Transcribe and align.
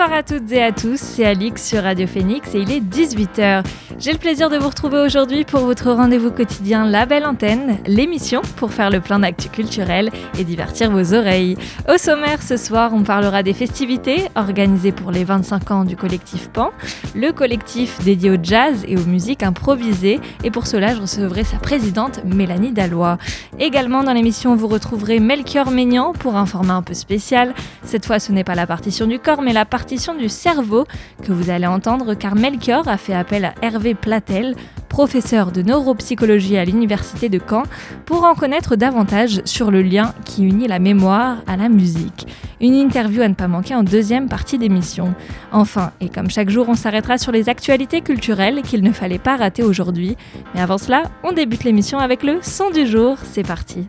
Bonsoir 0.00 0.18
à 0.18 0.22
toutes 0.22 0.50
et 0.52 0.62
à 0.62 0.72
tous, 0.72 0.98
c'est 0.98 1.26
Alix 1.26 1.62
sur 1.62 1.82
Radio 1.82 2.06
Phoenix 2.06 2.54
et 2.54 2.60
il 2.60 2.72
est 2.72 2.80
18h. 2.80 3.62
J'ai 3.98 4.12
le 4.12 4.18
plaisir 4.18 4.48
de 4.48 4.56
vous 4.56 4.70
retrouver 4.70 4.98
aujourd'hui 4.98 5.44
pour 5.44 5.60
votre 5.60 5.92
rendez-vous 5.92 6.30
quotidien 6.30 6.86
La 6.86 7.04
Belle 7.04 7.26
Antenne, 7.26 7.76
l'émission 7.86 8.40
pour 8.56 8.72
faire 8.72 8.88
le 8.88 9.00
plein 9.00 9.18
d'actu 9.18 9.50
culturel 9.50 10.08
et 10.38 10.44
divertir 10.44 10.90
vos 10.90 11.12
oreilles. 11.12 11.58
Au 11.86 11.98
sommaire 11.98 12.40
ce 12.40 12.56
soir, 12.56 12.92
on 12.94 13.02
parlera 13.02 13.42
des 13.42 13.52
festivités 13.52 14.28
organisées 14.36 14.92
pour 14.92 15.10
les 15.10 15.24
25 15.24 15.70
ans 15.70 15.84
du 15.84 15.96
collectif 15.96 16.48
Pan, 16.48 16.70
le 17.14 17.32
collectif 17.32 18.02
dédié 18.02 18.30
au 18.30 18.38
jazz 18.42 18.86
et 18.88 18.96
aux 18.96 19.04
musiques 19.04 19.42
improvisées 19.42 20.18
et 20.44 20.50
pour 20.50 20.66
cela 20.66 20.94
je 20.94 21.02
recevrai 21.02 21.44
sa 21.44 21.58
présidente 21.58 22.24
Mélanie 22.24 22.72
Dallois. 22.72 23.18
Également 23.58 24.02
dans 24.02 24.14
l'émission, 24.14 24.56
vous 24.56 24.68
retrouverez 24.68 25.20
Melchior 25.20 25.70
Maignan 25.70 26.14
pour 26.14 26.36
un 26.36 26.46
format 26.46 26.74
un 26.76 26.82
peu 26.82 26.94
spécial. 26.94 27.52
Cette 27.84 28.06
fois, 28.06 28.18
ce 28.18 28.32
n'est 28.32 28.44
pas 28.44 28.54
la 28.54 28.66
partition 28.66 29.06
du 29.06 29.18
corps 29.18 29.42
mais 29.42 29.52
la 29.52 29.66
partition 29.66 29.89
du 29.90 30.28
cerveau 30.28 30.84
que 31.24 31.32
vous 31.32 31.50
allez 31.50 31.66
entendre 31.66 32.14
car 32.14 32.36
Melchior 32.36 32.86
a 32.86 32.96
fait 32.96 33.12
appel 33.12 33.44
à 33.44 33.54
Hervé 33.60 33.94
Platel, 33.94 34.54
professeur 34.88 35.50
de 35.50 35.62
neuropsychologie 35.62 36.56
à 36.56 36.64
l'Université 36.64 37.28
de 37.28 37.40
Caen, 37.40 37.64
pour 38.06 38.22
en 38.22 38.34
connaître 38.36 38.76
davantage 38.76 39.42
sur 39.44 39.72
le 39.72 39.82
lien 39.82 40.14
qui 40.24 40.44
unit 40.44 40.68
la 40.68 40.78
mémoire 40.78 41.38
à 41.48 41.56
la 41.56 41.68
musique. 41.68 42.28
Une 42.60 42.74
interview 42.74 43.22
à 43.22 43.28
ne 43.28 43.34
pas 43.34 43.48
manquer 43.48 43.74
en 43.74 43.82
deuxième 43.82 44.28
partie 44.28 44.58
d'émission. 44.58 45.12
Enfin, 45.50 45.90
et 46.00 46.08
comme 46.08 46.30
chaque 46.30 46.50
jour, 46.50 46.68
on 46.68 46.74
s'arrêtera 46.74 47.18
sur 47.18 47.32
les 47.32 47.48
actualités 47.48 48.00
culturelles 48.00 48.62
qu'il 48.62 48.84
ne 48.84 48.92
fallait 48.92 49.18
pas 49.18 49.36
rater 49.36 49.64
aujourd'hui. 49.64 50.16
Mais 50.54 50.60
avant 50.60 50.78
cela, 50.78 51.02
on 51.24 51.32
débute 51.32 51.64
l'émission 51.64 51.98
avec 51.98 52.22
le 52.22 52.38
son 52.42 52.70
du 52.70 52.86
jour. 52.86 53.16
C'est 53.24 53.46
parti. 53.46 53.88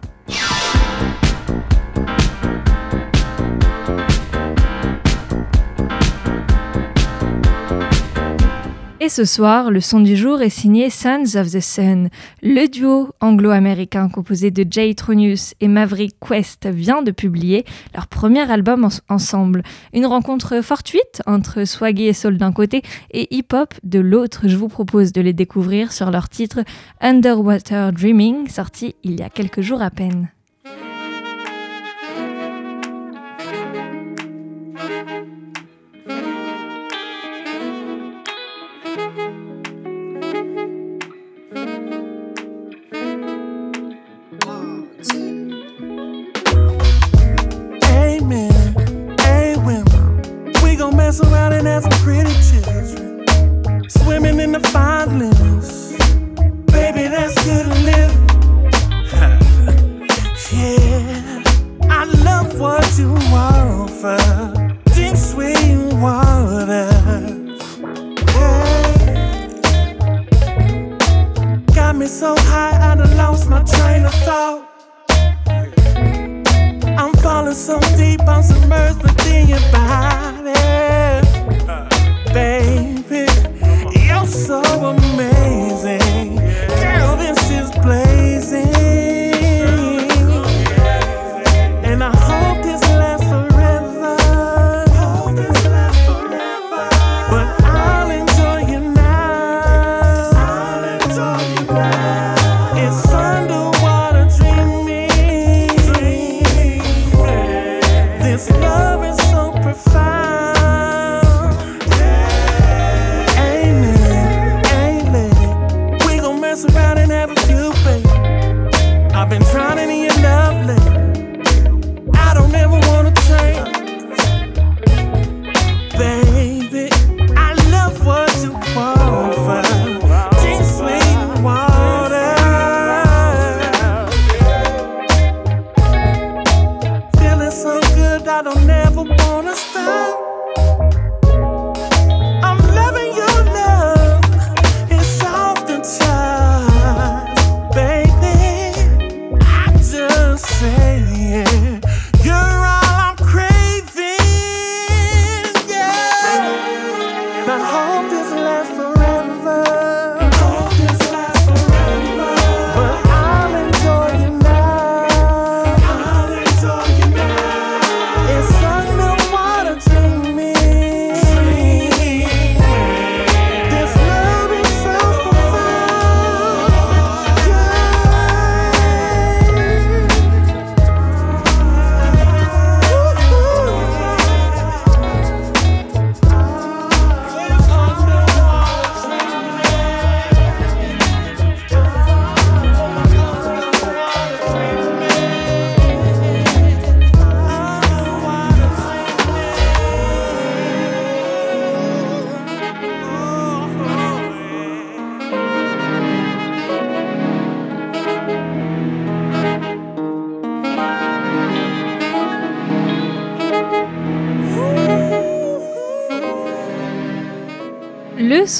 Et 9.04 9.10
ce 9.10 9.26
soir, 9.26 9.72
le 9.72 9.82
son 9.82 10.00
du 10.00 10.16
jour 10.16 10.44
est 10.44 10.52
signé 10.52 10.92
Sons 10.92 11.36
of 11.36 11.50
the 11.50 11.60
Sun. 11.60 12.10
Le 12.44 12.68
duo 12.68 13.10
anglo-américain 13.20 14.10
composé 14.10 14.52
de 14.52 14.64
Jay 14.70 14.94
Tronius 14.94 15.56
et 15.60 15.68
Maverick 15.68 16.16
Quest 16.20 16.68
vient 16.68 17.02
de 17.02 17.10
publier 17.10 17.66
leur 17.96 18.06
premier 18.06 18.48
album 18.52 18.88
ensemble. 19.10 19.64
Une 19.94 20.06
rencontre 20.06 20.62
fortuite 20.62 21.24
entre 21.26 21.66
swaggy 21.66 22.10
et 22.10 22.14
soul 22.14 22.38
d'un 22.38 22.52
côté 22.52 22.84
et 23.10 23.36
hip-hop 23.36 23.74
de 23.82 24.00
l'autre. 24.00 24.42
Je 24.48 24.56
vous 24.56 24.68
propose 24.68 25.14
de 25.14 25.22
les 25.22 25.34
découvrir 25.34 25.94
sur 25.94 26.12
leur 26.12 26.30
titre 26.30 26.60
Underwater 27.00 27.94
Dreaming, 27.94 28.50
sorti 28.50 28.94
il 29.04 29.20
y 29.20 29.24
a 29.24 29.32
quelques 29.32 29.62
jours 29.62 29.82
à 29.82 29.90
peine. 29.90 30.30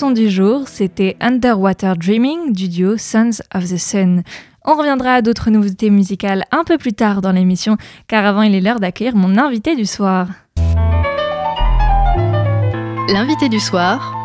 Son 0.02 0.10
du 0.10 0.32
jour, 0.32 0.68
c'était 0.68 1.16
Underwater 1.20 1.96
Dreaming 1.96 2.54
du 2.54 2.70
duo 2.70 2.98
Sons 2.98 3.44
of 3.54 3.66
the 3.66 3.78
Sun. 3.78 4.24
On 4.66 4.74
reviendra 4.74 5.14
à 5.14 5.22
d'autres 5.22 5.52
nouveautés 5.52 5.92
musicales 5.92 6.44
un 6.52 6.64
peu 6.64 6.80
plus 6.80 6.94
tard 6.94 7.22
dans 7.22 7.32
l'émission, 7.32 7.78
car 8.08 8.26
avant 8.26 8.42
il 8.42 8.56
est 8.56 8.62
l'heure 8.62 8.80
d'accueillir 8.80 9.16
mon 9.16 9.38
invité 9.38 9.76
du 9.76 9.86
soir. 9.86 10.28
L'invité 13.10 13.48
du 13.48 13.60
soir 13.60 14.18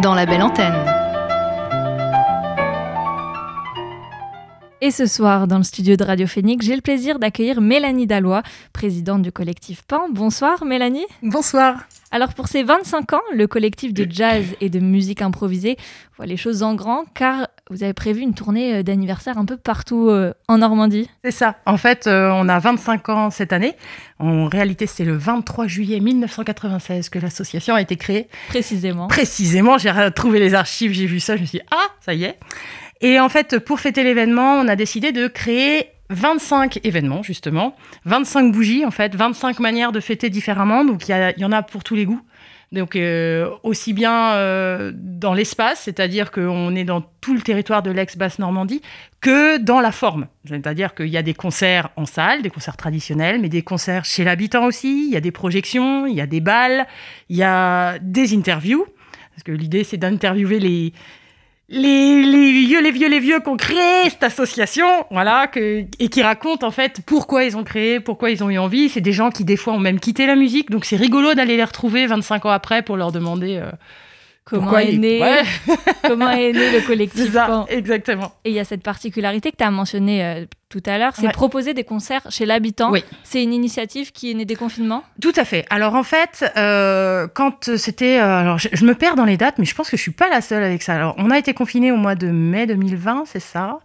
dans 0.00 0.14
la 0.14 0.24
belle 0.24 0.42
antenne. 0.42 0.93
Et 4.84 4.90
ce 4.90 5.06
soir, 5.06 5.46
dans 5.46 5.56
le 5.56 5.62
studio 5.64 5.96
de 5.96 6.04
Radio 6.04 6.26
Phoenix, 6.26 6.66
j'ai 6.66 6.76
le 6.76 6.82
plaisir 6.82 7.18
d'accueillir 7.18 7.62
Mélanie 7.62 8.06
Dallois, 8.06 8.42
présidente 8.74 9.22
du 9.22 9.32
collectif 9.32 9.80
PAN. 9.80 10.10
Bonsoir 10.12 10.62
Mélanie. 10.66 11.06
Bonsoir. 11.22 11.86
Alors 12.10 12.34
pour 12.34 12.48
ces 12.48 12.62
25 12.62 13.14
ans, 13.14 13.22
le 13.34 13.46
collectif 13.46 13.94
de 13.94 14.06
jazz 14.08 14.44
et 14.60 14.68
de 14.68 14.80
musique 14.80 15.22
improvisée 15.22 15.78
voit 16.18 16.26
les 16.26 16.36
choses 16.36 16.62
en 16.62 16.74
grand 16.74 17.06
car 17.14 17.48
vous 17.70 17.82
avez 17.82 17.94
prévu 17.94 18.20
une 18.20 18.34
tournée 18.34 18.74
euh, 18.74 18.82
d'anniversaire 18.82 19.38
un 19.38 19.46
peu 19.46 19.56
partout 19.56 20.10
euh, 20.10 20.34
en 20.48 20.58
Normandie. 20.58 21.08
C'est 21.24 21.30
ça. 21.30 21.56
En 21.64 21.78
fait, 21.78 22.06
euh, 22.06 22.30
on 22.34 22.46
a 22.50 22.58
25 22.58 23.08
ans 23.08 23.30
cette 23.30 23.54
année. 23.54 23.74
En 24.18 24.48
réalité, 24.48 24.86
c'est 24.86 25.04
le 25.04 25.16
23 25.16 25.66
juillet 25.66 25.98
1996 25.98 27.08
que 27.08 27.18
l'association 27.18 27.74
a 27.74 27.80
été 27.80 27.96
créée. 27.96 28.28
Précisément. 28.48 29.08
Précisément, 29.08 29.78
j'ai 29.78 29.90
retrouvé 29.90 30.40
les 30.40 30.52
archives, 30.52 30.92
j'ai 30.92 31.06
vu 31.06 31.20
ça, 31.20 31.36
je 31.36 31.40
me 31.40 31.46
suis 31.46 31.58
dit, 31.58 31.64
ah, 31.70 31.86
ça 32.02 32.12
y 32.12 32.24
est. 32.24 32.36
Et 33.04 33.20
en 33.20 33.28
fait, 33.28 33.58
pour 33.58 33.80
fêter 33.80 34.02
l'événement, 34.02 34.54
on 34.54 34.66
a 34.66 34.76
décidé 34.76 35.12
de 35.12 35.28
créer 35.28 35.88
25 36.08 36.80
événements, 36.84 37.22
justement, 37.22 37.76
25 38.06 38.50
bougies, 38.50 38.86
en 38.86 38.90
fait, 38.90 39.14
25 39.14 39.60
manières 39.60 39.92
de 39.92 40.00
fêter 40.00 40.30
différemment. 40.30 40.86
Donc, 40.86 41.06
il 41.06 41.34
y, 41.36 41.44
en 41.44 41.52
a 41.52 41.62
pour 41.62 41.84
tous 41.84 41.96
les 41.96 42.06
goûts. 42.06 42.22
Donc, 42.72 42.96
euh, 42.96 43.50
aussi 43.62 43.92
bien 43.92 44.32
euh, 44.32 44.90
dans 44.94 45.34
l'espace, 45.34 45.80
c'est-à-dire 45.80 46.30
qu'on 46.30 46.74
est 46.74 46.84
dans 46.84 47.02
tout 47.20 47.34
le 47.34 47.42
territoire 47.42 47.82
de 47.82 47.90
l'ex-Basse-Normandie, 47.90 48.80
que 49.20 49.58
dans 49.58 49.80
la 49.80 49.92
forme. 49.92 50.26
C'est-à-dire 50.48 50.94
qu'il 50.94 51.08
y 51.08 51.18
a 51.18 51.22
des 51.22 51.34
concerts 51.34 51.90
en 51.96 52.06
salle, 52.06 52.40
des 52.40 52.48
concerts 52.48 52.78
traditionnels, 52.78 53.38
mais 53.38 53.50
des 53.50 53.60
concerts 53.60 54.06
chez 54.06 54.24
l'habitant 54.24 54.64
aussi. 54.64 55.08
Il 55.08 55.12
y 55.12 55.16
a 55.18 55.20
des 55.20 55.30
projections, 55.30 56.06
il 56.06 56.14
y 56.14 56.22
a 56.22 56.26
des 56.26 56.40
balles, 56.40 56.86
il 57.28 57.36
y 57.36 57.42
a 57.42 57.98
des 57.98 58.34
interviews. 58.34 58.86
Parce 59.32 59.42
que 59.42 59.52
l'idée, 59.52 59.84
c'est 59.84 59.98
d'interviewer 59.98 60.58
les, 60.58 60.94
les, 61.74 62.22
les 62.22 62.52
vieux, 62.52 62.80
les 62.80 62.90
vieux, 62.92 63.08
les 63.08 63.18
vieux 63.18 63.40
qui 63.40 63.48
ont 63.48 63.56
créé 63.56 64.08
cette 64.08 64.22
association, 64.22 64.86
voilà, 65.10 65.48
que, 65.48 65.84
et 65.98 66.08
qui 66.08 66.22
racontent 66.22 66.66
en 66.66 66.70
fait 66.70 67.00
pourquoi 67.04 67.44
ils 67.44 67.56
ont 67.56 67.64
créé, 67.64 68.00
pourquoi 68.00 68.30
ils 68.30 68.44
ont 68.44 68.50
eu 68.50 68.58
envie. 68.58 68.88
C'est 68.88 69.00
des 69.00 69.12
gens 69.12 69.30
qui 69.30 69.44
des 69.44 69.56
fois 69.56 69.74
ont 69.74 69.80
même 69.80 69.98
quitté 69.98 70.26
la 70.26 70.36
musique, 70.36 70.70
donc 70.70 70.84
c'est 70.84 70.96
rigolo 70.96 71.34
d'aller 71.34 71.56
les 71.56 71.64
retrouver 71.64 72.06
25 72.06 72.46
ans 72.46 72.50
après 72.50 72.82
pour 72.82 72.96
leur 72.96 73.10
demander 73.10 73.56
euh, 73.56 73.70
Comment 74.44 74.62
pourquoi 74.62 74.82
est 74.82 74.98
né 74.98 75.20
Ouais, 75.20 75.42
Comment 76.06 76.30
est 76.30 76.52
né 76.52 76.70
le 76.72 76.86
collectif 76.86 77.32
ça, 77.32 77.64
exactement. 77.68 78.32
Et 78.44 78.50
il 78.50 78.54
y 78.54 78.58
a 78.60 78.64
cette 78.64 78.82
particularité 78.82 79.50
que 79.50 79.56
tu 79.56 79.64
as 79.64 79.70
mentionnée 79.70 80.22
euh, 80.22 80.44
tout 80.68 80.82
à 80.84 80.98
l'heure, 80.98 81.12
c'est 81.16 81.26
Ouais. 81.26 81.32
proposer 81.32 81.72
des 81.72 81.84
concerts 81.84 82.20
chez 82.28 82.44
l'habitant. 82.44 82.90
Oui. 82.90 83.02
C'est 83.22 83.42
une 83.42 83.54
initiative 83.54 84.12
qui 84.12 84.30
est 84.30 84.34
née 84.34 84.44
des 84.44 84.56
confinements? 84.56 85.02
Tout 85.22 85.32
à 85.36 85.46
fait. 85.46 85.64
Alors 85.70 85.94
en 85.94 86.02
fait, 86.02 86.44
euh, 86.58 87.26
quand 87.32 87.76
c'était, 87.78 88.18
euh, 88.20 88.38
alors 88.40 88.58
je, 88.58 88.68
je 88.72 88.84
me 88.84 88.94
perds 88.94 89.16
dans 89.16 89.24
les 89.24 89.38
dates, 89.38 89.58
mais 89.58 89.64
je 89.64 89.74
pense 89.74 89.88
que 89.88 89.96
je 89.96 90.02
suis 90.02 90.10
pas 90.10 90.28
la 90.28 90.42
seule 90.42 90.62
avec 90.62 90.82
ça. 90.82 90.94
Alors 90.94 91.14
on 91.16 91.30
a 91.30 91.38
été 91.38 91.54
confiné 91.54 91.90
au 91.90 91.96
mois 91.96 92.14
de 92.14 92.26
mai 92.26 92.66
2020, 92.66 93.24
c'est 93.26 93.40
ça. 93.40 93.78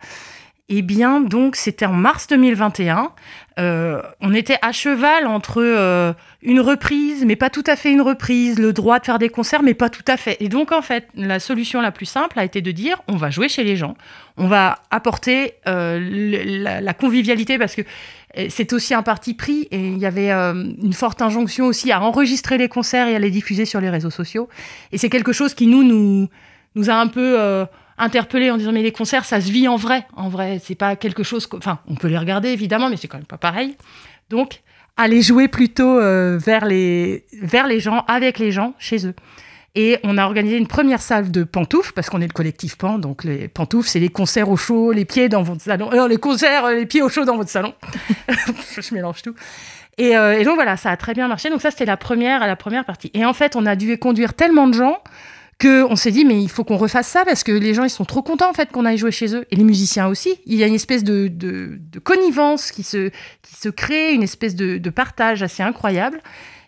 Eh 0.72 0.84
bien, 0.84 1.20
donc, 1.20 1.56
c'était 1.56 1.88
en 1.88 1.94
mars 1.94 2.28
2021. 2.28 3.12
Euh, 3.58 4.04
on 4.22 4.36
était 4.36 4.60
à 4.62 4.72
cheval 4.72 5.26
entre 5.26 5.64
euh, 5.64 6.14
une 6.44 6.60
reprise, 6.60 7.26
mais 7.26 7.36
pas 7.36 7.50
tout 7.50 7.64
à 7.66 7.76
fait 7.76 7.92
une 7.92 8.02
reprise, 8.02 8.60
le 8.60 8.72
droit 8.72 9.00
de 9.00 9.06
faire 9.06 9.18
des 9.18 9.30
concerts, 9.30 9.64
mais 9.64 9.74
pas 9.74 9.90
tout 9.90 10.06
à 10.08 10.16
fait. 10.16 10.38
Et 10.40 10.48
donc, 10.48 10.72
en 10.72 10.84
fait, 10.84 11.08
la 11.16 11.40
solution 11.40 11.82
la 11.82 11.92
plus 11.92 12.06
simple 12.06 12.38
a 12.38 12.46
été 12.46 12.62
de 12.62 12.72
dire 12.72 13.02
on 13.08 13.16
va 13.16 13.32
jouer 13.32 13.50
chez 13.50 13.64
les 13.64 13.76
gens, 13.76 13.96
on 14.38 14.48
va 14.48 14.78
apporter 14.92 15.56
euh, 15.68 16.00
la, 16.62 16.82
la 16.82 16.94
convivialité, 16.94 17.58
parce 17.58 17.74
que 17.74 17.82
c'est 18.50 18.72
aussi 18.74 18.94
un 18.94 19.02
parti 19.02 19.34
pris, 19.34 19.68
et 19.72 19.88
il 19.88 19.98
y 19.98 20.06
avait 20.06 20.30
une 20.30 20.94
forte 20.94 21.20
injonction 21.24 21.66
aussi 21.66 21.92
à 21.92 22.00
enregistrer 22.00 22.60
les 22.60 22.70
concerts 22.70 23.08
et 23.08 23.16
à 23.16 23.20
les 23.20 23.32
diffuser 23.32 23.66
sur 23.66 23.82
les 23.82 23.90
réseaux 23.90 24.12
sociaux. 24.12 24.50
Et 24.92 25.00
c'est 25.00 25.10
quelque 25.10 25.34
chose 25.34 25.56
qui, 25.56 25.66
nous, 25.66 25.84
nous, 25.84 26.30
nous 26.76 26.90
a 26.92 26.94
un 26.94 27.08
peu 27.08 27.66
euh, 28.00 28.04
interpellés 28.04 28.52
en 28.52 28.58
disant 28.58 28.72
mais 28.72 28.82
les 28.82 28.92
concerts, 28.92 29.26
ça 29.26 29.42
se 29.42 29.52
vit 29.52 29.68
en 29.68 29.76
vrai. 29.76 30.06
En 30.16 30.30
vrai, 30.30 30.60
c'est 30.64 30.76
pas 30.76 30.96
quelque 30.96 31.24
chose... 31.24 31.48
Enfin, 31.54 31.80
on 31.88 31.96
peut 31.96 32.08
les 32.08 32.18
regarder, 32.18 32.50
évidemment, 32.50 32.90
mais 32.90 32.98
c'est 32.98 33.08
quand 33.08 33.18
même 33.18 33.26
pas 33.26 33.38
pareil. 33.38 33.76
Donc, 34.30 34.62
aller 34.98 35.22
jouer 35.22 35.48
plutôt 35.48 35.98
euh, 35.98 36.38
vers, 36.38 36.66
les, 36.66 37.26
vers 37.42 37.68
les 37.68 37.80
gens, 37.80 38.04
avec 38.08 38.38
les 38.38 38.52
gens, 38.52 38.74
chez 38.80 39.08
eux. 39.08 39.16
Et 39.76 39.98
on 40.04 40.18
a 40.18 40.26
organisé 40.26 40.58
une 40.58 40.68
première 40.68 41.02
salle 41.02 41.32
de 41.32 41.44
pantoufles, 41.44 41.94
parce 41.94 42.10
qu'on 42.10 42.22
est 42.22 42.28
le 42.28 42.34
collectif 42.34 42.78
Pan, 42.78 42.98
donc 42.98 43.24
les 43.24 43.48
pantoufles, 43.48 43.88
c'est 43.88 44.00
les 44.00 44.10
concerts 44.10 44.50
au 44.50 44.58
chaud, 44.58 44.92
les 44.92 45.06
pieds 45.06 45.30
dans 45.30 45.44
votre 45.44 45.62
salon. 45.62 45.90
Non, 45.92 46.08
les 46.08 46.18
concerts, 46.18 46.66
euh, 46.66 46.76
les 46.76 46.86
pieds 46.86 47.02
au 47.02 47.10
chaud 47.10 47.24
dans 47.24 47.38
votre 47.38 47.50
salon. 47.50 47.74
Je 48.28 48.94
mélange 48.94 49.22
tout. 49.22 49.36
Et, 49.98 50.18
euh, 50.18 50.40
et 50.40 50.44
donc 50.44 50.56
voilà, 50.56 50.76
ça 50.76 50.92
a 50.92 50.98
très 50.98 51.14
bien 51.14 51.28
marché. 51.28 51.50
Donc 51.50 51.62
ça, 51.62 51.72
c'était 51.72 51.86
la 51.86 51.98
première, 51.98 52.46
la 52.46 52.56
première 52.56 52.86
partie. 52.86 53.12
Et 53.14 53.26
en 53.26 53.34
fait, 53.34 53.56
on 53.56 53.66
a 53.66 53.76
dû 53.76 53.98
conduire 53.98 54.34
tellement 54.34 54.68
de 54.68 54.74
gens 54.74 54.98
que 55.60 55.84
on 55.84 55.96
s'est 55.96 56.12
dit 56.12 56.26
mais 56.26 56.42
il 56.42 56.50
faut 56.50 56.64
qu'on 56.64 56.78
refasse 56.78 57.08
ça 57.08 57.26
parce 57.26 57.44
que 57.44 57.52
les 57.52 57.74
gens 57.74 57.84
ils 57.84 57.90
sont 57.90 58.06
trop 58.06 58.22
contents 58.24 58.50
en 58.50 58.54
fait 58.54 58.72
qu'on 58.72 58.86
aille 58.86 58.98
jouer 58.98 59.12
chez 59.12 59.36
eux. 59.36 59.46
Et 59.52 59.56
les 59.56 59.64
musiciens 59.64 60.08
aussi. 60.08 60.40
Il 60.46 60.56
y 60.56 60.64
a 60.64 60.68
une 60.68 60.74
espèce 60.74 61.04
de, 61.04 61.28
de, 61.28 61.78
de 61.80 62.00
connivence 62.00 62.72
qui 62.72 62.84
se, 62.84 63.10
qui 63.42 63.56
se 63.56 63.70
crée 63.70 64.14
une 64.14 64.24
espèce 64.24 64.56
de, 64.56 64.78
de 64.78 64.90
partage 64.90 65.44
assez 65.44 65.62
incroyable. 65.62 66.22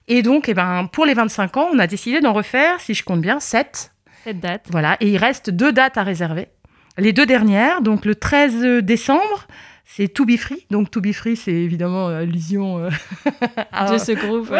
Et 0.07 0.21
donc 0.21 0.49
eh 0.49 0.53
ben, 0.53 0.87
pour 0.91 1.05
les 1.05 1.13
25 1.13 1.57
ans 1.57 1.69
on 1.73 1.79
a 1.79 1.87
décidé 1.87 2.19
d'en 2.19 2.33
refaire 2.33 2.79
si 2.81 2.93
je 2.93 3.03
compte 3.03 3.21
bien 3.21 3.39
7 3.39 3.91
Cette 4.25 4.39
date. 4.39 4.65
voilà. 4.69 4.97
Et 4.99 5.07
il 5.09 5.17
reste 5.17 5.49
deux 5.49 5.71
dates 5.71 5.97
à 5.97 6.03
réserver. 6.03 6.49
Les 6.97 7.13
deux 7.13 7.25
dernières 7.25 7.81
donc 7.81 8.03
le 8.05 8.15
13 8.15 8.83
décembre 8.83 9.47
c'est 9.95 10.07
To 10.07 10.25
Be 10.25 10.37
Free 10.37 10.65
donc 10.71 10.89
To 10.91 11.01
Be 11.01 11.11
Free 11.11 11.35
c'est 11.35 11.51
évidemment 11.51 12.09
euh, 12.09 12.21
allusion 12.21 12.79
euh, 12.79 12.89
à- 13.71 13.91
de 13.91 13.97
ce 13.97 14.11
groupe. 14.13 14.47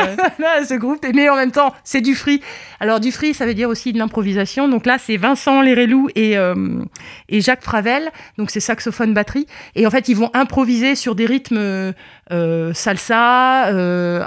ce 0.68 0.74
groupe, 0.75 1.06
mais 1.13 1.30
en 1.30 1.36
même 1.36 1.51
temps, 1.51 1.74
c'est 1.83 2.01
du 2.01 2.16
free. 2.16 2.42
Alors, 2.80 3.00
du 3.00 3.12
free, 3.12 3.33
ça 3.33 3.45
veut 3.45 3.54
dire 3.54 3.69
aussi 3.69 3.94
de 3.94 3.98
l'improvisation. 3.98 4.68
Donc 4.68 4.86
là, 4.86 4.98
c'est 4.98 5.18
Vincent 5.18 5.62
Lérelou 5.62 6.10
et, 6.16 6.38
euh, 6.38 6.83
et 7.30 7.42
Jacques 7.42 7.63
Fravel. 7.63 8.10
Donc, 8.38 8.51
c'est 8.51 8.60
saxophone, 8.60 9.13
batterie. 9.13 9.48
Et 9.75 9.86
en 9.88 9.89
fait, 9.89 10.07
ils 10.10 10.16
vont 10.16 10.30
improviser 10.33 10.95
sur 10.95 11.16
des 11.16 11.25
rythmes 11.25 11.94
euh, 12.31 12.74
salsa, 12.74 13.63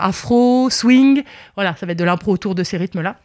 afro, 0.00 0.70
swing. 0.70 1.22
Voilà, 1.54 1.74
ça 1.76 1.86
va 1.86 1.92
être 1.92 1.98
de 1.98 2.04
l'impro 2.04 2.32
autour 2.32 2.54
de 2.54 2.62
ces 2.64 2.76
rythmes-là. 2.76 3.16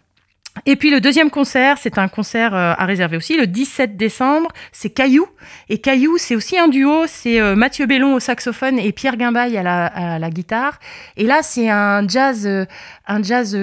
Et 0.66 0.76
puis 0.76 0.90
le 0.90 1.00
deuxième 1.00 1.30
concert, 1.30 1.78
c'est 1.78 1.98
un 1.98 2.08
concert 2.08 2.54
euh, 2.54 2.74
à 2.78 2.86
réserver 2.86 3.18
aussi, 3.18 3.38
le 3.38 3.48
17 3.48 3.96
décembre, 3.98 4.50
c'est 4.72 4.90
Caillou. 4.90 5.28
Et 5.70 5.80
Caillou, 5.80 6.18
c'est 6.18 6.36
aussi 6.36 6.58
un 6.58 6.68
duo, 6.68 7.06
c'est 7.08 7.40
euh, 7.40 7.56
Mathieu 7.56 7.86
Bellon 7.86 8.16
au 8.16 8.20
saxophone 8.20 8.80
et 8.80 8.92
Pierre 8.92 9.18
Guimbaille 9.18 9.58
à 9.58 10.20
la, 10.20 10.30
guitare. 10.30 10.80
Et 11.18 11.26
là, 11.26 11.42
c'est 11.44 11.70
un 11.70 12.08
jazz, 12.08 12.46
euh, 12.46 12.66
un 13.08 13.24
jazz 13.24 13.58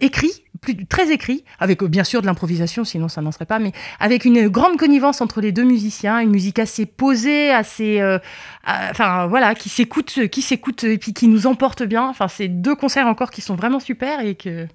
écrit, 0.00 0.44
très 0.88 1.10
écrit, 1.10 1.44
avec 1.58 1.82
bien 1.84 2.04
sûr 2.04 2.20
de 2.20 2.26
l'improvisation, 2.26 2.84
sinon 2.84 3.08
ça 3.08 3.22
n'en 3.22 3.32
serait 3.32 3.46
pas, 3.46 3.58
mais 3.58 3.72
avec 3.98 4.24
une 4.24 4.48
grande 4.48 4.76
connivence 4.76 5.20
entre 5.20 5.40
les 5.40 5.52
deux 5.52 5.64
musiciens, 5.64 6.18
une 6.20 6.30
musique 6.30 6.58
assez 6.58 6.86
posée, 6.86 7.50
assez, 7.50 8.00
voilà, 8.66 9.54
qui 9.54 9.68
s'écoute, 9.68 10.28
qui 10.28 10.42
s'écoute 10.42 10.84
et 10.84 10.98
puis 10.98 11.14
qui 11.14 11.28
nous 11.28 11.46
emporte 11.46 11.82
bien. 11.82 12.06
Enfin, 12.06 12.28
c'est 12.28 12.48
deux 12.48 12.74
concerts 12.74 13.06
encore 13.06 13.30
qui 13.30 13.40
sont 13.40 13.54
vraiment 13.54 13.80
super 13.80 14.20
et 14.20 14.34
que 14.34 14.66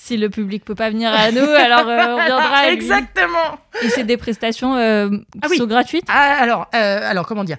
Si 0.00 0.16
le 0.16 0.30
public 0.30 0.64
peut 0.64 0.76
pas 0.76 0.90
venir 0.90 1.12
à 1.12 1.32
nous, 1.32 1.40
alors 1.40 1.86
euh, 1.88 2.16
on 2.16 2.24
viendra. 2.24 2.56
à 2.56 2.66
lui. 2.68 2.74
Exactement. 2.74 3.58
Et 3.82 3.88
c'est 3.88 4.04
des 4.04 4.16
prestations 4.16 4.76
euh, 4.76 5.08
qui 5.10 5.24
Ah 5.42 5.46
oui. 5.50 5.56
sont 5.58 5.66
gratuites? 5.66 6.04
Ah, 6.08 6.36
alors, 6.40 6.68
euh, 6.74 7.10
alors, 7.10 7.26
comment 7.26 7.42
dire? 7.42 7.56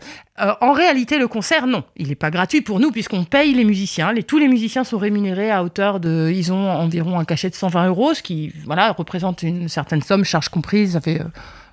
En 0.62 0.72
réalité, 0.72 1.18
le 1.20 1.28
concert, 1.28 1.68
non. 1.68 1.84
Il 1.98 2.08
n'est 2.08 2.16
pas 2.16 2.32
gratuit 2.32 2.62
pour 2.62 2.80
nous, 2.80 2.92
puisqu'on 2.92 3.26
paye 3.26 3.54
les 3.54 3.66
musiciens. 3.66 4.14
Les, 4.14 4.24
tous 4.24 4.38
les 4.38 4.48
musiciens 4.48 4.86
sont 4.86 4.98
rémunérés 4.98 5.52
à 5.52 5.64
hauteur 5.64 6.00
de. 6.00 6.32
Ils 6.34 6.54
ont 6.54 6.70
environ 6.72 7.20
un 7.20 7.26
cachet 7.26 7.50
de 7.50 7.56
120 7.56 7.88
euros, 7.90 8.14
ce 8.14 8.24
qui 8.24 8.54
voilà, 8.66 8.94
représente 8.94 9.44
une 9.44 9.68
certaine 9.68 10.02
somme, 10.02 10.24
charge 10.24 10.48
comprise, 10.48 10.94
ça 10.94 11.02
fait. 11.02 11.20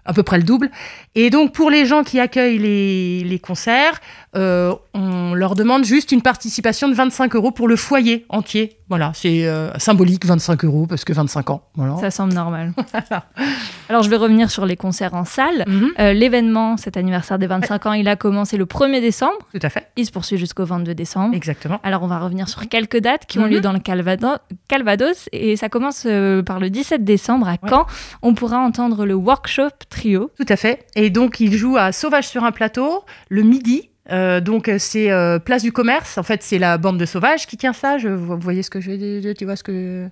à 0.05 0.13
peu 0.13 0.25
près 0.25 0.37
le 0.39 0.45
double. 0.45 0.71
Et 1.15 1.31
donc, 1.31 1.53
pour 1.53 1.71
les 1.71 1.87
gens 1.87 2.03
qui 2.03 2.19
accueillent 2.21 2.59
les, 2.59 3.23
les 3.25 3.39
concerts, 3.39 4.01
euh, 4.37 4.75
on 4.95 5.35
leur 5.35 5.55
demande 5.55 5.85
juste 5.85 6.13
une 6.13 6.23
participation 6.23 6.89
de 6.89 6.95
25 6.95 7.35
euros 7.37 7.51
pour 7.51 7.69
le 7.69 7.77
foyer 7.77 8.25
entier. 8.29 8.79
Voilà, 8.89 9.11
c'est 9.15 9.47
euh, 9.47 9.77
symbolique, 9.79 10.25
25 10.25 10.65
euros, 10.65 10.87
parce 10.87 11.05
que 11.05 11.13
25 11.13 11.51
ans. 11.51 11.63
Voilà. 11.75 11.97
Ça 11.97 12.11
semble 12.11 12.33
normal. 12.35 12.73
Alors 13.89 14.03
je 14.03 14.11
vais 14.11 14.17
revenir 14.17 14.51
sur 14.51 14.67
les 14.67 14.77
concerts 14.77 15.15
en 15.15 15.25
salle. 15.25 15.65
Mhm, 15.67 15.91
Euh, 15.99 16.13
L'événement, 16.13 16.77
cet 16.77 16.97
anniversaire 16.97 17.39
des 17.39 17.47
25 17.47 17.87
ans, 17.87 17.93
il 17.93 18.09
a 18.09 18.17
commencé 18.17 18.57
le 18.57 18.67
1er 18.67 19.01
décembre. 19.01 19.33
tout 19.53 19.59
à 19.63 19.69
fait, 19.71 19.89
Il 19.97 20.07
se 20.07 20.13
poursuit 20.13 20.37
jusqu'au 20.39 20.65
22 20.65 20.95
décembre. 20.95 21.35
exactement. 21.35 21.81
Alors 21.83 22.03
on 22.03 22.07
va 22.07 22.19
revenir 22.19 22.49
sur 22.49 22.69
quelques 22.69 22.99
dates 22.99 23.27
qui 23.27 23.39
ont 23.39 23.43
Mhm. 23.47 23.51
lieu 23.51 23.61
dans 23.61 23.73
le 23.73 23.79
Calvado- 23.81 24.39
Calvados 24.69 25.29
et 25.33 25.57
ça 25.57 25.69
commence 25.69 26.07
par 26.45 26.61
le 26.61 26.71
17 26.71 27.05
décembre 27.05 27.49
à 27.49 27.57
Caen. 27.69 27.87
On 28.23 28.35
pourra 28.35 28.59
entendre 28.59 29.05
le 29.07 29.15
workshop 29.15 29.71
trio. 29.91 30.31
Tout 30.39 30.47
à 30.49 30.57
fait. 30.57 30.87
Et 30.95 31.11
donc, 31.11 31.41
il 31.41 31.53
joue 31.55 31.77
à 31.77 31.93
Sauvage 31.93 32.27
sur 32.29 32.45
un 32.45 32.53
plateau 32.53 33.05
le 33.29 33.43
midi. 33.43 33.91
Euh, 34.11 34.41
donc 34.41 34.71
c'est 34.79 35.11
euh, 35.11 35.39
Place 35.39 35.63
du 35.63 35.73
Commerce. 35.73 36.19
En 36.19 36.23
fait, 36.23 36.43
c'est 36.43 36.59
la 36.59 36.79
bande 36.79 36.99
de 36.99 37.07
sauvages 37.07 37.47
qui 37.47 37.57
tient 37.57 37.73
ça. 37.73 37.99
Je, 37.99 38.09
vous 38.09 38.39
voyez 38.39 38.63
ce 38.63 38.71
que 38.71 38.81
je 38.81 39.33
tu 39.33 39.45
vois 39.45 39.57
ce 39.57 39.65
que 39.65 40.09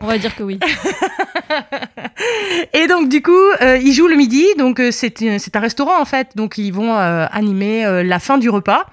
On 0.00 0.06
va 0.06 0.18
dire 0.18 0.34
que 0.34 0.42
oui. 0.42 0.58
Et 2.72 2.86
donc 2.86 3.08
du 3.08 3.22
coup, 3.22 3.32
euh, 3.60 3.78
ils 3.78 3.92
jouent 3.92 4.08
le 4.08 4.16
midi. 4.16 4.44
Donc 4.58 4.80
c'est 4.90 5.14
c'est 5.38 5.56
un 5.56 5.60
restaurant 5.60 6.00
en 6.00 6.04
fait. 6.04 6.36
Donc 6.36 6.58
ils 6.58 6.72
vont 6.72 6.94
animer 6.94 8.02
la 8.04 8.18
fin 8.18 8.38
du 8.38 8.50
repas. 8.50 8.86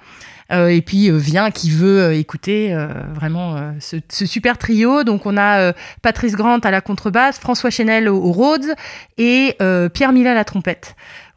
Et 0.50 0.82
puis 0.82 1.10
vient 1.10 1.50
qui 1.50 1.70
veut 1.70 2.12
écouter 2.12 2.76
vraiment 3.14 3.72
ce, 3.80 3.96
ce 4.10 4.26
super 4.26 4.58
trio. 4.58 5.02
Donc 5.02 5.24
on 5.24 5.38
a 5.38 5.72
Patrice 6.02 6.34
Grant 6.34 6.58
à 6.58 6.70
la 6.70 6.82
contrebasse, 6.82 7.38
François 7.38 7.70
Chenel 7.70 8.06
au, 8.06 8.16
au 8.16 8.32
Rhodes 8.32 8.74
et 9.16 9.56
Pierre 9.94 10.12
Millet 10.12 10.28
à 10.28 10.34
la 10.34 10.44
trompette. 10.44 10.94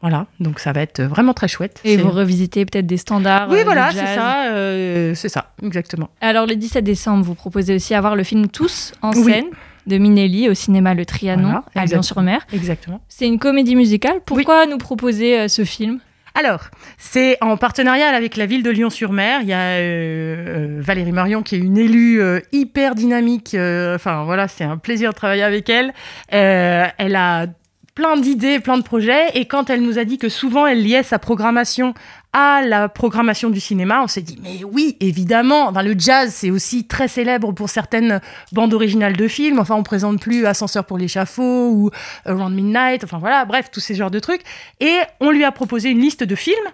Voilà, 0.08 0.28
donc 0.40 0.60
ça 0.60 0.72
va 0.72 0.82
être 0.82 1.02
vraiment 1.02 1.34
très 1.34 1.48
chouette. 1.48 1.82
Et 1.84 1.98
vous 1.98 2.12
revisitez 2.12 2.64
peut-être 2.66 2.86
des 2.86 2.98
standards. 2.98 3.48
Oui, 3.50 3.60
euh, 3.62 3.64
voilà, 3.64 3.90
c'est 3.92 4.06
ça, 4.14 4.46
euh, 4.52 5.16
c'est 5.16 5.30
ça, 5.30 5.52
exactement. 5.64 6.10
Alors 6.22 6.46
le 6.46 6.56
17 6.56 6.84
décembre, 6.84 7.24
vous 7.26 7.34
proposez 7.34 7.74
aussi 7.74 7.96
à 7.96 8.02
voir 8.02 8.16
le 8.16 8.24
film 8.24 8.48
Tous 8.48 8.94
en 9.02 9.10
Oui. 9.16 9.24
scène 9.34 9.46
de 9.88 9.98
Minelli 9.98 10.48
au 10.48 10.54
cinéma 10.54 10.94
Le 10.94 11.06
Trianon 11.08 11.42
Voilà, 11.48 11.64
à. 11.76 11.86
Lyon-sur-Mer. 11.86 12.46
Exactement. 12.54 13.02
C'est 13.10 13.26
une 13.28 13.40
comédie 13.40 13.76
musicale. 13.76 14.20
Pourquoi 14.26 14.68
nous 14.68 14.78
proposer 14.78 15.40
euh, 15.40 15.48
ce 15.48 15.64
film? 15.64 16.00
Alors, 16.38 16.66
c'est 16.98 17.38
en 17.42 17.56
partenariat 17.58 18.10
avec 18.10 18.36
la 18.36 18.46
ville 18.46 18.62
de 18.62 18.70
Lyon-sur-Mer. 18.70 19.40
Il 19.42 19.48
y 19.48 19.54
a 19.54 19.58
euh, 19.58 19.78
euh, 19.80 20.82
Valérie 20.82 21.14
Marion 21.14 21.42
qui 21.44 21.56
est 21.56 21.60
une 21.60 21.78
élue 21.78 22.22
euh, 22.22 22.42
hyper 22.52 22.94
dynamique. 22.94 23.56
euh, 23.56 23.96
Enfin 23.96 24.24
voilà, 24.26 24.48
c'est 24.50 24.66
un 24.66 24.78
plaisir 24.78 25.12
de 25.12 25.16
travailler 25.16 25.44
avec 25.44 25.70
elle. 25.70 25.94
Euh, 26.34 26.86
elle 26.98 27.16
a 27.16 27.48
plein 27.96 28.18
d'idées, 28.18 28.60
plein 28.60 28.78
de 28.78 28.84
projets. 28.84 29.30
Et 29.34 29.46
quand 29.46 29.70
elle 29.70 29.82
nous 29.82 29.98
a 29.98 30.04
dit 30.04 30.18
que 30.18 30.30
souvent 30.30 30.68
elle 30.68 30.84
liait 30.84 31.04
sa 31.04 31.18
programmation 31.18 31.94
à 32.34 32.62
la 32.62 32.90
programmation 32.90 33.50
du 33.50 33.62
cinéma, 33.62 34.02
on 34.04 34.08
s'est 34.08 34.22
dit 34.22 34.38
mais 34.44 34.64
oui, 34.66 34.98
évidemment. 35.00 35.70
Enfin, 35.70 35.82
le 35.82 35.96
jazz, 35.98 36.34
c'est 36.34 36.52
aussi 36.52 36.86
très 36.86 37.08
célèbre 37.08 37.54
pour 37.54 37.70
certaines 37.70 38.20
bandes 38.52 38.74
originales 38.74 39.16
de 39.16 39.28
films. 39.30 39.60
Enfin, 39.60 39.75
on 39.75 39.84
présente 39.84 40.20
plus 40.20 40.46
Ascenseur 40.46 40.86
pour 40.86 40.98
l'échafaud 40.98 41.72
ou 41.72 41.92
Around 42.25 42.54
Midnight. 42.54 43.06
Enfin 43.06 43.18
voilà, 43.18 43.46
bref, 43.46 43.72
tous 43.72 43.80
ces 43.80 43.96
genres 43.96 44.12
de 44.12 44.20
trucs. 44.20 44.42
Et 44.82 44.98
on 45.22 45.32
lui 45.32 45.46
a 45.46 45.52
proposé 45.54 45.90
une 45.90 46.02
liste 46.02 46.24
de 46.24 46.36
films, 46.36 46.68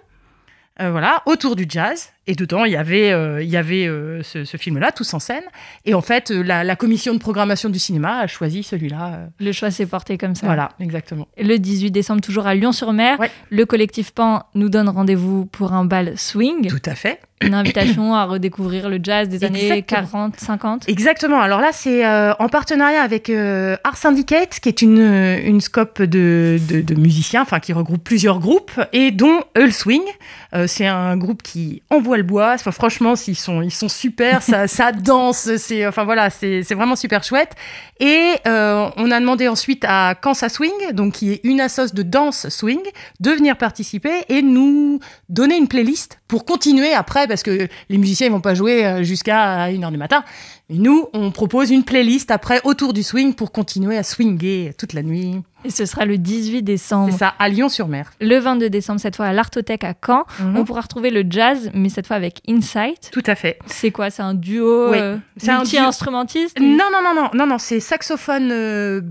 euh, 0.80 0.90
voilà, 0.90 1.22
autour 1.26 1.54
du 1.56 1.66
jazz. 1.68 2.08
Et 2.28 2.34
dedans, 2.36 2.64
il 2.64 2.72
y 2.72 2.76
avait, 2.76 3.10
euh, 3.12 3.42
il 3.42 3.48
y 3.50 3.56
avait 3.56 3.86
euh, 3.88 4.22
ce, 4.22 4.44
ce 4.44 4.56
film-là, 4.56 4.92
tous 4.92 5.12
en 5.12 5.18
scène. 5.18 5.42
Et 5.84 5.92
en 5.94 6.00
fait, 6.02 6.30
la, 6.30 6.62
la 6.62 6.76
commission 6.76 7.12
de 7.14 7.18
programmation 7.18 7.68
du 7.68 7.80
cinéma 7.80 8.18
a 8.20 8.26
choisi 8.28 8.62
celui-là. 8.62 9.28
Le 9.40 9.50
choix 9.52 9.70
s'est 9.72 9.86
porté 9.86 10.18
comme 10.18 10.36
ça. 10.36 10.46
Voilà, 10.46 10.70
exactement. 10.78 11.26
Le 11.36 11.56
18 11.58 11.90
décembre, 11.90 12.20
toujours 12.20 12.46
à 12.46 12.54
Lyon-sur-Mer, 12.54 13.18
Ouais. 13.18 13.30
le 13.50 13.66
collectif 13.66 14.12
Pan 14.12 14.44
nous 14.54 14.68
donne 14.68 14.88
rendez-vous 14.88 15.46
pour 15.46 15.72
un 15.72 15.84
bal 15.84 16.16
swing, 16.16 16.68
Tout 16.68 16.80
à 16.86 16.94
fait. 16.94 17.20
Une 17.42 17.54
invitation 17.54 18.14
à 18.14 18.24
redécouvrir 18.24 18.88
le 18.88 18.98
jazz 19.02 19.28
des 19.28 19.44
années 19.44 19.70
Exactement. 19.70 20.30
40, 20.30 20.40
50. 20.40 20.88
Exactement. 20.88 21.40
Alors 21.40 21.60
là, 21.60 21.70
c'est 21.72 22.04
euh, 22.04 22.32
en 22.38 22.48
partenariat 22.48 23.02
avec 23.02 23.30
euh, 23.30 23.76
Art 23.84 23.96
Syndicate, 23.96 24.60
qui 24.60 24.68
est 24.68 24.82
une, 24.82 24.98
euh, 24.98 25.40
une 25.44 25.60
scope 25.60 26.02
de, 26.02 26.58
de, 26.68 26.80
de 26.80 26.94
musiciens, 26.94 27.42
enfin 27.42 27.60
qui 27.60 27.72
regroupe 27.72 28.04
plusieurs 28.04 28.38
groupes, 28.38 28.72
et 28.92 29.10
dont 29.10 29.40
Earl 29.56 29.72
Swing. 29.72 30.02
Euh, 30.54 30.66
c'est 30.66 30.86
un 30.86 31.16
groupe 31.16 31.42
qui 31.42 31.82
envoie 31.90 32.16
le 32.16 32.22
bois. 32.22 32.52
Enfin, 32.54 32.72
franchement, 32.72 33.14
ils 33.26 33.36
sont, 33.36 33.62
ils 33.62 33.72
sont 33.72 33.88
super. 33.88 34.42
ça, 34.42 34.66
ça 34.68 34.92
danse. 34.92 35.56
C'est, 35.56 35.86
enfin 35.86 36.04
voilà, 36.04 36.30
c'est, 36.30 36.62
vraiment 36.72 36.96
super 36.96 37.22
chouette. 37.24 37.52
Et 38.00 38.34
on 38.46 39.10
a 39.10 39.20
demandé 39.20 39.48
ensuite 39.48 39.84
à 39.86 40.14
Kansas 40.14 40.52
Swing, 40.52 40.72
donc 40.92 41.14
qui 41.14 41.32
est 41.32 41.40
une 41.44 41.60
assoce 41.60 41.94
de 41.94 42.02
danse 42.02 42.48
swing, 42.48 42.80
de 43.20 43.30
venir 43.30 43.56
participer 43.56 44.12
et 44.28 44.42
nous 44.42 45.00
donner 45.28 45.56
une 45.56 45.68
playlist 45.68 46.18
pour 46.28 46.44
continuer 46.44 46.92
après, 46.92 47.26
parce 47.32 47.42
que 47.42 47.68
les 47.88 47.98
musiciens 47.98 48.26
ils 48.26 48.32
vont 48.32 48.40
pas 48.40 48.54
jouer 48.54 48.84
euh, 48.84 49.02
jusqu'à 49.02 49.68
1h 49.70 49.90
du 49.90 49.96
matin. 49.96 50.22
Et 50.72 50.78
nous, 50.78 51.08
on 51.12 51.30
propose 51.30 51.70
une 51.70 51.84
playlist 51.84 52.30
après 52.30 52.62
autour 52.64 52.94
du 52.94 53.02
swing 53.02 53.34
pour 53.34 53.52
continuer 53.52 53.98
à 53.98 54.02
swinguer 54.02 54.72
toute 54.78 54.94
la 54.94 55.02
nuit. 55.02 55.42
Et 55.66 55.70
ce 55.70 55.84
sera 55.84 56.06
le 56.06 56.16
18 56.16 56.62
décembre. 56.62 57.12
C'est 57.12 57.18
ça, 57.18 57.34
à 57.38 57.50
Lyon-sur-Mer. 57.50 58.10
Le 58.22 58.38
22 58.38 58.70
décembre, 58.70 58.98
cette 58.98 59.16
fois 59.16 59.26
à 59.26 59.32
l'Artothèque 59.34 59.84
à 59.84 59.92
Caen. 59.94 60.24
Mhm. 60.40 60.56
On 60.56 60.64
pourra 60.64 60.80
retrouver 60.80 61.10
le 61.10 61.24
jazz, 61.28 61.70
mais 61.74 61.90
cette 61.90 62.06
fois 62.06 62.16
avec 62.16 62.40
Insight. 62.48 63.10
Tout 63.12 63.22
à 63.26 63.34
fait. 63.34 63.58
C'est 63.66 63.90
quoi 63.90 64.08
C'est 64.08 64.22
un 64.22 64.32
duo 64.32 64.90
Oui, 64.90 64.98
euh, 64.98 65.18
c'est 65.36 65.50
un 65.50 65.56
duo. 65.58 65.64
multi-instrumentiste 65.64 66.58
Non, 66.58 66.88
non, 66.90 67.02
non, 67.04 67.14
non, 67.14 67.30
non, 67.34 67.46
non, 67.46 67.58
c'est 67.58 67.78
saxophone 67.78 68.48
euh. 68.50 69.02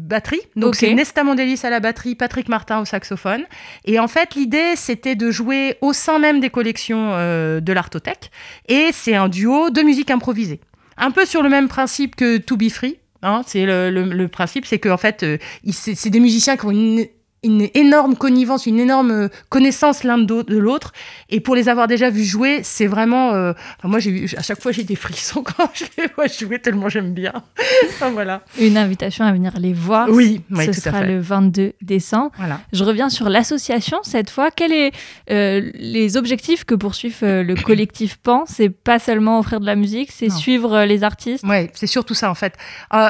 Donc 0.55 0.75
c'est 0.75 0.91
Nesta 0.95 1.23
Mondelis 1.23 1.59
à 1.63 1.69
la 1.69 1.79
batterie, 1.79 2.15
Patrick 2.15 2.49
Martin 2.49 2.81
au 2.81 2.85
saxophone. 2.85 3.43
Et 3.85 3.99
en 3.99 4.07
fait, 4.07 4.33
l'idée, 4.33 4.75
c'était 4.75 5.15
de 5.15 5.29
jouer 5.29 5.77
au 5.81 5.93
sein 5.93 6.17
même 6.17 6.39
des 6.39 6.49
collections 6.49 7.11
euh, 7.13 7.59
de 7.59 7.71
l'Artothèque. 7.71 8.31
Et 8.67 8.89
c'est 8.93 9.15
un 9.15 9.29
duo 9.29 9.69
de 9.69 9.81
musique 9.83 10.09
improvisée. 10.09 10.59
Un 11.01 11.11
peu 11.11 11.25
sur 11.25 11.41
le 11.41 11.49
même 11.49 11.67
principe 11.67 12.15
que 12.15 12.37
To 12.37 12.55
Be 12.55 12.69
Free. 12.69 12.99
hein. 13.23 13.41
c'est 13.45 13.65
le, 13.65 14.27
principe, 14.27 14.65
c'est 14.65 14.79
qu'en 14.79 14.97
fait, 14.97 15.23
euh, 15.23 15.37
c'est 15.71 16.09
des 16.09 16.19
musiciens 16.19 16.55
qui 16.55 16.65
ont 16.65 16.71
une 16.71 17.05
une 17.43 17.67
énorme 17.73 18.15
connivence, 18.15 18.67
une 18.67 18.79
énorme 18.79 19.09
euh, 19.11 19.27
connaissance 19.49 20.03
l'un 20.03 20.19
de 20.19 20.45
l'autre. 20.59 20.91
Et 21.29 21.39
pour 21.39 21.55
les 21.55 21.69
avoir 21.69 21.87
déjà 21.87 22.11
vus 22.11 22.23
jouer, 22.23 22.59
c'est 22.61 22.85
vraiment. 22.85 23.33
euh, 23.33 23.53
enfin, 23.79 23.87
moi, 23.87 23.97
j'ai 23.97 24.11
eu, 24.11 24.29
à 24.37 24.43
chaque 24.43 24.61
fois, 24.61 24.71
j'ai 24.71 24.83
des 24.83 24.95
frissons 24.95 25.41
quand 25.57 25.69
je 25.73 25.85
les 25.97 26.07
vois 26.15 26.27
jouer, 26.27 26.59
tellement 26.59 26.87
j'aime 26.87 27.13
bien. 27.13 27.33
Enfin, 27.93 28.11
voilà. 28.11 28.43
Une 28.59 28.77
invitation 28.77 29.25
à 29.25 29.31
venir 29.31 29.53
les 29.59 29.73
voir. 29.73 30.07
Oui, 30.09 30.41
oui, 30.51 30.65
Ce 30.65 30.71
tout 30.71 30.77
à 30.77 30.91
sera 30.91 30.99
fait. 30.99 31.07
le 31.07 31.19
22 31.19 31.73
décembre. 31.81 32.31
Voilà. 32.37 32.61
Je 32.73 32.83
reviens 32.83 33.09
sur 33.09 33.27
l'association 33.29 33.97
cette 34.03 34.29
fois. 34.29 34.51
Quels 34.51 34.91
sont 34.91 34.91
les 35.27 36.17
objectifs 36.17 36.63
que 36.63 36.75
poursuivent 36.75 37.17
euh, 37.23 37.41
le 37.43 37.55
collectif 37.69 38.17
Pan? 38.17 38.43
C'est 38.47 38.69
pas 38.69 38.99
seulement 38.99 39.39
offrir 39.39 39.59
de 39.59 39.65
la 39.65 39.75
musique, 39.75 40.11
c'est 40.11 40.29
suivre 40.29 40.73
euh, 40.73 40.85
les 40.85 41.03
artistes? 41.03 41.43
Ouais, 41.43 41.71
c'est 41.73 41.87
surtout 41.87 42.13
ça 42.13 42.29
en 42.29 42.35
fait. 42.35 42.53
Euh, 42.93 43.09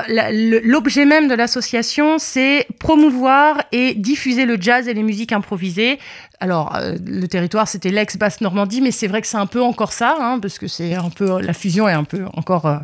L'objet 0.63 1.03
même 1.05 1.27
de 1.27 1.33
l'association, 1.35 2.17
c'est 2.17 2.65
promouvoir 2.79 3.61
et 3.73 3.93
diffuser 3.93 4.20
le 4.25 4.57
jazz 4.59 4.87
et 4.87 4.93
les 4.93 5.03
musiques 5.03 5.31
improvisées. 5.31 5.99
Alors, 6.39 6.75
euh, 6.75 6.95
le 7.05 7.27
territoire, 7.27 7.67
c'était 7.67 7.89
l'ex-Basse 7.89 8.41
Normandie, 8.41 8.81
mais 8.81 8.91
c'est 8.91 9.07
vrai 9.07 9.21
que 9.21 9.27
c'est 9.27 9.37
un 9.37 9.45
peu 9.45 9.61
encore 9.61 9.93
ça, 9.93 10.15
hein, 10.19 10.39
parce 10.39 10.57
que 10.59 10.67
c'est 10.67 10.95
un 10.95 11.09
peu 11.09 11.41
la 11.41 11.53
fusion 11.53 11.87
est 11.87 11.93
un 11.93 12.03
peu 12.03 12.25
encore, 12.33 12.65
euh, 12.65 12.77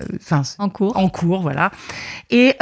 euh, 0.00 0.42
En 0.58 0.68
cours. 0.68 0.96
en 0.96 1.08
cours, 1.08 1.42
voilà. 1.42 1.70
Et, 2.30 2.54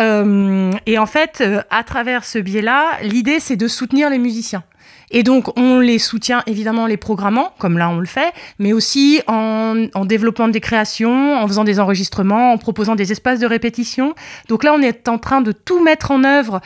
et 0.86 0.98
en 0.98 1.06
fait, 1.06 1.42
à 1.70 1.84
travers 1.84 2.24
ce 2.24 2.38
biais-là, 2.38 2.98
l'idée, 3.02 3.40
c'est 3.40 3.56
de 3.56 3.68
soutenir 3.68 4.10
les 4.10 4.18
musiciens. 4.18 4.62
Et 5.10 5.22
donc, 5.22 5.56
on 5.56 5.78
les 5.78 5.98
soutient 5.98 6.42
évidemment 6.46 6.82
en 6.82 6.86
les 6.86 6.96
programmant, 6.96 7.52
comme 7.58 7.78
là 7.78 7.88
on 7.88 7.98
le 7.98 8.06
fait, 8.06 8.32
mais 8.58 8.72
aussi 8.72 9.20
en, 9.28 9.86
en 9.94 10.04
développant 10.04 10.48
des 10.48 10.60
créations, 10.60 11.36
en 11.36 11.46
faisant 11.46 11.64
des 11.64 11.78
enregistrements, 11.78 12.52
en 12.52 12.58
proposant 12.58 12.96
des 12.96 13.12
espaces 13.12 13.38
de 13.38 13.46
répétition. 13.46 14.14
Donc 14.48 14.64
là, 14.64 14.74
on 14.74 14.82
est 14.82 15.08
en 15.08 15.18
train 15.18 15.42
de 15.42 15.52
tout 15.52 15.82
mettre 15.82 16.10
en 16.10 16.24
œuvre, 16.24 16.60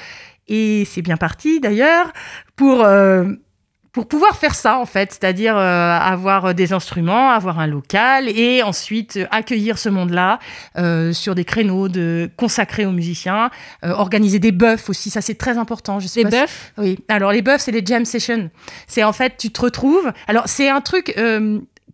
et 0.50 0.85
c'est 0.85 1.02
bien 1.02 1.16
parti 1.16 1.61
d'ailleurs, 1.61 2.12
pour... 2.57 2.85
euh, 2.85 3.25
pour 3.92 4.07
pouvoir 4.07 4.37
faire 4.37 4.54
ça, 4.54 4.78
en 4.78 4.87
fait, 4.87 5.11
c'est-à-dire 5.11 5.57
euh, 5.59 5.99
avoir 5.99 6.54
des 6.54 6.73
instruments, 6.73 7.30
avoir 7.30 7.59
un 7.59 7.66
local 7.66 8.28
et 8.28 8.62
ensuite 8.62 9.19
accueillir 9.33 9.78
ce 9.78 9.88
monde-là 9.88 10.38
euh, 10.78 11.12
sur 11.12 11.35
des 11.35 11.45
créneaux 11.45 11.88
de 11.88 12.30
consacrés 12.37 12.87
aux 12.87 12.92
musiciens, 12.92 13.50
euh, 13.85 13.90
organiser 13.90 14.38
des 14.38 14.52
buffs 14.52 14.88
aussi, 14.88 15.11
ça 15.11 15.21
c'est 15.21 15.35
très 15.35 15.59
important. 15.59 15.99
Je 15.99 16.07
sais 16.07 16.21
si- 16.21 16.30
bœufs 16.30 16.73
oui, 16.78 17.00
alors 17.09 17.33
les 17.33 17.42
buffs, 17.42 17.62
c'est 17.62 17.73
les 17.73 17.85
jam 17.85 18.04
sessions. 18.04 18.49
C'est 18.87 19.02
en 19.02 19.12
fait, 19.12 19.35
tu 19.37 19.50
te 19.50 19.61
retrouves. 19.61 20.12
Alors, 20.28 20.45
c'est 20.47 20.69
un 20.69 20.80
truc 20.80 21.12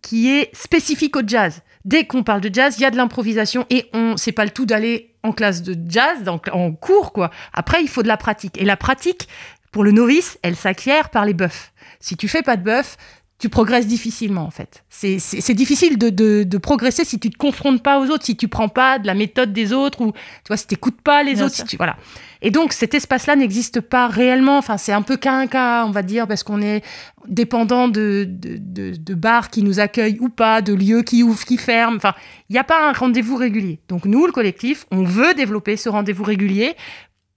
qui 0.03 0.29
est 0.29 0.55
spécifique 0.55 1.15
au 1.17 1.21
jazz. 1.25 1.63
Dès 1.87 2.05
qu'on 2.05 2.21
parle 2.21 2.41
de 2.41 2.53
jazz, 2.53 2.75
il 2.77 2.81
y 2.81 2.85
a 2.85 2.91
de 2.91 2.97
l'improvisation 2.97 3.65
et 3.69 3.89
on, 3.93 4.17
c'est 4.17 4.33
pas 4.33 4.43
le 4.43 4.51
tout 4.51 4.65
d'aller 4.65 5.15
en 5.23 5.31
classe 5.31 5.63
de 5.63 5.73
jazz, 5.89 6.21
donc 6.23 6.49
en 6.51 6.73
cours, 6.73 7.13
quoi. 7.13 7.31
Après, 7.53 7.81
il 7.81 7.87
faut 7.87 8.03
de 8.03 8.09
la 8.09 8.17
pratique. 8.17 8.61
Et 8.61 8.65
la 8.65 8.75
pratique, 8.75 9.29
pour 9.71 9.85
le 9.85 9.91
novice, 9.91 10.37
elle 10.41 10.57
s'acquiert 10.57 11.09
par 11.09 11.23
les 11.23 11.33
buffs. 11.33 11.71
Si 12.01 12.17
tu 12.17 12.27
fais 12.27 12.41
pas 12.41 12.57
de 12.57 12.63
buff, 12.63 12.97
tu 13.39 13.49
progresses 13.49 13.85
difficilement 13.85 14.41
en 14.45 14.49
fait. 14.49 14.83
C'est- 14.89 15.53
difficile 15.53 15.99
de, 15.99 16.09
de, 16.09 16.43
de 16.43 16.57
progresser 16.57 17.05
si 17.05 17.19
tu 17.19 17.29
te 17.29 17.37
confrontes 17.37 17.83
pas 17.83 17.99
aux 17.99 18.07
autres, 18.07 18.25
si 18.25 18.35
tu 18.35 18.47
prends 18.47 18.67
pas 18.69 18.97
de 18.97 19.05
la 19.05 19.13
méthode 19.13 19.53
des 19.53 19.73
autres 19.73 20.01
ou 20.01 20.11
tu 20.11 20.47
vois 20.47 20.57
si 20.57 20.65
t'écoutes 20.65 21.01
pas 21.01 21.21
les 21.21 21.35
Bien 21.35 21.45
autres. 21.45 21.55
Si 21.55 21.63
tu, 21.63 21.77
voilà. 21.77 21.97
Et 22.41 22.49
donc 22.49 22.73
cet 22.73 22.95
espace-là 22.95 23.35
n'existe 23.35 23.79
pas 23.79 24.07
réellement. 24.07 24.57
Enfin 24.57 24.77
c'est 24.77 24.91
un 24.91 25.03
peu 25.03 25.17
qu'un 25.17 25.45
cas, 25.45 25.85
on 25.85 25.91
va 25.91 26.01
dire, 26.01 26.27
parce 26.27 26.41
qu'on 26.41 26.61
est 26.63 26.83
dépendant 27.27 27.87
de, 27.87 28.25
de, 28.27 28.57
de, 28.59 28.95
de 28.95 29.13
bars 29.13 29.49
qui 29.51 29.61
nous 29.61 29.79
accueillent 29.79 30.17
ou 30.19 30.29
pas, 30.29 30.63
de 30.63 30.73
lieux 30.73 31.03
qui 31.03 31.21
ouvrent, 31.21 31.45
qui 31.45 31.57
ferment. 31.57 31.97
Enfin 31.97 32.15
il 32.49 32.53
n'y 32.53 32.59
a 32.59 32.63
pas 32.63 32.89
un 32.89 32.93
rendez-vous 32.93 33.35
régulier. 33.35 33.79
Donc 33.87 34.05
nous, 34.05 34.25
le 34.25 34.31
collectif, 34.31 34.85
on 34.89 35.03
veut 35.03 35.35
développer 35.35 35.77
ce 35.77 35.89
rendez-vous 35.89 36.23
régulier 36.23 36.75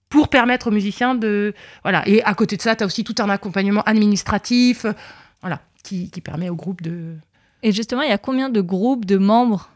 pour 0.09 0.29
permettre 0.29 0.67
aux 0.67 0.71
musiciens 0.71 1.13
de 1.15 1.53
voilà 1.83 2.01
et 2.07 2.23
à 2.23 2.33
côté 2.33 2.57
de 2.57 2.61
ça 2.61 2.75
tu 2.75 2.83
as 2.83 2.87
aussi 2.87 3.03
tout 3.05 3.15
un 3.19 3.29
accompagnement 3.29 3.81
administratif 3.83 4.83
euh, 4.83 4.91
voilà 5.41 5.61
qui, 5.81 6.09
qui 6.09 6.21
permet 6.21 6.49
au 6.49 6.55
groupe 6.55 6.81
de 6.81 7.15
Et 7.63 7.71
justement, 7.71 8.01
il 8.01 8.09
y 8.09 8.13
a 8.13 8.17
combien 8.17 8.49
de 8.49 8.61
groupes, 8.61 9.05
de 9.05 9.17
membres? 9.17 9.69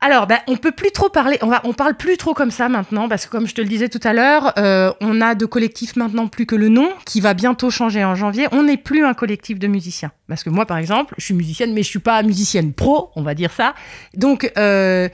Alors, 0.00 0.28
ben, 0.28 0.38
on 0.46 0.56
peut 0.56 0.70
plus 0.70 0.92
trop 0.92 1.08
parler, 1.08 1.38
on, 1.42 1.48
va, 1.48 1.60
on 1.64 1.72
parle 1.72 1.96
plus 1.96 2.16
trop 2.16 2.32
comme 2.32 2.52
ça 2.52 2.68
maintenant, 2.68 3.08
parce 3.08 3.26
que 3.26 3.30
comme 3.32 3.48
je 3.48 3.54
te 3.54 3.60
le 3.60 3.66
disais 3.66 3.88
tout 3.88 4.00
à 4.04 4.12
l'heure, 4.12 4.52
euh, 4.56 4.92
on 5.00 5.20
a 5.20 5.34
de 5.34 5.44
collectifs 5.44 5.96
maintenant 5.96 6.28
plus 6.28 6.46
que 6.46 6.54
le 6.54 6.68
nom, 6.68 6.88
qui 7.04 7.20
va 7.20 7.34
bientôt 7.34 7.68
changer 7.68 8.04
en 8.04 8.14
janvier. 8.14 8.46
On 8.52 8.62
n'est 8.62 8.76
plus 8.76 9.04
un 9.04 9.14
collectif 9.14 9.58
de 9.58 9.66
musiciens. 9.66 10.12
Parce 10.28 10.44
que 10.44 10.50
moi, 10.50 10.66
par 10.66 10.78
exemple, 10.78 11.14
je 11.18 11.24
suis 11.24 11.34
musicienne, 11.34 11.72
mais 11.74 11.82
je 11.82 11.88
suis 11.88 11.98
pas 11.98 12.22
musicienne 12.22 12.74
pro, 12.74 13.10
on 13.16 13.22
va 13.22 13.34
dire 13.34 13.50
ça. 13.50 13.74
Donc, 14.14 14.52
euh, 14.56 15.08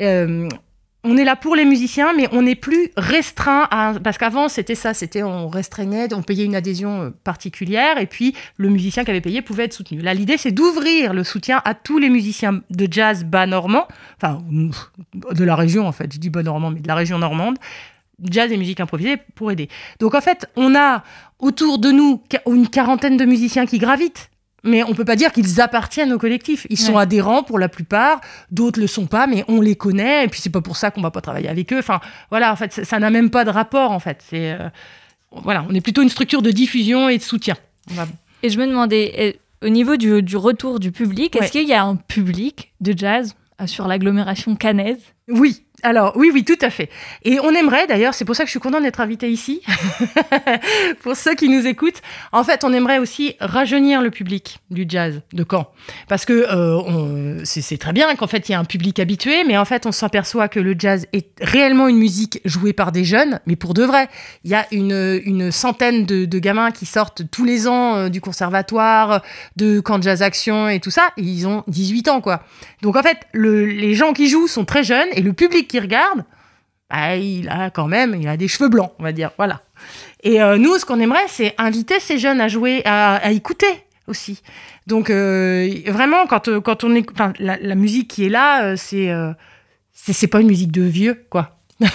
euh, 0.00 0.48
on 1.02 1.16
est 1.16 1.24
là 1.24 1.34
pour 1.34 1.56
les 1.56 1.64
musiciens, 1.64 2.12
mais 2.14 2.28
on 2.32 2.42
n'est 2.42 2.54
plus 2.54 2.90
restreint 2.96 3.66
à... 3.70 3.94
Parce 4.02 4.18
qu'avant, 4.18 4.48
c'était 4.48 4.74
ça, 4.74 4.92
c'était 4.92 5.22
on 5.22 5.48
restreignait, 5.48 6.12
on 6.12 6.22
payait 6.22 6.44
une 6.44 6.54
adhésion 6.54 7.02
euh, 7.02 7.10
particulière, 7.24 7.98
et 7.98 8.06
puis 8.06 8.34
le 8.56 8.68
musicien 8.68 9.04
qui 9.04 9.10
avait 9.10 9.20
payé 9.20 9.40
pouvait 9.40 9.64
être 9.64 9.72
soutenu. 9.72 10.00
Là, 10.00 10.12
l'idée, 10.12 10.36
c'est 10.36 10.52
d'ouvrir 10.52 11.14
le 11.14 11.24
soutien 11.24 11.62
à 11.64 11.74
tous 11.74 11.98
les 11.98 12.10
musiciens 12.10 12.60
de 12.68 12.88
jazz 12.90 13.24
bas 13.24 13.46
normand, 13.46 13.88
enfin, 14.16 14.42
de 15.14 15.44
la 15.44 15.56
région, 15.56 15.86
en 15.86 15.92
fait, 15.92 16.12
je 16.12 16.18
dis 16.18 16.30
bas 16.30 16.42
normand, 16.42 16.70
mais 16.70 16.80
de 16.80 16.88
la 16.88 16.94
région 16.94 17.18
normande, 17.18 17.56
jazz 18.22 18.52
et 18.52 18.56
musique 18.58 18.80
improvisée 18.80 19.16
pour 19.34 19.50
aider. 19.50 19.68
Donc, 20.00 20.14
en 20.14 20.20
fait, 20.20 20.46
on 20.56 20.74
a 20.74 21.02
autour 21.38 21.78
de 21.78 21.90
nous 21.90 22.22
une 22.46 22.68
quarantaine 22.68 23.16
de 23.16 23.24
musiciens 23.24 23.64
qui 23.64 23.78
gravitent. 23.78 24.30
Mais 24.62 24.82
on 24.82 24.92
peut 24.94 25.04
pas 25.04 25.16
dire 25.16 25.32
qu'ils 25.32 25.60
appartiennent 25.60 26.12
au 26.12 26.18
collectif. 26.18 26.66
Ils 26.70 26.78
sont 26.78 26.94
Ouais. 26.94 27.02
adhérents 27.02 27.42
pour 27.42 27.58
la 27.58 27.68
plupart, 27.68 28.20
d'autres 28.50 28.78
le 28.80 28.86
sont 28.86 29.06
pas, 29.06 29.26
mais 29.26 29.44
on 29.48 29.60
les 29.60 29.74
connaît. 29.76 30.24
Et 30.24 30.28
puis 30.28 30.40
c'est 30.40 30.50
pas 30.50 30.60
pour 30.60 30.76
ça 30.76 30.90
qu'on 30.90 31.00
va 31.00 31.10
pas 31.10 31.20
travailler 31.20 31.48
avec 31.48 31.72
eux. 31.72 31.78
Enfin, 31.78 32.00
voilà, 32.30 32.52
en 32.52 32.56
fait, 32.56 32.72
ça- 32.84 32.98
n'a 32.98 33.10
même 33.10 33.30
pas 33.30 33.44
de 33.44 33.50
rapport. 33.50 33.90
En 33.90 34.00
fait, 34.00 34.22
c'est 34.28 34.52
euh, 34.52 34.68
voilà, 35.32 35.64
on 35.68 35.74
est 35.74 35.80
plutôt 35.80 36.02
une 36.02 36.08
structure 36.08 36.42
de 36.42 36.50
diffusion 36.50 37.08
et 37.08 37.16
de 37.18 37.22
soutien. 37.22 37.56
Va- 37.88 38.06
Et 38.42 38.50
je 38.50 38.58
me 38.58 38.66
demandais, 38.66 39.38
au 39.62 39.68
niveau 39.68 39.96
du, 39.96 40.22
du 40.22 40.36
retour 40.36 40.80
du 40.80 40.92
public, 40.92 41.36
est-ce 41.36 41.52
qu'il 41.52 41.68
y 41.68 41.72
a 41.74 41.82
un 41.84 41.96
public 41.96 42.72
de 42.80 42.92
jazz 42.96 43.34
euh, 43.60 43.66
sur 43.66 43.86
l'agglomération 43.88 44.56
cannaise? 44.56 45.00
Oui, 45.28 45.64
alors 45.82 46.12
oui, 46.16 46.30
oui, 46.32 46.44
tout 46.44 46.58
à 46.60 46.70
fait. 46.70 46.88
Et 47.24 47.40
on 47.40 47.50
aimerait 47.54 47.86
d'ailleurs, 47.86 48.14
c'est 48.14 48.24
pour 48.24 48.36
ça 48.36 48.42
que 48.44 48.48
je 48.48 48.52
suis 48.52 48.60
contente 48.60 48.82
d'être 48.82 49.00
invitée 49.00 49.30
ici, 49.30 49.62
pour 51.02 51.16
ceux 51.16 51.34
qui 51.34 51.48
nous 51.48 51.66
écoutent, 51.66 52.00
en 52.32 52.44
fait, 52.44 52.64
on 52.64 52.72
aimerait 52.72 52.98
aussi 52.98 53.36
rajeunir 53.40 54.02
le 54.02 54.10
public 54.10 54.58
du 54.70 54.84
jazz 54.88 55.20
de 55.32 55.44
Caen. 55.48 55.70
Parce 56.08 56.24
que 56.24 56.46
euh, 56.50 57.42
c'est 57.44 57.78
très 57.78 57.92
bien 57.92 58.14
qu'en 58.16 58.26
fait, 58.26 58.48
il 58.48 58.52
y 58.52 58.54
a 58.54 58.58
un 58.58 58.64
public 58.64 58.98
habitué, 58.98 59.44
mais 59.44 59.56
en 59.58 59.64
fait, 59.64 59.86
on 59.86 59.92
s'aperçoit 59.92 60.48
que 60.48 60.60
le 60.60 60.74
jazz 60.78 61.06
est 61.12 61.28
réellement 61.40 61.88
une 61.88 61.98
musique 61.98 62.40
jouée 62.44 62.72
par 62.72 62.92
des 62.92 63.04
jeunes, 63.04 63.40
mais 63.46 63.56
pour 63.56 63.74
de 63.74 63.84
vrai. 63.84 64.08
Il 64.44 64.50
y 64.50 64.54
a 64.54 64.66
une, 64.72 65.20
une 65.24 65.50
centaine 65.50 66.06
de, 66.06 66.38
gamins 66.40 66.70
qui 66.70 66.86
sortent 66.86 67.22
tous 67.30 67.44
les 67.44 67.68
ans 67.68 67.96
euh, 67.96 68.08
du 68.08 68.20
conservatoire, 68.20 69.22
de 69.56 69.80
camp 69.80 70.00
jazz 70.00 70.22
action 70.22 70.68
et 70.68 70.80
tout 70.80 70.90
ça, 70.90 71.08
et 71.16 71.22
ils 71.22 71.46
ont 71.46 71.64
18 71.68 72.08
ans, 72.08 72.20
quoi. 72.20 72.42
Donc 72.82 72.96
en 72.96 73.02
fait, 73.02 73.18
le- 73.32 73.66
les 73.66 73.94
gens 73.94 74.12
qui 74.12 74.28
jouent 74.28 74.48
sont 74.48 74.64
très 74.64 74.82
jeunes 74.82 75.08
et 75.12 75.20
le 75.20 75.32
public 75.34 75.68
qui 75.70 75.80
regarde, 75.80 76.24
bah, 76.90 77.16
il 77.16 77.48
a 77.48 77.70
quand 77.70 77.86
même, 77.86 78.16
il 78.20 78.28
a 78.28 78.36
des 78.36 78.48
cheveux 78.48 78.68
blancs, 78.68 78.92
on 78.98 79.02
va 79.02 79.12
dire, 79.12 79.30
voilà. 79.36 79.60
Et 80.22 80.42
euh, 80.42 80.58
nous, 80.58 80.76
ce 80.78 80.84
qu'on 80.84 81.00
aimerait, 81.00 81.28
c'est 81.28 81.54
inviter 81.58 82.00
ces 82.00 82.18
jeunes 82.18 82.40
à 82.40 82.48
jouer, 82.48 82.82
à, 82.84 83.16
à 83.16 83.30
écouter 83.30 83.84
aussi. 84.06 84.42
Donc 84.86 85.08
euh, 85.08 85.70
vraiment, 85.86 86.26
quand, 86.26 86.48
euh, 86.48 86.60
quand 86.60 86.82
on 86.84 86.94
est, 86.94 87.06
la, 87.38 87.56
la 87.60 87.74
musique 87.74 88.08
qui 88.08 88.26
est 88.26 88.28
là, 88.28 88.76
c'est, 88.76 89.10
c'est, 89.92 90.26
pas 90.26 90.40
une 90.40 90.48
musique 90.48 90.72
de 90.72 90.82
vieux, 90.82 91.24
quoi. 91.30 91.56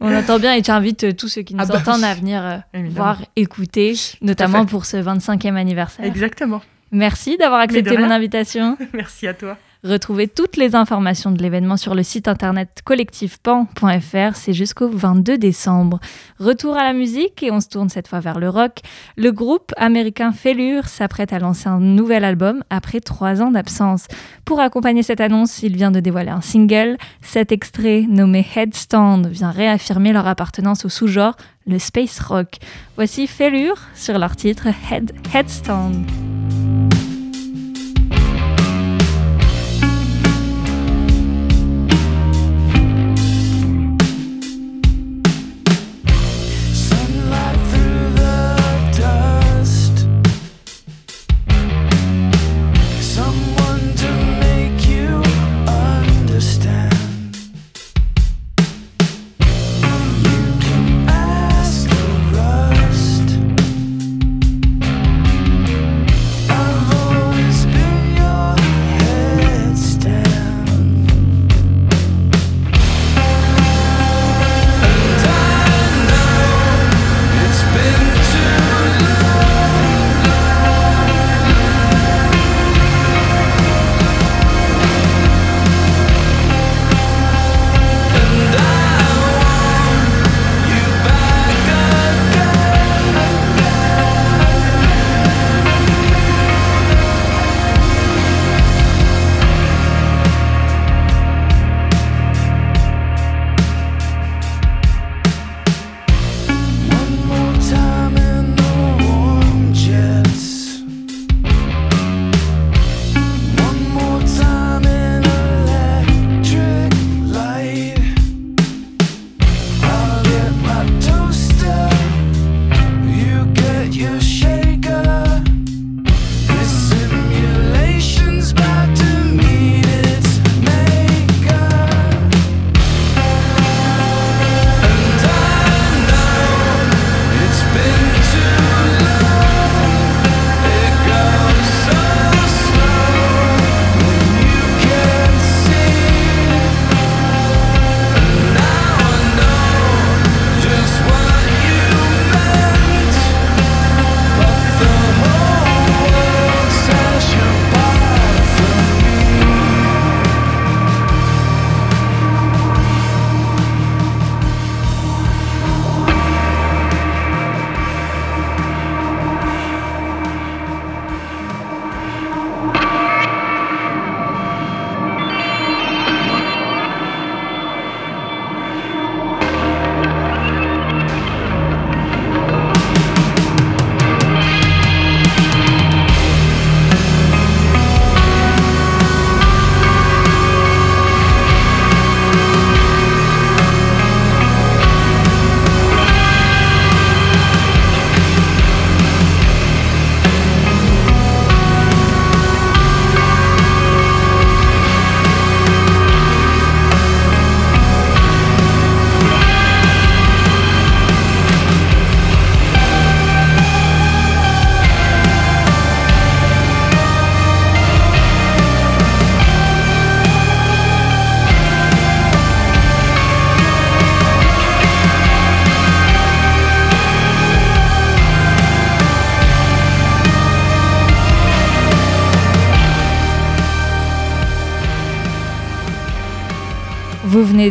On 0.00 0.14
entend 0.14 0.38
bien 0.38 0.54
et 0.54 0.62
tu 0.62 0.70
invites 0.70 1.16
tous 1.16 1.26
ceux 1.26 1.42
qui 1.42 1.54
nous 1.54 1.62
Ah 1.62 1.66
bah 1.66 1.78
entendent 1.78 2.04
à 2.04 2.14
venir 2.14 2.62
Évidemment. 2.72 2.94
voir, 2.94 3.22
écouter, 3.34 3.94
notamment 4.20 4.64
pour 4.64 4.84
ce 4.84 4.96
25e 4.96 5.56
anniversaire. 5.56 6.04
Exactement. 6.04 6.62
Merci 6.92 7.36
d'avoir 7.36 7.60
accepté 7.60 7.96
mon 7.98 8.10
invitation. 8.10 8.78
Merci 8.92 9.26
à 9.26 9.34
toi. 9.34 9.58
Retrouvez 9.84 10.28
toutes 10.28 10.56
les 10.56 10.74
informations 10.74 11.30
de 11.30 11.42
l'événement 11.42 11.76
sur 11.76 11.94
le 11.94 12.02
site 12.02 12.26
internet 12.26 12.80
collectifpan.fr, 12.86 14.34
c'est 14.34 14.54
jusqu'au 14.54 14.88
22 14.88 15.36
décembre. 15.36 16.00
Retour 16.38 16.74
à 16.74 16.84
la 16.84 16.94
musique 16.94 17.42
et 17.42 17.50
on 17.50 17.60
se 17.60 17.68
tourne 17.68 17.90
cette 17.90 18.08
fois 18.08 18.20
vers 18.20 18.38
le 18.38 18.48
rock. 18.48 18.80
Le 19.18 19.30
groupe 19.30 19.72
américain 19.76 20.32
Failure 20.32 20.88
s'apprête 20.88 21.34
à 21.34 21.38
lancer 21.38 21.68
un 21.68 21.80
nouvel 21.80 22.24
album 22.24 22.64
après 22.70 23.00
trois 23.00 23.42
ans 23.42 23.50
d'absence. 23.50 24.06
Pour 24.46 24.58
accompagner 24.60 25.02
cette 25.02 25.20
annonce, 25.20 25.62
il 25.62 25.76
vient 25.76 25.90
de 25.90 26.00
dévoiler 26.00 26.30
un 26.30 26.40
single. 26.40 26.96
Cet 27.20 27.52
extrait 27.52 28.06
nommé 28.08 28.46
Headstand 28.56 29.26
vient 29.26 29.50
réaffirmer 29.50 30.14
leur 30.14 30.26
appartenance 30.26 30.86
au 30.86 30.88
sous-genre, 30.88 31.36
le 31.66 31.78
space 31.78 32.20
rock. 32.20 32.56
Voici 32.96 33.26
Failure 33.26 33.76
sur 33.94 34.18
leur 34.18 34.34
titre 34.34 34.68
Head 34.90 35.12
Headstand. 35.34 35.92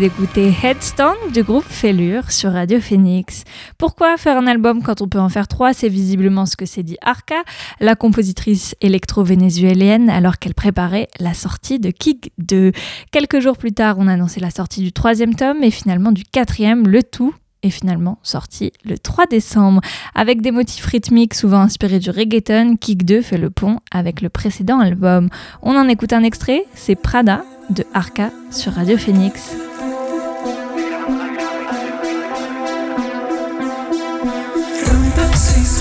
D'écouter 0.04 0.54
Headstone 0.62 1.32
du 1.34 1.44
groupe 1.44 1.64
Fellure 1.64 2.30
sur 2.30 2.52
Radio 2.52 2.82
Phoenix. 2.82 3.46
Pourquoi 3.78 4.18
faire 4.18 4.38
un 4.38 4.48
album 4.48 4.84
quand 4.84 5.00
on 5.02 5.08
peut 5.08 5.20
en 5.20 5.30
faire 5.30 5.48
trois? 5.48 5.74
C'est 5.74 5.88
visiblement 5.88 6.46
ce 6.46 6.58
que 6.58 6.66
s'est 6.66 6.84
dit 6.84 6.98
Arca, 7.02 7.42
la 7.80 7.96
compositrice 7.96 8.76
électro-vénézuélienne, 8.82 10.10
alors 10.10 10.40
qu'elle 10.40 10.56
préparait 10.56 11.08
la 11.22 11.34
sortie 11.34 11.80
de 11.80 11.90
Kick 11.90 12.34
2. 12.40 12.74
Quelques 13.12 13.40
jours 13.40 13.56
plus 13.56 13.72
tard, 13.72 13.96
on 13.98 14.10
a 14.10 14.14
annoncé 14.16 14.42
la 14.42 14.50
sortie 14.50 14.82
du 14.82 14.92
troisième 14.92 15.36
tome 15.36 15.64
et 15.64 15.72
finalement 15.72 16.12
du 16.12 16.26
quatrième, 16.26 16.86
le 16.86 17.02
tout 17.02 17.34
est 17.62 17.70
finalement 17.70 18.20
sorti 18.24 18.74
le 18.84 18.98
3 18.98 19.28
décembre. 19.28 19.80
Avec 20.16 20.42
des 20.42 20.52
motifs 20.52 20.86
rythmiques 20.86 21.34
souvent 21.34 21.62
inspirés 21.62 22.00
du 22.00 22.10
reggaeton, 22.10 22.76
Kick 22.76 23.06
2 23.06 23.22
fait 23.22 23.38
le 23.38 23.50
pont 23.50 23.80
avec 23.90 24.20
le 24.20 24.28
précédent 24.28 24.82
album. 24.82 25.30
On 25.62 25.78
en 25.78 25.88
écoute 25.88 26.12
un 26.12 26.24
extrait, 26.24 26.66
c'est 26.76 26.96
Prada 26.96 27.46
de 27.70 27.86
Arca 27.94 28.32
sur 28.52 28.74
Radio 28.74 28.98
Phoenix. 28.98 29.56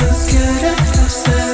just 0.03 0.33
get 0.33 1.49
it 1.49 1.52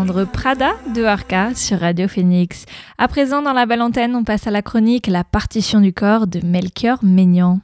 d'entendre 0.00 0.24
Prada 0.24 0.72
de 0.94 1.04
Arca 1.04 1.54
sur 1.54 1.80
Radio 1.80 2.08
Phoenix. 2.08 2.64
À 2.96 3.06
présent, 3.06 3.42
dans 3.42 3.52
la 3.52 3.66
belle 3.66 3.82
antenne, 3.82 4.14
on 4.14 4.24
passe 4.24 4.46
à 4.46 4.50
la 4.50 4.62
chronique 4.62 5.06
La 5.06 5.24
partition 5.24 5.80
du 5.80 5.92
corps 5.92 6.26
de 6.26 6.40
Melchior 6.44 6.98
Maignan. 7.02 7.60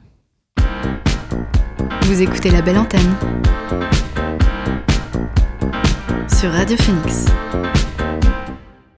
Vous 2.03 2.21
écoutez 2.21 2.51
la 2.51 2.61
belle 2.61 2.77
antenne 2.77 3.15
sur 6.27 6.51
Radio 6.51 6.77
Phoenix. 6.77 7.25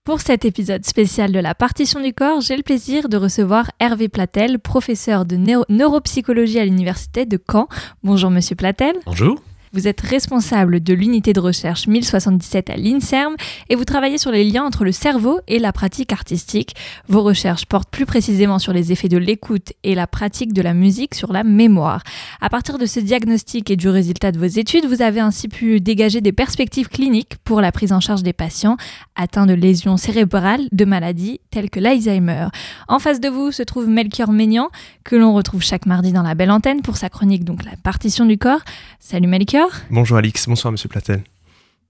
Pour 0.04 0.20
cet 0.22 0.44
épisode 0.44 0.86
spécial 0.86 1.32
de 1.32 1.40
la 1.40 1.56
partition 1.56 2.02
du 2.02 2.14
corps, 2.14 2.42
j'ai 2.42 2.58
le 2.58 2.64
plaisir 2.64 3.08
de 3.08 3.16
recevoir 3.16 3.72
Hervé 3.80 4.10
Platel, 4.10 4.60
professeur 4.60 5.26
de 5.26 5.38
neuropsychologie 5.70 6.60
à 6.60 6.66
l'université 6.66 7.26
de 7.26 7.40
Caen. 7.50 7.68
Bonjour 8.04 8.32
Monsieur 8.32 8.56
Platel. 8.56 8.96
Bonjour. 9.06 9.40
Vous 9.72 9.88
êtes 9.88 10.02
responsable 10.02 10.82
de 10.82 10.94
l'unité 10.96 11.32
de 11.32 11.40
recherche 11.40 11.86
1077 11.86 12.72
à 12.72 12.76
l'INSERM 12.76 13.36
et 13.70 13.76
vous 13.76 13.86
travaillez 13.86 14.18
sur 14.18 14.32
les 14.32 14.44
liens 14.44 14.64
entre 14.64 14.84
le 14.84 14.92
cerveau 14.92 15.40
et 15.48 15.60
la 15.60 15.72
pratique 15.72 16.12
artistique. 16.12 16.76
Vos 17.08 17.22
recherches 17.22 17.66
portent 17.66 17.92
plus 17.92 18.08
précisément 18.08 18.58
sur 18.58 18.74
les 18.74 18.92
effets 18.92 19.10
de 19.10 19.18
l'écoute 19.18 19.74
et 19.84 19.94
la 19.94 20.08
pratique 20.08 20.54
de 20.54 20.64
la 20.64 20.74
musique 20.74 21.14
sur 21.14 21.32
la 21.32 21.44
mémoire. 21.44 22.02
À 22.42 22.50
partir 22.50 22.80
de 22.80 22.88
ce 22.88 23.00
diagnostic 23.00 23.70
et 23.70 23.76
du 23.76 23.90
résultat 23.90 24.32
de 24.32 24.40
vos 24.40 24.46
études, 24.46 24.86
vous 24.86 25.04
avez 25.04 25.20
ainsi 25.20 25.48
pu 25.48 25.80
dégager 25.80 26.20
des 26.20 26.32
perspectives 26.32 26.90
cliniques 26.90 27.38
pour 27.44 27.62
la 27.62 27.72
prise 27.72 27.94
en 27.94 28.00
charge 28.00 28.24
des 28.24 28.34
patients 28.34 28.78
atteints 29.16 29.46
de 29.46 29.54
lésions 29.54 29.98
cérébrales, 29.98 30.64
de 30.72 30.86
maladies 30.86 31.42
telles 31.52 31.70
que 31.70 31.80
l'Alzheimer. 31.80 32.48
En 32.88 32.98
face 32.98 33.20
de 33.20 33.30
vous 33.30 33.52
se 33.52 33.62
trouve 33.62 33.88
Melchior 33.88 34.32
Maignan, 34.32 34.70
que 35.04 35.16
l'on 35.16 35.34
retrouve 35.34 35.62
chaque 35.62 35.86
mardi 35.86 36.12
dans 36.12 36.24
la 36.24 36.34
belle 36.34 36.52
antenne 36.52 36.82
pour 36.82 36.98
sa 36.98 37.10
chronique, 37.10 37.44
donc 37.44 37.66
la 37.66 37.76
partition 37.84 38.26
du 38.26 38.38
corps. 38.38 38.62
Salut 39.00 39.28
Melchior. 39.28 39.59
Bonjour 39.90 40.18
Alix, 40.18 40.48
bonsoir 40.48 40.72
Monsieur 40.72 40.90
Platel. 40.90 41.24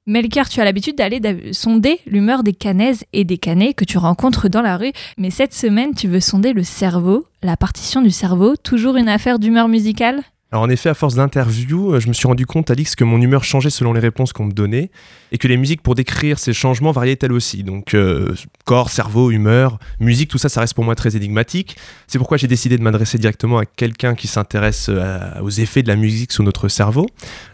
Melchior, 0.06 0.50
tu 0.50 0.60
as 0.60 0.66
l'habitude 0.66 0.98
d'aller 0.98 1.54
sonder 1.54 2.00
l'humeur 2.08 2.42
des 2.42 2.54
canaises 2.54 3.04
et 3.14 3.26
des 3.26 3.38
canets 3.38 3.74
que 3.74 3.86
tu 3.86 3.98
rencontres 3.98 4.50
dans 4.50 4.62
la 4.62 4.78
rue, 4.78 4.92
mais 5.18 5.30
cette 5.30 5.54
semaine 5.54 5.94
tu 5.94 6.08
veux 6.08 6.20
sonder 6.20 6.54
le 6.54 6.64
cerveau, 6.64 7.26
la 7.44 7.58
partition 7.58 8.02
du 8.02 8.10
cerveau, 8.10 8.56
toujours 8.56 8.96
une 8.96 9.10
affaire 9.10 9.38
d'humeur 9.38 9.68
musicale? 9.68 10.22
Alors 10.52 10.64
en 10.64 10.70
effet, 10.70 10.90
à 10.90 10.96
force 10.96 11.14
d'interviews, 11.14 11.94
euh, 11.94 12.00
je 12.00 12.08
me 12.08 12.14
suis 12.14 12.28
rendu 12.28 12.48
compte, 12.48 12.72
Alix, 12.72 12.96
que 12.96 13.04
mon 13.04 13.22
humeur 13.22 13.44
changeait 13.44 13.70
selon 13.70 13.94
les 13.94 14.00
réponses 14.00 14.34
qu'on 14.34 14.46
me 14.46 14.52
donnait, 14.52 14.90
et 15.32 15.38
que 15.38 15.48
les 15.48 15.58
musiques 15.58 15.84
pour 15.84 15.94
décrire 15.94 16.40
ces 16.40 16.54
changements 16.54 16.92
variaient 16.92 17.20
elles 17.22 17.32
aussi. 17.32 17.64
Donc 17.64 17.94
euh, 17.94 18.34
corps, 18.66 18.90
cerveau, 18.90 19.30
humeur, 19.30 19.78
musique, 20.00 20.30
tout 20.30 20.40
ça, 20.40 20.50
ça 20.50 20.62
reste 20.62 20.74
pour 20.74 20.84
moi 20.84 20.96
très 20.96 21.16
énigmatique. 21.16 21.78
C'est 22.08 22.18
pourquoi 22.18 22.38
j'ai 22.38 22.48
décidé 22.48 22.78
de 22.78 22.82
m'adresser 22.82 23.20
directement 23.20 23.60
à 23.60 23.66
quelqu'un 23.66 24.16
qui 24.16 24.28
s'intéresse 24.28 24.88
euh, 24.90 25.20
aux 25.42 25.52
effets 25.52 25.84
de 25.84 25.88
la 25.88 25.96
musique 25.96 26.32
sur 26.32 26.44
notre 26.44 26.68
cerveau. 26.68 27.06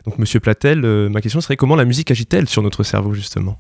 Donc 0.06 0.18
Monsieur 0.18 0.40
Platel, 0.40 0.82
ma 1.10 1.20
question 1.20 1.42
serait 1.42 1.58
comment 1.58 1.76
la 1.76 1.86
musique 1.86 2.12
agit-elle 2.12 2.48
sur 2.48 2.62
notre 2.62 2.84
cerveau 2.84 3.14
justement? 3.14 3.60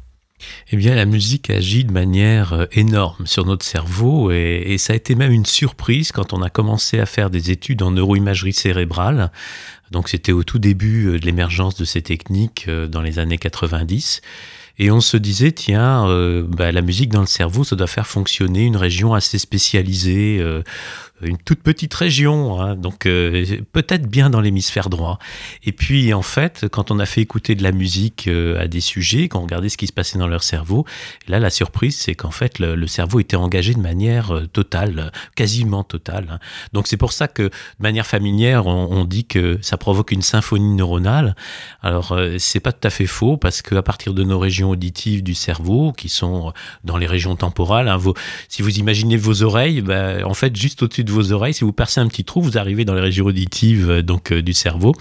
Eh 0.72 0.78
bien, 0.78 0.96
la 0.96 1.06
musique 1.06 1.50
agit 1.50 1.86
de 1.86 1.92
manière 1.92 2.54
euh, 2.54 2.66
énorme 2.72 3.26
sur 3.26 3.46
notre 3.46 3.66
cerveau 3.66 4.32
et, 4.32 4.76
ça 4.78 4.94
a 4.94 4.96
été 4.96 5.16
même 5.16 5.32
une 5.32 5.46
surprise 5.46 6.12
quand 6.12 6.34
on 6.34 6.42
a 6.42 6.50
commencé 6.50 7.00
à 7.00 7.06
faire 7.06 7.30
des 7.30 7.52
études 7.52 7.82
en 7.82 7.92
neuroimagerie 7.92 8.54
cérébrale 8.54 9.32
Donc 9.92 10.10
c'était 10.10 10.34
au 10.34 10.44
tout 10.44 10.60
début 10.60 11.18
de 11.20 11.26
l'émergence 11.26 11.76
de 11.76 11.86
ces 11.86 12.02
techniques 12.02 12.70
dans 12.70 13.02
les 13.02 13.20
années 13.20 13.38
90. 13.38 14.22
Et 14.78 14.92
on 14.92 15.00
se 15.00 15.16
disait, 15.16 15.52
tiens, 15.54 16.08
euh, 16.10 16.44
bah, 16.46 16.72
la 16.72 16.82
musique 16.82 17.10
dans 17.10 17.22
le 17.22 17.28
cerveau, 17.28 17.64
ça 17.64 17.76
doit 17.76 17.88
faire 17.88 18.08
fonctionner 18.08 18.66
une 18.66 18.76
région 18.76 19.14
assez 19.14 19.40
spécialisée, 19.40 20.40
euh, 20.42 20.64
une 21.22 21.38
toute 21.38 21.62
petite 21.62 21.94
région, 21.94 22.60
hein, 22.60 22.76
donc 22.76 23.06
euh, 23.06 23.46
peut-être 23.72 24.08
bien 24.10 24.30
dans 24.30 24.42
l'hémisphère 24.42 24.90
droit. 24.90 25.18
Et 25.64 25.72
puis 25.72 26.14
en 26.14 26.22
fait, 26.22 26.66
quand 26.72 26.92
on 26.92 27.00
a 27.00 27.06
fait 27.06 27.22
écouter 27.22 27.56
de 27.56 27.64
la 27.64 27.72
musique 27.72 28.28
euh, 28.28 28.62
à 28.62 28.68
des 28.68 28.82
sujets, 28.82 29.30
quand 29.30 29.40
on 29.40 29.44
regardait 29.44 29.70
ce 29.70 29.78
qui 29.78 29.88
se 29.88 29.94
passait 29.94 30.18
dans 30.18 30.28
leur 30.28 30.44
cerveau, 30.44 30.86
là 31.28 31.40
la 31.40 31.50
surprise 31.50 31.98
c'est 31.98 32.16
qu'en 32.16 32.32
fait 32.32 32.60
le, 32.60 32.88
cerveau 32.88 33.20
était 33.20 33.36
engagé 33.36 33.74
de 33.74 33.80
manière 33.80 34.36
euh, 34.36 34.46
totale, 34.48 35.12
quasiment 35.36 35.84
totale. 35.84 36.28
Hein. 36.32 36.40
Donc 36.74 36.88
c'est 36.88 36.98
pour 36.98 37.14
ça 37.14 37.28
que 37.28 37.44
de 37.44 37.52
manière 37.80 38.06
familière, 38.06 38.68
on, 38.68 39.06
dit 39.06 39.26
que 39.26 39.60
ça 39.62 39.78
provoque 39.78 40.12
une 40.12 40.22
symphonie 40.22 40.76
neuronale. 40.76 41.36
Alors 41.82 42.12
euh, 42.12 42.38
c'est 42.40 42.60
pas 42.60 42.72
tout 42.72 42.88
à 42.88 42.90
fait 42.90 43.06
faux 43.06 43.38
parce 43.38 43.62
qu'à 43.62 43.84
partir 43.84 44.14
de 44.14 44.24
nos 44.24 44.40
régions 44.40 44.72
auditives 44.72 45.24
du 45.24 45.36
cerveau, 45.36 45.94
qui 45.94 46.10
sont 46.10 46.54
dans 46.84 46.98
les 46.98 47.08
régions 47.08 47.36
temporales, 47.36 47.88
hein, 47.88 48.00
si 48.50 48.62
vous 48.62 48.80
imaginez 48.80 49.18
vos 49.18 49.44
oreilles, 49.44 49.82
ben, 49.82 50.24
en 50.26 50.34
fait 50.34 50.56
juste 50.56 50.82
au-dessus 50.84 51.04
de 51.04 51.12
vos 51.16 51.32
oreilles, 51.32 51.54
si 51.54 51.64
vous 51.64 51.74
percez 51.74 52.02
un 52.02 52.08
petit 52.08 52.24
trou, 52.24 52.42
vous 52.42 52.58
arrivez 52.58 52.86
dans 52.86 52.94
les 52.94 53.02
régions 53.02 53.26
auditives 53.26 53.90
euh, 53.90 54.02
donc 54.02 54.32
euh, 54.32 54.42
du 54.42 54.54
cerveau. 54.54 54.94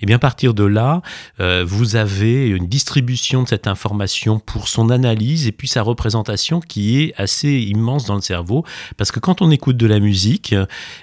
Et 0.00 0.06
bien 0.06 0.16
à 0.16 0.20
partir 0.20 0.54
de 0.54 0.64
là, 0.64 1.02
euh, 1.40 1.64
vous 1.66 1.96
avez 1.96 2.48
une 2.48 2.68
distribution 2.68 3.42
de 3.42 3.48
cette 3.48 3.66
information 3.66 4.38
pour 4.38 4.68
son 4.68 4.90
analyse 4.90 5.46
et 5.46 5.52
puis 5.52 5.68
sa 5.68 5.82
représentation 5.82 6.60
qui 6.60 7.02
est 7.02 7.14
assez 7.16 7.50
immense 7.50 8.06
dans 8.06 8.14
le 8.14 8.20
cerveau 8.20 8.64
parce 8.96 9.10
que 9.10 9.18
quand 9.18 9.42
on 9.42 9.50
écoute 9.50 9.76
de 9.76 9.86
la 9.86 9.98
musique, 9.98 10.54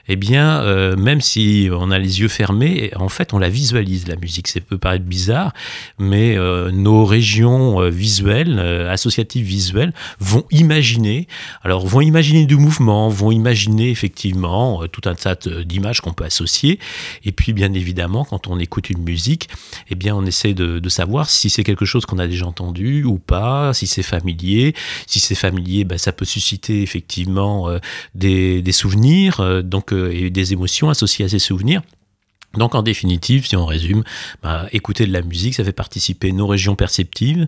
eh 0.08 0.16
bien 0.16 0.64
même 0.96 1.22
si 1.22 1.70
on 1.72 1.92
a 1.92 2.00
les 2.00 2.22
yeux 2.22 2.28
fermés, 2.28 2.92
en 2.96 3.10
fait 3.10 3.34
on 3.34 3.40
la 3.40 3.50
visualise 3.50 4.08
la 4.08 4.16
musique. 4.16 4.48
Ça 4.48 4.62
peut 4.62 4.78
paraître 4.78 5.06
bizarre, 5.06 5.54
mais 6.00 6.38
nos 6.72 7.06
régions 7.06 7.90
visuelles, 7.90 8.60
associatives 8.90 9.46
visuelles, 9.46 9.94
vont 10.20 10.46
imaginer. 10.52 11.28
Alors 11.64 11.86
vont 11.86 12.02
imaginer 12.02 12.46
du 12.46 12.56
mouvement, 12.56 13.10
vont 13.10 13.32
imaginer 13.32 13.90
effectivement 13.90 14.43
évidemment 14.44 14.88
tout 14.88 15.02
un 15.06 15.16
tas 15.16 15.36
d'images 15.36 16.02
qu'on 16.02 16.14
peut 16.14 16.24
associer. 16.24 16.80
Et 17.24 17.32
puis, 17.32 17.54
bien 17.54 17.74
évidemment, 17.74 18.26
quand 18.26 18.48
on 18.48 18.60
écoute 18.60 18.90
une 18.90 19.04
musique, 19.04 19.50
eh 19.90 19.96
bien, 19.96 20.16
on 20.16 20.26
essaie 20.26 20.54
de, 20.54 20.90
savoir 20.90 21.30
si 21.30 21.50
c'est 21.50 21.64
quelque 21.64 21.86
chose 21.86 22.06
qu'on 22.06 22.20
a 22.20 22.28
déjà 22.28 22.46
entendu 22.46 23.04
ou 23.04 23.18
pas, 23.18 23.74
si 23.74 23.88
c'est 23.88 24.04
familier. 24.04 24.76
Si 25.08 25.20
c'est 25.20 25.36
familier, 25.36 25.86
ben, 25.86 25.98
ça 25.98 26.12
peut 26.12 26.26
susciter 26.26 26.84
effectivement 26.84 27.70
euh, 27.70 27.80
des, 28.14 28.72
souvenirs 28.72 29.40
euh, 29.40 29.62
donc, 29.64 29.92
euh, 29.92 30.12
et 30.14 30.30
des 30.30 30.54
émotions 30.54 30.90
associées 30.90 31.26
à 31.26 31.30
ces 31.30 31.40
souvenirs. 31.40 31.82
Donc 32.56 32.76
en 32.76 32.84
définitive, 32.84 33.48
si 33.48 33.56
on 33.56 33.66
résume, 33.66 34.04
bah, 34.44 34.68
écouter 34.72 35.08
de 35.08 35.14
la 35.14 35.22
musique, 35.22 35.56
ça 35.56 35.64
fait 35.64 35.72
participer 35.72 36.32
nos 36.32 36.46
régions 36.46 36.76
perceptives, 36.76 37.48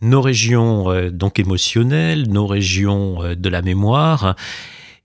nos 0.00 0.22
régions 0.22 0.90
euh, 0.90 1.10
donc 1.10 1.38
émotionnelles, 1.38 2.28
nos 2.28 2.46
régions 2.46 3.22
euh, 3.22 3.34
de 3.34 3.48
la 3.48 3.60
mémoire 3.60 4.36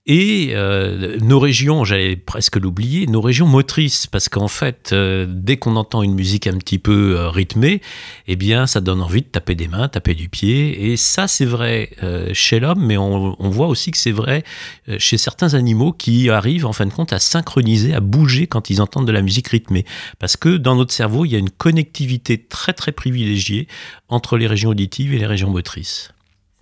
et 0.06 0.50
euh, 0.50 1.16
nos 1.22 1.38
régions, 1.38 1.82
j'allais 1.84 2.14
presque 2.14 2.56
l'oublier, 2.56 3.06
nos 3.06 3.22
régions 3.22 3.46
motrices, 3.46 4.06
parce 4.06 4.28
qu'en 4.28 4.48
fait, 4.48 4.90
euh, 4.92 5.24
dès 5.26 5.56
qu'on 5.56 5.76
entend 5.76 6.02
une 6.02 6.14
musique 6.14 6.46
un 6.46 6.58
petit 6.58 6.78
peu 6.78 7.16
euh, 7.16 7.30
rythmée, 7.30 7.80
eh 8.26 8.36
bien, 8.36 8.66
ça 8.66 8.82
donne 8.82 9.00
envie 9.00 9.22
de 9.22 9.26
taper 9.26 9.54
des 9.54 9.66
mains, 9.66 9.88
taper 9.88 10.14
du 10.14 10.28
pied, 10.28 10.90
et 10.90 10.98
ça, 10.98 11.26
c'est 11.26 11.46
vrai 11.46 11.90
euh, 12.02 12.28
chez 12.34 12.60
l'homme, 12.60 12.84
mais 12.84 12.98
on, 12.98 13.34
on, 13.38 13.48
voit 13.48 13.68
aussi 13.68 13.92
que 13.92 13.96
c'est 13.96 14.12
vrai 14.12 14.44
euh, 14.90 14.98
chez 14.98 15.16
certains 15.16 15.54
animaux 15.54 15.92
qui 15.92 16.28
arrivent, 16.28 16.66
en 16.66 16.74
fin 16.74 16.84
de 16.84 16.92
compte, 16.92 17.14
à 17.14 17.18
synchroniser, 17.18 17.94
à 17.94 18.00
bouger 18.00 18.46
quand 18.46 18.68
ils 18.68 18.82
entendent 18.82 19.06
de 19.06 19.12
la 19.12 19.22
musique 19.22 19.48
rythmée, 19.48 19.86
parce 20.18 20.36
que 20.36 20.58
dans 20.58 20.76
notre 20.76 20.92
cerveau, 20.92 21.24
il 21.24 21.32
y 21.32 21.36
a 21.36 21.38
une 21.38 21.50
connectivité 21.50 22.36
très 22.36 22.74
très 22.74 22.92
privilégiée 22.92 23.68
entre 24.10 24.36
les 24.36 24.46
régions 24.46 24.70
auditives 24.70 25.14
et 25.14 25.18
les 25.18 25.26
régions 25.26 25.50
motrices. 25.50 26.13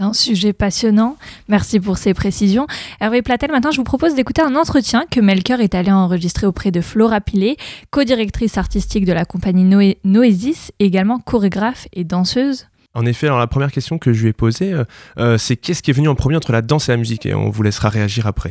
Un 0.03 0.13
sujet 0.13 0.53
passionnant. 0.53 1.17
Merci 1.47 1.79
pour 1.79 1.97
ces 1.97 2.13
précisions. 2.13 2.67
Hervé 3.01 3.23
Platel, 3.23 3.53
maintenant, 3.53 3.71
je 3.71 3.77
vous 3.77 3.85
propose 3.85 4.17
d'écouter 4.17 4.43
un 4.43 4.57
entretien 4.57 5.05
que 5.09 5.21
Melker 5.21 5.61
est 5.61 5.77
allé 5.77 5.93
enregistrer 5.93 6.45
auprès 6.45 6.73
de 6.73 6.81
Flora 6.81 7.21
Pilet, 7.21 7.57
co-directrice 7.91 8.59
artistique 8.59 9.05
de 9.05 9.13
la 9.13 9.25
compagnie 9.25 9.63
Noé 9.63 9.99
Noésis, 10.03 10.73
et 10.81 10.87
également 10.87 11.21
chorégraphe 11.21 11.87
et 11.93 12.03
danseuse. 12.03 12.67
En 12.95 13.07
effet, 13.07 13.29
alors 13.29 13.39
la 13.39 13.47
première 13.47 13.71
question 13.71 13.99
que 13.99 14.13
je 14.13 14.23
lui 14.23 14.31
ai 14.31 14.33
posée, 14.33 14.75
euh, 15.19 15.39
c'est 15.39 15.55
qu'est-ce 15.55 15.85
qui 15.85 15.93
est 15.93 15.95
venu 15.95 16.09
en 16.09 16.17
premier 16.17 16.35
entre 16.35 16.51
la 16.51 16.63
danse 16.63 16.89
et 16.89 16.93
la 16.93 16.99
musique? 16.99 17.25
Et 17.25 17.33
on 17.33 17.49
vous 17.51 17.63
laissera 17.63 17.89
réagir 17.89 18.27
après. 18.27 18.51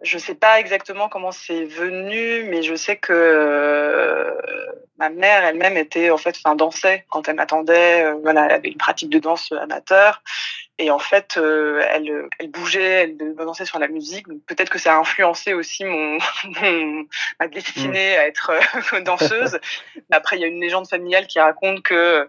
Je 0.00 0.16
sais 0.16 0.36
pas 0.36 0.58
exactement 0.58 1.10
comment 1.10 1.32
c'est 1.32 1.64
venu, 1.64 2.44
mais 2.48 2.62
je 2.62 2.76
sais 2.76 2.96
que 2.96 3.12
euh, 3.12 4.30
ma 4.98 5.10
mère 5.10 5.44
elle-même 5.44 5.76
était 5.76 6.10
en 6.10 6.16
fait, 6.16 6.36
enfin 6.42 6.54
dansait 6.54 7.04
quand 7.10 7.28
elle 7.28 7.36
m'attendait. 7.36 8.04
Euh, 8.04 8.14
voilà, 8.22 8.46
elle 8.46 8.52
avait 8.52 8.68
une 8.68 8.78
pratique 8.78 9.10
de 9.10 9.18
danse 9.18 9.52
amateur 9.60 10.22
et 10.80 10.90
en 10.92 11.00
fait, 11.00 11.36
euh, 11.36 11.82
elle, 11.88 12.28
elle 12.38 12.50
bougeait, 12.50 12.80
elle 12.80 13.16
dansait 13.34 13.64
sur 13.64 13.80
la 13.80 13.88
musique. 13.88 14.26
Peut-être 14.46 14.70
que 14.70 14.78
ça 14.78 14.94
a 14.94 14.98
influencé 14.98 15.52
aussi 15.52 15.84
mon, 15.84 16.18
mon 16.62 17.04
ma 17.40 17.48
destinée 17.48 18.16
à 18.16 18.26
être 18.28 18.52
euh, 18.94 19.00
danseuse. 19.04 19.58
Mais 19.96 20.02
après, 20.16 20.36
il 20.36 20.40
y 20.40 20.44
a 20.44 20.46
une 20.46 20.60
légende 20.60 20.88
familiale 20.88 21.26
qui 21.26 21.40
raconte 21.40 21.82
que 21.82 22.28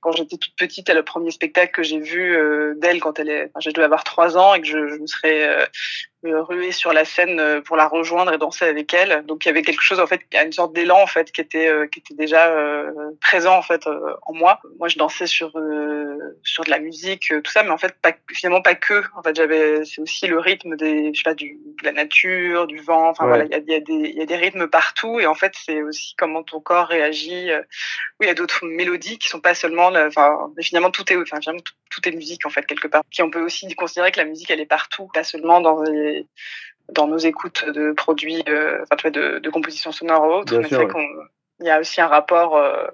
quand 0.00 0.10
j'étais 0.10 0.36
toute 0.36 0.56
petite, 0.56 0.90
le 0.90 1.04
premier 1.04 1.30
spectacle 1.30 1.72
que 1.72 1.84
j'ai 1.84 2.00
vu 2.00 2.36
euh, 2.36 2.74
d'elle 2.76 3.00
quand 3.00 3.20
elle 3.20 3.28
est, 3.28 3.44
enfin, 3.44 3.60
je 3.60 3.70
devais 3.70 3.84
avoir 3.84 4.02
trois 4.02 4.36
ans 4.36 4.54
et 4.54 4.60
que 4.60 4.66
je, 4.66 4.88
je 4.88 4.96
me 4.96 5.06
serais 5.06 5.68
euh, 6.26 6.42
ruée 6.42 6.72
sur 6.72 6.92
la 6.92 7.04
scène 7.04 7.62
pour 7.62 7.76
la 7.76 7.86
rejoindre 7.86 8.32
et 8.32 8.38
danser 8.38 8.64
avec 8.64 8.92
elle. 8.94 9.24
Donc 9.26 9.44
il 9.44 9.48
y 9.48 9.50
avait 9.50 9.62
quelque 9.62 9.82
chose 9.82 10.00
en 10.00 10.06
fait, 10.06 10.20
une 10.32 10.52
sorte 10.52 10.74
d'élan 10.74 11.00
en 11.00 11.06
fait 11.06 11.32
qui 11.32 11.40
était 11.40 11.70
qui 11.90 12.00
était 12.00 12.14
déjà 12.14 12.54
présent 13.20 13.56
en 13.56 13.62
fait 13.62 13.86
en 13.86 14.32
moi. 14.32 14.60
Moi, 14.78 14.88
je 14.88 14.98
dansais 14.98 15.26
sur 15.26 15.52
sur 16.42 16.64
de 16.64 16.70
la 16.70 16.78
musique, 16.78 17.32
tout 17.42 17.50
ça, 17.50 17.62
mais 17.62 17.70
en 17.70 17.78
fait 17.78 17.94
pas 18.00 18.12
finalement 18.32 18.62
pas 18.62 18.74
que 18.74 19.02
en 19.16 19.22
fait 19.22 19.36
j'avais 19.36 19.84
c'est 19.84 20.00
aussi 20.00 20.26
le 20.26 20.38
rythme 20.38 20.76
des 20.76 21.12
je 21.12 21.18
sais 21.18 21.24
pas 21.24 21.34
du 21.34 21.58
de 21.80 21.84
la 21.84 21.92
nature 21.92 22.66
du 22.66 22.78
vent 22.78 23.08
enfin 23.10 23.24
ouais. 23.24 23.30
voilà 23.30 23.44
il 23.44 23.50
y 23.50 23.54
a, 23.54 23.74
y 23.74 23.76
a, 23.76 23.80
des 23.80 24.10
il 24.10 24.16
y 24.16 24.22
a 24.22 24.26
des 24.26 24.36
rythmes 24.36 24.66
partout 24.66 25.20
et 25.20 25.26
en 25.26 25.34
fait 25.34 25.52
c'est 25.54 25.82
aussi 25.82 26.14
comment 26.16 26.42
ton 26.42 26.60
corps 26.60 26.86
réagit 26.86 27.50
oui 28.20 28.26
il 28.26 28.26
y 28.26 28.30
a 28.30 28.34
d'autres 28.34 28.64
mélodies 28.66 29.18
qui 29.18 29.28
sont 29.28 29.40
pas 29.40 29.54
seulement 29.54 29.90
enfin 30.06 30.50
finalement 30.60 30.90
tout 30.90 31.10
est 31.12 31.16
enfin 31.16 31.40
finalement 31.40 31.62
tout, 31.62 31.74
tout, 31.90 32.08
est 32.08 32.12
musique 32.12 32.46
en 32.46 32.50
fait 32.50 32.66
quelque 32.66 32.88
part 32.88 33.02
qui 33.10 33.22
on 33.22 33.30
peut 33.30 33.42
aussi 33.42 33.72
considérer 33.74 34.12
que 34.12 34.18
la 34.18 34.26
musique 34.26 34.50
elle 34.50 34.60
est 34.60 34.66
partout 34.66 35.08
pas 35.12 35.24
seulement 35.24 35.60
dans 35.60 35.82
les 35.82 36.13
dans 36.92 37.06
nos 37.06 37.18
écoutes 37.18 37.64
de 37.74 37.92
produits 37.92 38.42
euh, 38.48 38.82
enfin 38.82 38.96
tu 38.96 39.02
vois 39.02 39.10
de, 39.10 39.38
de 39.38 39.50
compositions 39.50 39.92
sonores 39.92 40.24
ou 40.24 40.32
autres 40.40 40.58
mais 40.58 40.68
c'est 40.68 40.76
y 41.62 41.70
a 41.70 41.80
aussi 41.80 42.00
un 42.00 42.08
rapport 42.08 42.56
euh, 42.56 42.86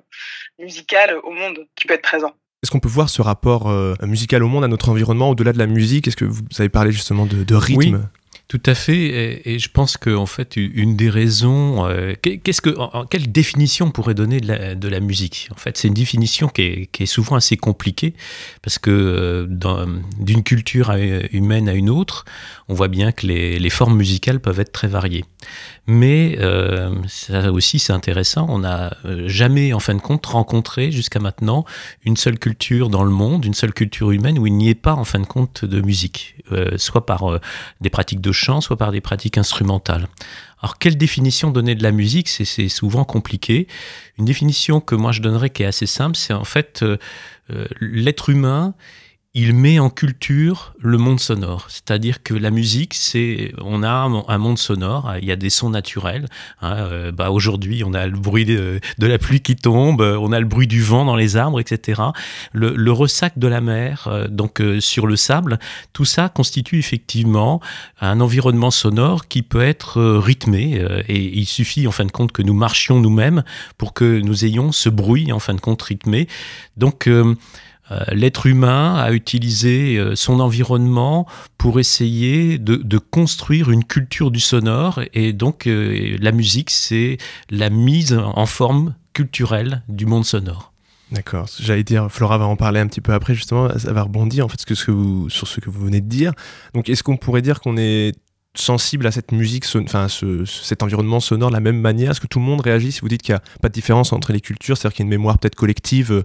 musical 0.58 1.16
au 1.22 1.30
monde 1.30 1.66
qui 1.74 1.86
peut 1.86 1.94
être 1.94 2.02
présent. 2.02 2.32
Est-ce 2.62 2.70
qu'on 2.70 2.80
peut 2.80 2.88
voir 2.88 3.08
ce 3.08 3.22
rapport 3.22 3.70
euh, 3.70 3.94
musical 4.02 4.42
au 4.42 4.48
monde, 4.48 4.64
à 4.64 4.68
notre 4.68 4.90
environnement, 4.90 5.30
au-delà 5.30 5.52
de 5.52 5.58
la 5.58 5.66
musique? 5.66 6.06
Est-ce 6.06 6.16
que 6.16 6.26
vous 6.26 6.42
avez 6.58 6.68
parlé 6.68 6.92
justement 6.92 7.24
de, 7.24 7.42
de 7.42 7.54
rythme? 7.54 7.78
Oui. 7.78 7.94
Tout 8.50 8.60
à 8.66 8.74
fait, 8.74 9.48
et, 9.48 9.60
je 9.60 9.68
pense 9.70 9.96
que 9.96 10.10
en 10.10 10.26
fait 10.26 10.56
une 10.56 10.96
des 10.96 11.08
raisons, 11.08 11.86
euh, 11.86 12.14
qu'est-ce 12.20 12.60
que, 12.60 12.74
quelle 13.08 13.30
définition 13.30 13.86
on 13.86 13.90
pourrait 13.92 14.14
donner 14.14 14.40
de 14.40 14.88
la, 14.88 14.98
musique 14.98 15.48
En 15.52 15.54
fait, 15.54 15.76
c'est 15.76 15.86
une 15.86 15.94
définition 15.94 16.48
qui 16.48 16.88
est, 16.92 17.06
souvent 17.06 17.36
assez 17.36 17.56
compliquée 17.56 18.12
parce 18.60 18.80
que 18.80 18.90
euh, 18.90 19.86
d'une 20.18 20.42
culture 20.42 20.92
humaine 21.30 21.68
à 21.68 21.74
une 21.74 21.90
autre, 21.90 22.24
on 22.66 22.74
voit 22.74 22.88
bien 22.88 23.12
que 23.12 23.24
les, 23.28 23.70
formes 23.70 23.96
musicales 23.96 24.40
peuvent 24.40 24.58
être 24.58 24.72
très 24.72 24.88
variées. 24.88 25.24
Mais 25.86 26.36
euh, 26.40 26.92
ça 27.06 27.52
aussi 27.52 27.78
c'est 27.78 27.92
intéressant, 27.92 28.46
on 28.48 28.58
n'a 28.58 28.96
jamais 29.26 29.72
en 29.72 29.80
fin 29.80 29.94
de 29.94 30.00
compte 30.00 30.26
rencontré 30.26 30.90
jusqu'à 30.90 31.20
maintenant 31.20 31.64
une 32.04 32.16
seule 32.16 32.38
culture 32.38 32.88
dans 32.88 33.04
le 33.04 33.10
monde, 33.10 33.44
une 33.44 33.54
seule 33.54 33.72
culture 33.72 34.10
humaine 34.10 34.40
où 34.40 34.46
il 34.48 34.54
n'y 34.54 34.70
ait 34.70 34.74
pas 34.74 34.94
en 34.94 35.04
fin 35.04 35.20
de 35.20 35.26
compte 35.26 35.64
de 35.64 35.80
musique, 35.80 36.34
soit 36.76 37.06
par 37.06 37.40
des 37.80 37.90
pratiques 37.90 38.20
de 38.20 38.32
chant, 38.40 38.60
soit 38.60 38.76
par 38.76 38.90
des 38.90 39.00
pratiques 39.00 39.38
instrumentales. 39.38 40.08
Alors, 40.62 40.78
quelle 40.78 40.96
définition 40.96 41.50
donner 41.50 41.74
de 41.74 41.82
la 41.82 41.92
musique? 41.92 42.28
C'est 42.28 42.68
souvent 42.68 43.04
compliqué. 43.04 43.66
Une 44.18 44.24
définition 44.24 44.80
que 44.80 44.94
moi 44.94 45.12
je 45.12 45.22
donnerais 45.22 45.50
qui 45.50 45.62
est 45.62 45.66
assez 45.66 45.86
simple, 45.86 46.16
c'est 46.16 46.34
en 46.34 46.44
fait 46.44 46.82
euh, 46.82 46.98
euh, 47.50 47.66
l'être 47.80 48.28
humain 48.28 48.74
il 49.32 49.54
met 49.54 49.78
en 49.78 49.90
culture 49.90 50.74
le 50.80 50.98
monde 50.98 51.20
sonore. 51.20 51.66
C'est-à-dire 51.68 52.24
que 52.24 52.34
la 52.34 52.50
musique, 52.50 52.94
c'est, 52.94 53.52
on 53.60 53.84
a 53.84 53.88
un 53.90 54.38
monde 54.38 54.58
sonore, 54.58 55.14
il 55.22 55.24
y 55.24 55.30
a 55.30 55.36
des 55.36 55.50
sons 55.50 55.70
naturels. 55.70 56.26
Hein, 56.60 56.74
euh, 56.78 57.12
bah 57.12 57.30
aujourd'hui, 57.30 57.84
on 57.84 57.94
a 57.94 58.08
le 58.08 58.18
bruit 58.18 58.44
de, 58.44 58.80
la 58.98 59.18
pluie 59.18 59.40
qui 59.40 59.54
tombe, 59.54 60.00
on 60.00 60.32
a 60.32 60.40
le 60.40 60.46
bruit 60.46 60.66
du 60.66 60.82
vent 60.82 61.04
dans 61.04 61.14
les 61.14 61.36
arbres, 61.36 61.60
etc. 61.60 62.02
Le, 62.52 62.90
ressac 62.90 63.38
de 63.38 63.46
la 63.46 63.60
mer, 63.60 64.08
euh, 64.08 64.26
donc 64.26 64.60
euh, 64.60 64.80
sur 64.80 65.06
le 65.06 65.14
sable, 65.14 65.60
tout 65.92 66.04
ça 66.04 66.28
constitue 66.28 66.80
effectivement 66.80 67.60
un 68.00 68.20
environnement 68.20 68.72
sonore 68.72 69.28
qui 69.28 69.42
peut 69.42 69.62
être 69.62 70.00
rythmé. 70.18 70.84
et 71.06 71.38
il 71.38 71.46
suffit, 71.46 71.86
en 71.86 71.92
fin 71.92 72.04
de 72.04 72.10
compte, 72.10 72.32
que 72.32 72.42
nous 72.42 72.54
marchions 72.54 72.98
nous-mêmes 72.98 73.44
pour 73.78 73.94
que 73.94 74.20
nous 74.20 74.44
ayons 74.44 74.72
ce 74.72 74.88
bruit, 74.88 75.30
en 75.32 75.38
fin 75.38 75.54
de 75.54 75.60
compte, 75.60 75.82
rythmé. 75.82 76.26
Donc 76.76 77.06
euh, 77.06 77.36
l'être 78.12 78.46
humain 78.46 78.96
a 78.96 79.12
utilisé 79.12 79.96
euh, 79.96 80.14
son 80.14 80.40
environnement 80.40 81.26
pour 81.58 81.80
essayer 81.80 82.58
de, 82.58 82.98
construire 82.98 83.70
une 83.70 83.84
culture 83.84 84.30
du 84.30 84.40
sonore. 84.40 85.00
Et 85.14 85.32
donc, 85.32 85.66
euh, 85.66 86.16
la 86.20 86.32
musique, 86.32 86.70
c'est 86.70 87.18
la 87.50 87.70
mise 87.70 88.14
en 88.14 88.46
forme 88.46 88.94
culturelle 89.12 89.82
du 89.88 90.06
monde 90.06 90.24
sonore. 90.24 90.72
D'accord. 91.10 91.48
J'allais 91.58 91.82
dire, 91.82 92.10
Flora 92.10 92.38
va 92.38 92.46
en 92.46 92.56
parler 92.56 92.78
un 92.78 92.86
petit 92.86 93.00
peu 93.00 93.12
après, 93.12 93.34
justement. 93.34 93.76
Ça 93.78 93.92
va 93.92 94.02
rebondir 94.02 94.44
en 94.44 94.48
fait 94.48 94.60
sur 94.60 94.76
ce 95.48 95.60
que 95.60 95.70
vous 95.70 95.84
venez 95.84 96.00
de 96.00 96.08
dire. 96.08 96.32
Donc, 96.74 96.88
est-ce 96.88 97.02
qu'on 97.02 97.16
pourrait 97.16 97.42
dire 97.42 97.60
qu'on 97.60 97.76
est 97.76 98.12
sensible 98.54 99.06
à 99.06 99.12
cette 99.12 99.30
musique, 99.30 99.64
enfin 99.76 100.08
ce, 100.08 100.44
cet 100.44 100.82
environnement 100.82 101.20
sonore 101.20 101.50
de 101.50 101.54
la 101.54 101.60
même 101.60 101.80
manière? 101.80 102.12
Est-ce 102.12 102.20
que 102.20 102.26
tout 102.26 102.38
le 102.38 102.44
monde 102.44 102.60
réagit 102.60 102.92
si 102.92 103.00
vous 103.00 103.08
dites 103.08 103.22
qu'il 103.22 103.32
n'y 103.32 103.38
a 103.38 103.42
pas 103.60 103.68
de 103.68 103.74
différence 103.74 104.12
entre 104.12 104.32
les 104.32 104.40
cultures? 104.40 104.76
C'est-à-dire 104.76 104.96
qu'il 104.96 105.04
y 105.04 105.04
a 105.04 105.06
une 105.06 105.10
mémoire 105.10 105.38
peut-être 105.38 105.54
collective 105.54 106.12
euh, 106.12 106.22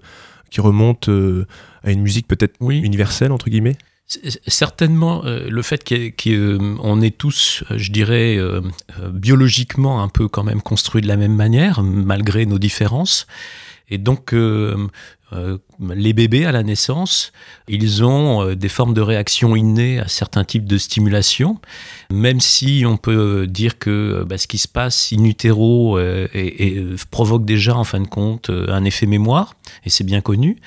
qui 0.49 0.61
remonte 0.61 1.09
euh, 1.09 1.45
à 1.83 1.91
une 1.91 2.01
musique 2.01 2.27
peut-être 2.27 2.55
Oui. 2.59 2.79
universelle, 2.79 3.31
entre 3.31 3.49
guillemets? 3.49 3.77
Certainement, 4.45 5.25
euh, 5.25 5.47
le 5.49 5.61
fait 5.63 5.83
qu'on 5.83 7.01
est 7.01 7.17
tous, 7.17 7.63
euh, 7.71 7.77
je 7.77 7.91
dirais, 7.91 8.37
euh, 8.37 8.61
euh, 8.99 9.09
biologiquement 9.09 10.03
un 10.03 10.09
peu 10.09 10.27
quand 10.27 10.43
même 10.43 10.61
construits 10.61 11.01
de 11.01 11.07
la 11.07 11.17
même 11.17 11.33
manière, 11.33 11.81
malgré 11.81 12.45
nos 12.45 12.59
différences. 12.59 13.25
Et 13.89 13.97
donc, 13.97 14.33
euh, 14.33 14.75
euh, 14.77 15.24
les 15.79 16.13
bébés 16.13 16.45
à 16.45 16.51
la 16.51 16.63
naissance, 16.63 17.31
ils 17.67 18.03
ont 18.03 18.43
euh, 18.43 18.55
des 18.55 18.69
formes 18.69 18.93
de 18.93 19.01
réaction 19.01 19.55
innées 19.55 19.99
à 19.99 20.07
certains 20.07 20.43
types 20.43 20.65
de 20.65 20.77
stimulation, 20.77 21.59
même 22.11 22.39
si 22.39 22.83
on 22.85 22.97
peut 22.97 23.47
dire 23.47 23.77
que 23.77 23.89
euh, 23.89 24.25
bah, 24.25 24.37
ce 24.37 24.47
qui 24.47 24.57
se 24.57 24.67
passe 24.67 25.11
in 25.13 25.23
utero 25.23 25.97
euh, 25.97 26.27
et, 26.33 26.67
et, 26.67 26.77
euh, 26.77 26.95
provoque 27.11 27.45
déjà 27.45 27.75
en 27.75 27.83
fin 27.83 27.99
de 27.99 28.07
compte 28.07 28.49
euh, 28.49 28.67
un 28.69 28.85
effet 28.85 29.05
mémoire, 29.05 29.55
et 29.85 29.89
c'est 29.89 30.03
bien 30.03 30.21
connu. 30.21 30.57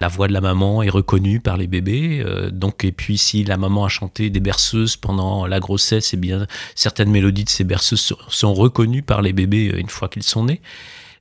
La 0.00 0.08
voix 0.08 0.28
de 0.28 0.32
la 0.32 0.40
maman 0.40 0.82
est 0.82 0.88
reconnue 0.88 1.40
par 1.40 1.56
les 1.56 1.66
bébés, 1.66 2.22
euh, 2.24 2.50
donc 2.50 2.84
et 2.84 2.92
puis 2.92 3.18
si 3.18 3.44
la 3.44 3.56
maman 3.56 3.84
a 3.84 3.88
chanté 3.88 4.30
des 4.30 4.40
berceuses 4.40 4.96
pendant 4.96 5.46
la 5.46 5.60
grossesse, 5.60 6.14
eh 6.14 6.16
bien 6.16 6.46
certaines 6.74 7.10
mélodies 7.10 7.44
de 7.44 7.50
ces 7.50 7.64
berceuses 7.64 8.14
sont, 8.28 8.54
reconnues 8.54 9.02
par 9.02 9.22
les 9.22 9.32
bébés 9.32 9.70
euh, 9.72 9.78
une 9.78 9.88
fois 9.88 10.08
qu'ils 10.08 10.22
sont 10.22 10.44
nés. 10.44 10.60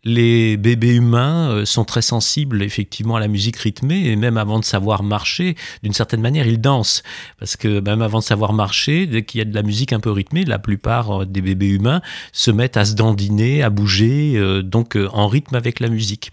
Les 0.06 0.56
bébés 0.56 0.96
humains 0.96 1.50
euh, 1.50 1.66
sont 1.66 1.84
très 1.84 2.02
sensibles 2.02 2.64
effectivement 2.64 3.18
à 3.18 3.20
la 3.20 3.28
musique 3.28 3.58
rythmée 3.58 4.06
et 4.06 4.16
même 4.16 4.38
avant 4.38 4.60
de 4.60 4.66
savoir 4.66 5.04
marcher, 5.04 5.56
d'une 5.84 5.94
certaine 5.94 6.22
manière, 6.22 6.48
ils 6.48 6.62
dansent. 6.62 7.04
Parce 7.38 7.58
que 7.58 7.82
même 7.82 8.02
avant 8.02 8.20
de 8.20 8.24
savoir 8.24 8.54
marcher, 8.54 9.08
dès 9.08 9.24
qu'il 9.24 9.40
y 9.40 9.42
a 9.42 9.46
de 9.46 9.54
la 9.54 9.64
musique 9.64 9.92
un 9.92 10.00
peu 10.00 10.12
rythmée, 10.12 10.46
la 10.46 10.60
plupart 10.60 11.24
euh, 11.24 11.26
des 11.26 11.42
bébés 11.42 11.70
humains 11.70 12.02
se 12.32 12.52
mettent 12.52 12.78
à 12.78 12.86
se 12.86 12.96
dandiner, 12.96 13.62
à 13.62 13.70
bouger, 13.70 14.34
euh, 14.36 14.62
donc 14.62 14.98
en 15.12 15.28
rythme 15.28 15.56
avec 15.56 15.80
la 15.80 15.90
musique. 15.90 16.32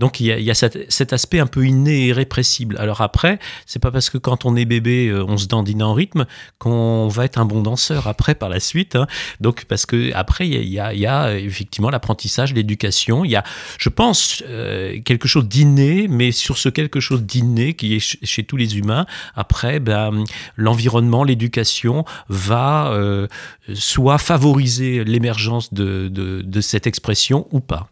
Donc 0.00 0.18
il 0.18 0.26
y 0.26 0.32
a, 0.32 0.38
il 0.38 0.48
y 0.48 0.54
cet, 0.54 1.12
aspect 1.12 1.38
un 1.40 1.46
peu 1.46 1.66
inné 1.66 2.04
et 2.04 2.06
irrépressible. 2.06 2.76
Alors 2.78 3.02
après, 3.02 3.38
c'est 3.66 3.78
pas 3.78 3.90
parce 3.90 4.08
que 4.10 4.18
quand 4.18 4.46
on 4.46 4.56
est 4.56 4.64
bébé, 4.64 5.08
euh, 5.08 5.24
on 5.28 5.36
se 5.36 5.46
dandine 5.46 5.82
en 5.82 5.92
rythme 5.94 6.26
qu'on 6.58 7.06
va 7.08 7.26
être 7.26 7.38
un 7.38 7.44
bon 7.44 7.60
danseur 7.60 8.08
après 8.08 8.34
par 8.34 8.48
la 8.48 8.60
suite. 8.60 8.96
hein. 8.96 9.06
Donc 9.40 9.66
parce 9.66 9.84
que 9.86 10.12
après 10.14 10.48
il 10.48 10.68
y 10.68 10.80
a, 10.80 10.94
y 10.94 11.06
a, 11.06 11.38
effectivement 11.38 11.90
l'apprentissage, 11.90 12.54
l'éducation. 12.54 13.24
Il 13.24 13.30
y 13.30 13.36
a, 13.36 13.44
je 13.78 13.90
pense, 13.90 14.42
euh, 14.48 14.98
quelque 15.04 15.28
chose 15.28 15.46
d'inné, 15.46 16.08
mais 16.08 16.32
sur 16.32 16.56
ce 16.56 16.70
quelque 16.70 17.00
chose 17.00 17.22
d'inné 17.22 17.74
qui 17.74 17.94
est 17.94 18.00
ch- 18.00 18.18
chez 18.22 18.42
tous 18.44 18.56
les 18.56 18.78
humains. 18.78 19.04
Après, 19.34 19.80
ben, 19.80 20.24
l'environnement, 20.56 21.24
l'éducation 21.24 22.06
va 22.30 22.90
euh, 22.92 23.28
soit 23.74 24.16
favoriser 24.18 25.04
l'émergence 25.04 25.74
de, 25.74 26.08
de, 26.08 26.40
de 26.40 26.60
cette 26.62 26.86
expression 26.86 27.46
ou 27.50 27.60
pas. 27.60 27.88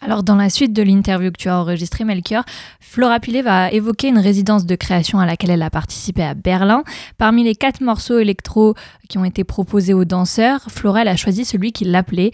Alors, 0.00 0.22
dans 0.22 0.36
la 0.36 0.50
suite 0.50 0.72
de 0.72 0.82
l'interview 0.82 1.30
que 1.30 1.38
tu 1.38 1.48
as 1.48 1.58
enregistrée, 1.58 2.04
Melchior, 2.04 2.44
Flora 2.80 3.18
Pilet 3.18 3.42
va 3.42 3.70
évoquer 3.70 4.08
une 4.08 4.18
résidence 4.18 4.66
de 4.66 4.74
création 4.76 5.18
à 5.18 5.26
laquelle 5.26 5.50
elle 5.50 5.62
a 5.62 5.70
participé 5.70 6.22
à 6.22 6.34
Berlin. 6.34 6.84
Parmi 7.18 7.44
les 7.44 7.54
quatre 7.54 7.80
morceaux 7.80 8.18
électro 8.18 8.74
qui 9.08 9.18
ont 9.18 9.24
été 9.24 9.42
proposés 9.42 9.94
aux 9.94 10.04
danseurs, 10.04 10.60
Flora 10.68 11.00
a 11.00 11.16
choisi 11.16 11.44
celui 11.44 11.72
qui 11.72 11.84
l'appelait. 11.84 12.32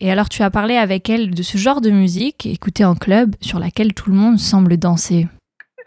Et 0.00 0.12
alors, 0.12 0.28
tu 0.28 0.42
as 0.42 0.50
parlé 0.50 0.76
avec 0.76 1.08
elle 1.08 1.34
de 1.34 1.42
ce 1.42 1.58
genre 1.58 1.80
de 1.80 1.90
musique 1.90 2.46
écoutée 2.46 2.84
en 2.84 2.94
club 2.94 3.34
sur 3.40 3.58
laquelle 3.58 3.94
tout 3.94 4.10
le 4.10 4.16
monde 4.16 4.38
semble 4.38 4.76
danser. 4.76 5.26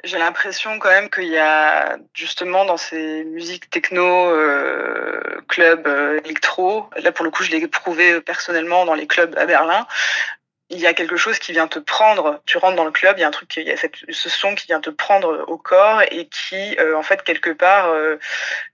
J'ai 0.03 0.17
l'impression 0.17 0.79
quand 0.79 0.89
même 0.89 1.09
qu'il 1.11 1.27
y 1.27 1.37
a 1.37 1.97
justement 2.13 2.65
dans 2.65 2.77
ces 2.77 3.23
musiques 3.25 3.69
techno, 3.69 4.03
euh, 4.03 5.21
club, 5.47 5.85
euh, 5.85 6.19
électro, 6.25 6.89
là 7.03 7.11
pour 7.11 7.23
le 7.23 7.29
coup 7.29 7.43
je 7.43 7.51
l'ai 7.51 7.57
éprouvé 7.57 8.19
personnellement 8.21 8.85
dans 8.85 8.95
les 8.95 9.05
clubs 9.05 9.37
à 9.37 9.45
Berlin, 9.45 9.85
il 10.71 10.79
y 10.79 10.87
a 10.87 10.93
quelque 10.93 11.17
chose 11.17 11.37
qui 11.37 11.51
vient 11.51 11.67
te 11.67 11.79
prendre, 11.79 12.41
tu 12.45 12.57
rentres 12.57 12.77
dans 12.77 12.85
le 12.85 12.91
club, 12.91 13.17
il 13.17 13.21
y 13.21 13.23
a 13.23 13.27
un 13.27 13.31
truc, 13.31 13.55
il 13.57 13.67
y 13.67 13.71
a 13.71 13.77
cette, 13.77 13.97
ce 14.09 14.29
son 14.29 14.55
qui 14.55 14.67
vient 14.67 14.79
te 14.79 14.89
prendre 14.89 15.43
au 15.47 15.57
corps 15.57 16.01
et 16.09 16.27
qui, 16.27 16.77
euh, 16.79 16.97
en 16.97 17.03
fait, 17.03 17.23
quelque 17.23 17.49
part, 17.49 17.87
euh, 17.89 18.17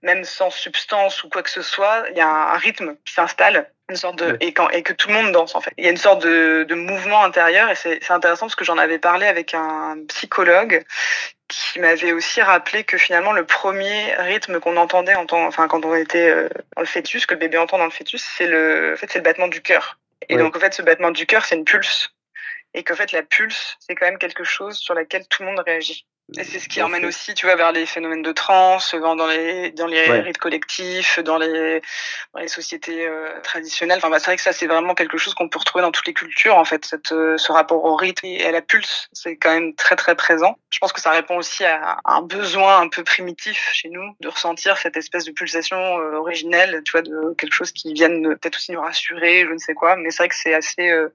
même 0.02 0.24
sans 0.24 0.50
substance 0.50 1.24
ou 1.24 1.28
quoi 1.28 1.42
que 1.42 1.50
ce 1.50 1.62
soit, 1.62 2.04
il 2.10 2.16
y 2.16 2.20
a 2.20 2.28
un, 2.28 2.54
un 2.54 2.56
rythme 2.56 2.94
qui 3.04 3.14
s'installe, 3.14 3.70
une 3.90 3.96
sorte 3.96 4.16
de, 4.16 4.36
et, 4.40 4.52
quand, 4.52 4.70
et 4.70 4.82
que 4.82 4.92
tout 4.92 5.08
le 5.08 5.14
monde 5.14 5.32
danse, 5.32 5.54
en 5.54 5.60
fait. 5.60 5.72
Il 5.76 5.84
y 5.84 5.88
a 5.88 5.90
une 5.90 5.96
sorte 5.96 6.22
de, 6.22 6.64
de 6.68 6.74
mouvement 6.74 7.24
intérieur 7.24 7.68
et 7.68 7.74
c'est 7.74 8.10
intéressant 8.10 8.46
parce 8.46 8.54
que 8.54 8.64
j'en 8.64 8.78
avais 8.78 8.98
parlé 8.98 9.26
avec 9.26 9.54
un 9.54 9.96
psychologue 10.08 10.84
qui 11.48 11.80
m'avait 11.80 12.12
aussi 12.12 12.42
rappelé 12.42 12.84
que 12.84 12.98
finalement 12.98 13.32
le 13.32 13.46
premier 13.46 14.14
rythme 14.18 14.60
qu'on 14.60 14.76
entendait 14.76 15.14
en 15.14 15.24
temps, 15.24 15.46
enfin 15.46 15.66
quand 15.66 15.84
on 15.84 15.94
était 15.94 16.28
euh, 16.28 16.48
dans 16.76 16.82
le 16.82 16.86
fœtus, 16.86 17.24
que 17.24 17.34
le 17.34 17.40
bébé 17.40 17.56
entend 17.56 17.78
dans 17.78 17.86
le 17.86 17.90
fœtus, 17.90 18.22
c'est 18.22 18.46
le, 18.46 18.92
en 18.92 18.96
fait, 18.96 19.10
c'est 19.10 19.18
le 19.18 19.24
battement 19.24 19.48
du 19.48 19.62
cœur. 19.62 19.98
Et 20.28 20.36
Ouais. 20.36 20.42
donc 20.42 20.56
en 20.56 20.60
fait, 20.60 20.74
ce 20.74 20.82
battement 20.82 21.10
du 21.10 21.26
cœur, 21.26 21.44
c'est 21.44 21.56
une 21.56 21.64
pulse. 21.64 22.10
Et 22.74 22.84
qu'en 22.84 22.94
fait, 22.94 23.12
la 23.12 23.22
pulse, 23.22 23.76
c'est 23.80 23.94
quand 23.94 24.06
même 24.06 24.18
quelque 24.18 24.44
chose 24.44 24.76
sur 24.76 24.94
laquelle 24.94 25.26
tout 25.28 25.42
le 25.42 25.48
monde 25.48 25.60
réagit. 25.60 26.06
Et 26.36 26.44
c'est 26.44 26.58
ce 26.58 26.68
qui 26.68 26.82
emmène 26.82 27.06
aussi, 27.06 27.32
tu 27.32 27.46
vois, 27.46 27.56
vers 27.56 27.72
les 27.72 27.86
phénomènes 27.86 28.20
de 28.22 28.32
transe, 28.32 28.94
dans 28.94 29.26
les, 29.26 29.70
dans 29.70 29.86
les 29.86 30.10
Ouais. 30.10 30.20
rites 30.20 30.36
collectifs, 30.38 31.18
dans 31.20 31.38
les, 31.38 31.80
dans 32.34 32.40
les 32.40 32.48
sociétés 32.48 33.06
euh, 33.06 33.40
traditionnelles. 33.42 33.96
Enfin, 33.98 34.10
bah, 34.10 34.18
c'est 34.18 34.26
vrai 34.26 34.36
que 34.36 34.42
ça, 34.42 34.52
c'est 34.52 34.66
vraiment 34.66 34.94
quelque 34.94 35.16
chose 35.16 35.32
qu'on 35.32 35.48
peut 35.48 35.58
retrouver 35.58 35.82
dans 35.82 35.90
toutes 35.90 36.06
les 36.06 36.12
cultures, 36.12 36.56
en 36.56 36.66
fait, 36.66 36.84
cette, 36.84 37.12
euh, 37.12 37.38
ce 37.38 37.50
rapport 37.50 37.82
au 37.82 37.96
rythme 37.96 38.26
et 38.26 38.44
à 38.44 38.50
la 38.50 38.60
pulse. 38.60 39.08
C'est 39.12 39.36
quand 39.36 39.50
même 39.54 39.74
très, 39.74 39.96
très 39.96 40.14
présent. 40.16 40.58
Je 40.70 40.78
pense 40.80 40.92
que 40.92 41.00
ça 41.00 41.12
répond 41.12 41.38
aussi 41.38 41.64
à 41.64 41.98
un 42.04 42.20
besoin 42.20 42.80
un 42.80 42.88
peu 42.88 43.04
primitif 43.04 43.70
chez 43.72 43.88
nous 43.88 44.14
de 44.20 44.28
ressentir 44.28 44.76
cette 44.76 44.98
espèce 44.98 45.24
de 45.24 45.32
pulsation 45.32 45.78
euh, 45.98 46.12
originelle, 46.18 46.82
tu 46.84 46.92
vois, 46.92 47.02
de 47.02 47.34
quelque 47.38 47.54
chose 47.54 47.72
qui 47.72 47.94
vienne 47.94 48.36
peut-être 48.36 48.56
aussi 48.56 48.72
nous 48.72 48.82
rassurer, 48.82 49.46
je 49.46 49.52
ne 49.52 49.58
sais 49.58 49.72
quoi. 49.74 49.96
Mais 49.96 50.10
c'est 50.10 50.18
vrai 50.18 50.28
que 50.28 50.36
c'est 50.36 50.52
assez, 50.54 50.90
euh, 50.90 51.08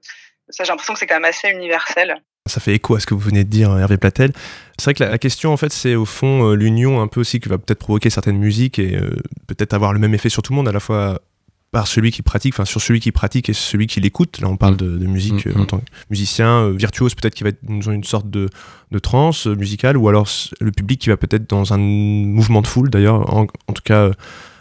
ça, 0.48 0.64
j'ai 0.64 0.70
l'impression 0.70 0.94
que 0.94 0.98
c'est 0.98 1.06
quand 1.06 1.16
même 1.16 1.24
assez 1.24 1.48
universel. 1.50 2.16
Ça 2.46 2.60
fait 2.60 2.74
écho 2.74 2.94
à 2.94 3.00
ce 3.00 3.06
que 3.06 3.14
vous 3.14 3.20
venez 3.20 3.44
de 3.44 3.48
dire, 3.48 3.76
Hervé 3.78 3.96
Platel. 3.96 4.32
C'est 4.78 4.84
vrai 4.84 4.94
que 4.94 5.02
la, 5.02 5.10
la 5.10 5.18
question, 5.18 5.52
en 5.52 5.56
fait, 5.56 5.72
c'est 5.72 5.94
au 5.94 6.04
fond 6.04 6.50
euh, 6.50 6.54
l'union 6.54 7.00
un 7.00 7.08
peu 7.08 7.20
aussi 7.20 7.40
qui 7.40 7.48
va 7.48 7.58
peut-être 7.58 7.78
provoquer 7.78 8.10
certaines 8.10 8.38
musiques 8.38 8.78
et 8.78 8.96
euh, 8.96 9.10
peut-être 9.46 9.72
avoir 9.72 9.92
le 9.92 9.98
même 9.98 10.14
effet 10.14 10.28
sur 10.28 10.42
tout 10.42 10.52
le 10.52 10.56
monde, 10.56 10.68
à 10.68 10.72
la 10.72 10.80
fois 10.80 11.20
par 11.74 11.88
celui 11.88 12.12
qui 12.12 12.22
pratique, 12.22 12.54
enfin 12.54 12.64
sur 12.64 12.80
celui 12.80 13.00
qui 13.00 13.10
pratique 13.10 13.48
et 13.48 13.52
celui 13.52 13.88
qui 13.88 14.00
l'écoute. 14.00 14.40
Là, 14.40 14.48
on 14.48 14.56
parle 14.56 14.76
de, 14.76 14.96
de 14.96 15.06
musique 15.06 15.44
Mm, 15.44 15.48
euh, 15.48 15.58
en 15.58 15.62
mm. 15.62 15.66
tant 15.66 15.78
que 15.78 15.84
musicien, 16.08 16.48
euh, 16.62 16.70
virtuose 16.70 17.16
peut-être 17.16 17.34
qui 17.34 17.42
va 17.42 17.48
être 17.48 17.64
dans 17.64 17.90
une 17.90 18.04
sorte 18.04 18.30
de, 18.30 18.48
de 18.92 18.98
transe 19.00 19.48
euh, 19.48 19.56
musicale, 19.56 19.96
ou 19.96 20.08
alors 20.08 20.28
le 20.60 20.70
public 20.70 21.00
qui 21.00 21.08
va 21.08 21.16
peut-être 21.16 21.50
dans 21.50 21.72
un 21.72 21.78
mouvement 21.78 22.62
de 22.62 22.68
foule, 22.68 22.90
d'ailleurs, 22.90 23.34
en, 23.34 23.48
en 23.66 23.72
tout 23.72 23.82
cas. 23.84 24.12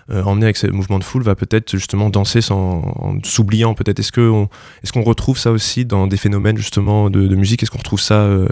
Euh, 0.09 0.23
emmené 0.23 0.45
avec 0.45 0.57
ce 0.57 0.67
mouvement 0.67 0.99
de 0.99 1.03
foule 1.03 1.23
va 1.23 1.35
peut-être 1.35 1.71
justement 1.71 2.09
danser 2.09 2.41
sans 2.41 2.81
en 2.99 3.17
s'oubliant 3.23 3.73
peut-être. 3.73 3.99
Est-ce 3.99 4.11
que 4.11 4.29
on- 4.29 4.49
est-ce 4.83 4.91
qu'on 4.93 5.03
retrouve 5.03 5.37
ça 5.37 5.51
aussi 5.51 5.85
dans 5.85 6.07
des 6.07 6.17
phénomènes 6.17 6.57
justement 6.57 7.09
de, 7.09 7.27
de 7.27 7.35
musique? 7.35 7.63
Est-ce 7.63 7.71
qu'on 7.71 7.77
retrouve 7.77 8.01
ça 8.01 8.21
euh, 8.21 8.47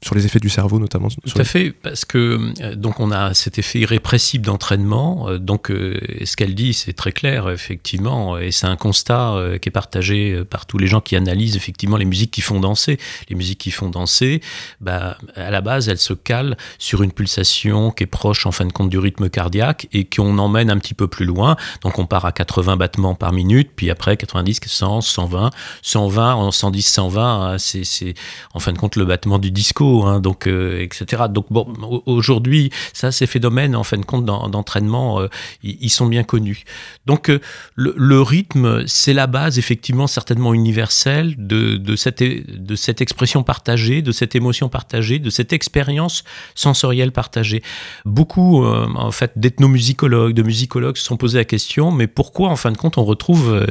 sur 0.00 0.14
les 0.14 0.26
effets 0.26 0.38
du 0.38 0.48
cerveau 0.48 0.78
notamment 0.78 1.08
Tout 1.08 1.40
à 1.40 1.44
fait, 1.44 1.72
parce 1.72 2.04
que 2.04 2.52
euh, 2.60 2.76
donc 2.76 3.00
on 3.00 3.10
a 3.10 3.34
cet 3.34 3.58
effet 3.58 3.80
irrépressible 3.80 4.46
d'entraînement. 4.46 5.28
euh, 5.28 5.38
donc 5.38 5.70
euh, 5.70 5.98
ce 6.24 6.36
qu'elle 6.36 6.54
dit, 6.54 6.72
c'est 6.72 6.92
très 6.92 7.10
clair, 7.10 7.50
effectivement, 7.50 8.38
et 8.38 8.52
c'est 8.52 8.66
un 8.66 8.76
constat 8.76 9.34
qui 9.60 9.68
est 9.68 9.72
partagé 9.72 10.44
par 10.48 10.66
tous 10.66 10.78
les 10.78 10.86
gens 10.86 11.00
qui 11.00 11.16
analysent 11.16 11.56
effectivement 11.56 11.96
les 11.96 12.04
musiques 12.04 12.30
qui 12.30 12.42
font 12.42 12.60
danser. 12.60 12.98
Les 13.28 13.34
musiques 13.34 13.58
qui 13.58 13.70
font 13.70 13.88
danser, 13.88 14.40
bah, 14.80 15.18
à 15.34 15.50
la 15.50 15.60
base, 15.60 15.88
elles 15.88 15.98
se 15.98 16.12
calent 16.12 16.56
sur 16.78 17.02
une 17.02 17.12
pulsation 17.12 17.90
qui 17.90 18.04
est 18.04 18.06
proche 18.06 18.46
en 18.46 18.52
fin 18.52 18.66
de 18.66 18.72
compte 18.72 18.90
du 18.90 18.98
rythme 18.98 19.28
cardiaque 19.28 19.88
et 19.92 20.04
qu'on 20.04 20.38
emmène 20.38 20.70
un 20.70 20.78
petit 20.78 20.94
peu 20.94 21.08
plus 21.08 21.24
loin. 21.24 21.56
Donc 21.82 21.98
on 21.98 22.06
part 22.06 22.24
à 22.24 22.32
80 22.32 22.76
battements 22.76 23.14
par 23.14 23.32
minute, 23.32 23.70
puis 23.74 23.90
après 23.90 24.16
90, 24.16 24.60
100, 24.64 25.00
120, 25.00 25.50
120, 25.82 26.34
en 26.34 26.50
110, 26.50 26.82
120, 26.82 27.22
hein, 27.22 27.58
c'est 27.58 27.84
c'est 27.84 28.14
en 28.54 28.60
fin 28.60 28.72
de 28.72 28.78
compte 28.78 28.96
le 28.96 29.04
battement 29.04 29.38
du 29.38 29.50
disco, 29.50 29.87
hein, 30.06 30.20
donc 30.20 30.46
euh, 30.46 30.80
etc. 30.82 31.24
Donc 31.30 31.46
bon, 31.50 31.66
au- 31.82 32.02
aujourd'hui, 32.06 32.70
ça, 32.92 33.12
ces 33.12 33.26
phénomènes 33.26 33.74
en 33.76 33.84
fin 33.84 33.96
de 33.98 34.04
compte 34.04 34.24
d'en- 34.24 34.48
d'entraînement, 34.48 35.20
euh, 35.20 35.28
ils 35.62 35.90
sont 35.90 36.06
bien 36.06 36.24
connus. 36.24 36.64
Donc 37.06 37.28
euh, 37.30 37.40
le, 37.74 38.20
rythme, 38.22 38.86
c'est 38.86 39.12
la 39.14 39.26
base 39.26 39.58
effectivement 39.58 40.06
certainement 40.06 40.54
universelle 40.54 41.34
de, 41.38 41.96
cette 41.96 43.00
expression 43.00 43.42
partagée, 43.42 44.02
de 44.02 44.12
cette 44.12 44.34
émotion 44.34 44.68
partagée, 44.68 45.18
de 45.18 45.30
cette 45.30 45.52
expérience 45.52 46.24
sensorielle 46.54 47.12
partagée. 47.12 47.62
Beaucoup 48.04 48.64
en 48.64 49.10
fait 49.10 49.32
d'ethnomusicologues, 49.36 50.34
de 50.34 50.42
musicologues 50.42 50.96
se 50.96 51.04
sont 51.04 51.16
posés 51.16 51.38
la 51.38 51.44
question, 51.44 51.90
mais 51.90 52.06
pourquoi 52.06 52.48
en 52.50 52.56
fin 52.56 52.72
de 52.72 52.76
compte 52.76 52.98
on 52.98 53.04
retrouve 53.04 53.66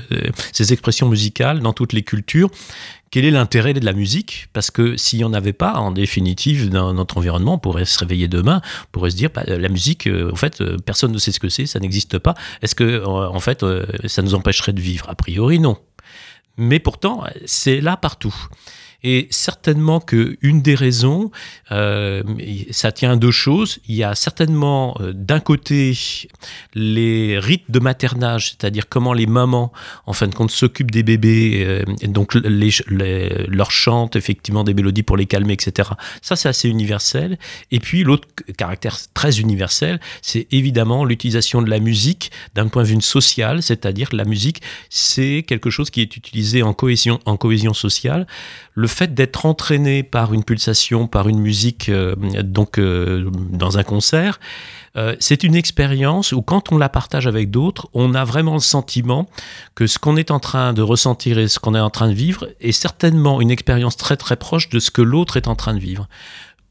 ces 0.51 0.73
expressions 0.73 1.09
musicales 1.09 1.59
dans 1.59 1.73
toutes 1.73 1.93
les 1.93 2.03
cultures? 2.03 2.49
Quel 3.11 3.25
est 3.25 3.31
l'intérêt 3.31 3.73
de 3.73 3.83
la 3.85 3.93
musique? 3.93 4.47
Parce 4.53 4.71
que 4.71 4.97
s'il 4.97 5.19
n'y 5.19 5.25
en 5.25 5.33
avait 5.33 5.53
pas, 5.53 5.73
en 5.75 5.91
définitive, 5.91 6.69
dans 6.69 6.93
notre 6.93 7.17
environnement, 7.17 7.55
on 7.55 7.59
pourrait 7.59 7.85
se 7.85 7.99
réveiller 7.99 8.27
demain, 8.27 8.61
on 8.85 8.91
pourrait 8.91 9.11
se 9.11 9.15
dire, 9.15 9.29
bah, 9.33 9.43
la 9.45 9.69
musique, 9.69 10.07
euh, 10.07 10.31
en 10.31 10.35
fait, 10.35 10.61
euh, 10.61 10.77
personne 10.77 11.11
ne 11.11 11.17
sait 11.17 11.31
ce 11.31 11.39
que 11.39 11.49
c'est, 11.49 11.65
ça 11.65 11.79
n'existe 11.79 12.19
pas. 12.19 12.33
Est-ce 12.61 12.75
que, 12.75 12.83
euh, 12.83 13.05
en 13.05 13.39
fait, 13.39 13.63
euh, 13.63 13.85
ça 14.05 14.21
nous 14.21 14.35
empêcherait 14.35 14.73
de 14.73 14.81
vivre? 14.81 15.09
A 15.09 15.15
priori, 15.15 15.59
non. 15.59 15.77
Mais 16.57 16.79
pourtant, 16.79 17.23
c'est 17.45 17.81
là 17.81 17.97
partout. 17.97 18.35
Et 19.03 19.27
certainement 19.29 19.99
que 19.99 20.37
une 20.41 20.61
des 20.61 20.75
raisons, 20.75 21.31
euh, 21.71 22.23
ça 22.71 22.91
tient 22.91 23.11
à 23.11 23.15
deux 23.15 23.31
choses. 23.31 23.79
Il 23.87 23.95
y 23.95 24.03
a 24.03 24.15
certainement 24.15 24.97
euh, 24.99 25.13
d'un 25.13 25.39
côté 25.39 25.97
les 26.73 27.37
rites 27.37 27.69
de 27.69 27.79
maternage, 27.79 28.49
c'est-à-dire 28.49 28.89
comment 28.89 29.13
les 29.13 29.27
mamans, 29.27 29.71
en 30.07 30.13
fin 30.13 30.27
de 30.27 30.33
compte, 30.33 30.51
s'occupent 30.51 30.91
des 30.91 31.03
bébés, 31.03 31.63
euh, 31.65 31.83
donc 32.07 32.33
les, 32.33 32.71
leur 33.47 33.71
chantent 33.71 34.15
effectivement 34.15 34.63
des 34.63 34.73
mélodies 34.73 35.03
pour 35.03 35.17
les 35.17 35.25
calmer, 35.25 35.53
etc. 35.53 35.89
Ça, 36.21 36.35
c'est 36.35 36.49
assez 36.49 36.67
universel. 36.67 37.37
Et 37.71 37.79
puis 37.79 38.03
l'autre 38.03 38.27
caractère 38.57 38.97
très 39.13 39.39
universel, 39.39 39.99
c'est 40.21 40.47
évidemment 40.51 41.05
l'utilisation 41.05 41.61
de 41.61 41.69
la 41.69 41.79
musique 41.79 42.31
d'un 42.55 42.67
point 42.67 42.83
de 42.83 42.87
vue 42.87 43.01
social, 43.01 43.61
c'est-à-dire 43.61 44.09
la 44.11 44.25
musique, 44.25 44.61
c'est 44.89 45.43
quelque 45.47 45.69
chose 45.69 45.89
qui 45.91 46.01
est 46.01 46.17
utilisé 46.17 46.63
en 46.63 46.73
cohésion, 46.73 47.19
en 47.25 47.37
cohésion 47.37 47.73
sociale 47.73 48.25
le 48.87 48.89
fait 48.89 49.13
d'être 49.13 49.45
entraîné 49.45 50.01
par 50.01 50.33
une 50.33 50.45
pulsation, 50.45 51.07
par 51.07 51.27
une 51.27 51.39
musique, 51.39 51.89
euh, 51.89 52.15
donc 52.41 52.79
euh, 52.79 53.29
dans 53.51 53.77
un 53.77 53.83
concert, 53.83 54.39
euh, 54.95 55.13
c'est 55.19 55.43
une 55.43 55.55
expérience 55.55 56.31
où 56.31 56.41
quand 56.41 56.71
on 56.71 56.77
la 56.77 56.87
partage 56.87 57.27
avec 57.27 57.51
d'autres, 57.51 57.89
on 57.93 58.15
a 58.15 58.23
vraiment 58.23 58.53
le 58.53 58.61
sentiment 58.61 59.27
que 59.75 59.87
ce 59.87 59.99
qu'on 59.99 60.15
est 60.15 60.31
en 60.31 60.39
train 60.39 60.71
de 60.71 60.81
ressentir 60.81 61.37
et 61.37 61.49
ce 61.49 61.59
qu'on 61.59 61.75
est 61.75 61.81
en 61.81 61.89
train 61.89 62.07
de 62.07 62.13
vivre 62.13 62.47
est 62.61 62.71
certainement 62.71 63.41
une 63.41 63.51
expérience 63.51 63.97
très 63.97 64.15
très 64.15 64.37
proche 64.37 64.69
de 64.69 64.79
ce 64.79 64.89
que 64.89 65.01
l'autre 65.01 65.35
est 65.35 65.49
en 65.49 65.55
train 65.55 65.73
de 65.73 65.79
vivre. 65.79 66.07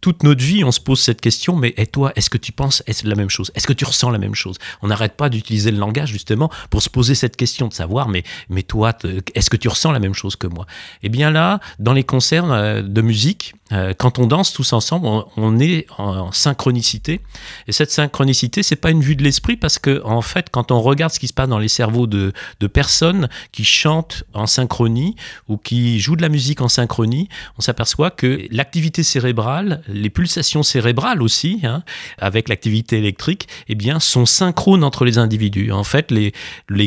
Toute 0.06 0.22
notre 0.22 0.44
vie, 0.44 0.62
on 0.62 0.70
se 0.70 0.78
pose 0.78 1.00
cette 1.00 1.20
question, 1.20 1.56
mais 1.56 1.72
toi, 1.90 2.12
est-ce 2.14 2.30
que 2.30 2.38
tu 2.38 2.52
penses 2.52 2.80
est-ce 2.86 3.08
la 3.08 3.16
même 3.16 3.28
chose? 3.28 3.50
Est-ce 3.56 3.66
que 3.66 3.72
tu 3.72 3.84
ressens 3.84 4.10
la 4.10 4.18
même 4.18 4.36
chose? 4.36 4.56
On 4.80 4.86
n'arrête 4.86 5.16
pas 5.16 5.28
d'utiliser 5.28 5.72
le 5.72 5.78
langage 5.78 6.10
justement 6.10 6.48
pour 6.70 6.80
se 6.80 6.88
poser 6.88 7.16
cette 7.16 7.34
question, 7.34 7.66
de 7.66 7.74
savoir, 7.74 8.08
mais, 8.08 8.22
mais 8.48 8.62
toi, 8.62 8.96
est-ce 9.34 9.50
que 9.50 9.56
tu 9.56 9.66
ressens 9.66 9.90
la 9.90 9.98
même 9.98 10.14
chose 10.14 10.36
que 10.36 10.46
moi? 10.46 10.64
Eh 11.02 11.08
bien 11.08 11.32
là, 11.32 11.58
dans 11.80 11.92
les 11.92 12.04
concerts 12.04 12.52
euh, 12.52 12.82
de 12.82 13.00
musique, 13.00 13.54
euh, 13.72 13.94
quand 13.98 14.20
on 14.20 14.28
danse 14.28 14.52
tous 14.52 14.72
ensemble, 14.72 15.08
on, 15.08 15.26
on 15.36 15.58
est 15.58 15.86
en 15.98 16.30
synchronicité. 16.30 17.20
Et 17.66 17.72
cette 17.72 17.90
synchronicité, 17.90 18.62
c'est 18.62 18.76
pas 18.76 18.92
une 18.92 19.00
vue 19.00 19.16
de 19.16 19.24
l'esprit 19.24 19.56
parce 19.56 19.80
que 19.80 20.00
en 20.04 20.22
fait, 20.22 20.50
quand 20.50 20.70
on 20.70 20.80
regarde 20.80 21.12
ce 21.12 21.18
qui 21.18 21.26
se 21.26 21.32
passe 21.32 21.48
dans 21.48 21.58
les 21.58 21.66
cerveaux 21.66 22.06
de, 22.06 22.32
de 22.60 22.66
personnes 22.68 23.28
qui 23.50 23.64
chantent 23.64 24.22
en 24.34 24.46
synchronie 24.46 25.16
ou 25.48 25.56
qui 25.56 25.98
jouent 25.98 26.14
de 26.14 26.22
la 26.22 26.28
musique 26.28 26.60
en 26.60 26.68
synchronie, 26.68 27.28
on 27.58 27.60
s'aperçoit 27.60 28.12
que 28.12 28.46
l'activité 28.52 29.02
cérébrale, 29.02 29.82
les 29.96 30.10
pulsations 30.10 30.62
cérébrales 30.62 31.22
aussi, 31.22 31.60
hein, 31.64 31.82
avec 32.18 32.48
l'activité 32.48 32.98
électrique, 32.98 33.48
eh 33.68 33.74
bien, 33.74 34.00
sont 34.00 34.26
synchrones 34.26 34.84
entre 34.84 35.04
les 35.04 35.18
individus. 35.18 35.72
En 35.72 35.84
fait, 35.84 36.10
les, 36.10 36.32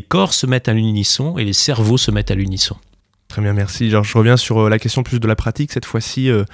corps 0.02 0.34
se 0.34 0.46
mettent 0.46 0.70
à 0.70 0.74
l'unisson 0.74 1.38
et 1.38 1.44
les 1.44 1.54
cerveaux 1.54 1.98
se 1.98 2.12
mettent 2.12 2.32
à 2.32 2.36
l'unisson. 2.36 2.76
Très 3.28 3.44
bien, 3.44 3.54
merci. 3.54 3.92
Je 3.92 4.18
reviens 4.18 4.38
sur 4.38 4.58
euh, 4.62 4.70
la 4.70 4.80
question 4.80 5.04
plus 5.04 5.20
de 5.20 5.28
la 5.28 5.36
pratique 5.36 5.72
cette 5.72 5.86
fois-ci. 5.86 6.32
euh, 6.32 6.46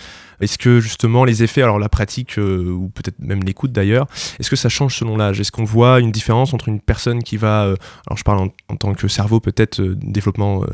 Est-ce 0.41 0.57
que 0.57 0.81
justement 0.81 1.23
les 1.23 1.41
effets, 1.41 1.61
alors 1.61 1.79
la 1.79 1.87
pratique 1.87 2.37
euh, 2.37 2.69
ou 2.69 2.89
peut-être 2.89 3.17
même 3.19 3.43
l'écoute 3.43 3.71
d'ailleurs, 3.71 4.07
est-ce 4.39 4.49
que 4.49 4.57
ça 4.57 4.67
change 4.67 4.97
selon 4.97 5.15
l'âge? 5.15 5.39
Est-ce 5.39 5.53
qu'on 5.53 5.63
voit 5.63 6.01
une 6.01 6.11
différence 6.11 6.53
entre 6.53 6.67
une 6.67 6.81
personne 6.81 7.23
qui 7.23 7.37
va, 7.37 7.61
alors 7.61 8.17
je 8.17 8.23
parle 8.23 8.49
en, 8.67 8.75
tant 8.75 8.93
que 8.93 9.07
cerveau 9.07 9.39
peut-être, 9.39 9.81
développement 9.81 10.65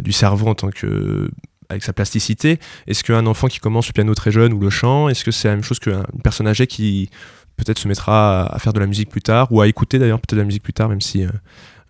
du 0.00 0.10
cerveau 0.10 0.48
en 0.48 0.56
tant 0.56 0.70
que 0.70 1.30
avec 1.72 1.82
sa 1.82 1.92
plasticité. 1.92 2.58
Est-ce 2.86 3.02
qu'un 3.02 3.26
enfant 3.26 3.48
qui 3.48 3.58
commence 3.58 3.88
le 3.88 3.92
piano 3.92 4.14
très 4.14 4.30
jeune 4.30 4.52
ou 4.52 4.60
le 4.60 4.70
chant, 4.70 5.08
est-ce 5.08 5.24
que 5.24 5.30
c'est 5.30 5.48
la 5.48 5.54
même 5.54 5.64
chose 5.64 5.78
qu'une 5.78 6.04
personne 6.22 6.46
âgée 6.46 6.66
qui 6.66 7.10
peut-être 7.56 7.78
se 7.78 7.88
mettra 7.88 8.46
à, 8.46 8.58
faire 8.58 8.72
de 8.72 8.80
la 8.80 8.86
musique 8.86 9.10
plus 9.10 9.22
tard 9.22 9.50
ou 9.50 9.60
à 9.60 9.68
écouter 9.68 9.98
d'ailleurs 9.98 10.20
peut-être 10.20 10.34
de 10.34 10.40
la 10.40 10.46
musique 10.46 10.62
plus 10.62 10.72
tard, 10.72 10.88
même 10.88 11.00
si 11.00 11.24
euh, 11.24 11.28